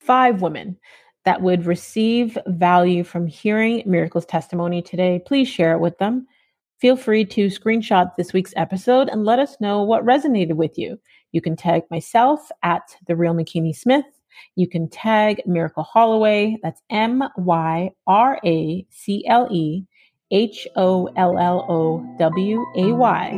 five 0.00 0.42
women 0.42 0.78
that 1.24 1.42
would 1.42 1.66
receive 1.66 2.38
value 2.46 3.04
from 3.04 3.26
hearing 3.26 3.82
Myracle's 3.84 4.24
testimony 4.24 4.80
today, 4.80 5.20
please 5.24 5.48
share 5.48 5.74
it 5.74 5.80
with 5.80 5.98
them. 5.98 6.26
Feel 6.78 6.96
free 6.96 7.24
to 7.24 7.46
screenshot 7.48 8.14
this 8.16 8.32
week's 8.32 8.54
episode 8.56 9.08
and 9.08 9.24
let 9.24 9.40
us 9.40 9.56
know 9.60 9.82
what 9.82 10.04
resonated 10.04 10.54
with 10.54 10.78
you. 10.78 10.96
You 11.32 11.40
can 11.40 11.56
tag 11.56 11.82
myself 11.90 12.50
at 12.62 12.96
the 13.08 13.16
real 13.16 13.34
McKinney 13.34 13.74
Smith. 13.74 14.04
You 14.54 14.68
can 14.68 14.88
tag 14.88 15.42
Myracle 15.44 15.84
Holloway. 15.84 16.56
That's 16.62 16.80
M 16.88 17.24
Y 17.36 17.90
R 18.06 18.38
A 18.44 18.86
C 18.90 19.26
L 19.26 19.48
E 19.50 19.86
H 20.30 20.68
O 20.76 21.08
L 21.16 21.36
L 21.36 21.66
O 21.68 22.16
W 22.20 22.64
A 22.76 22.92
Y. 22.92 23.28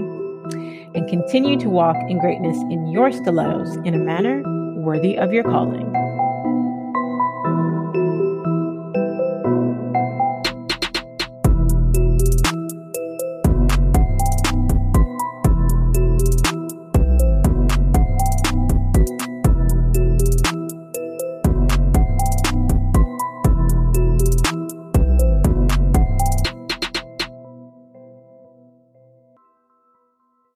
And 0.95 1.09
continue 1.09 1.59
to 1.61 1.71
walk 1.71 1.97
in 2.09 2.19
greatness 2.19 2.59
in 2.71 2.89
your 2.89 3.11
stilettos 3.11 3.77
in 3.87 3.95
a 3.95 3.99
manner 3.99 4.43
worthy 4.83 5.17
of 5.17 5.33
your 5.33 5.45
calling. 5.45 6.00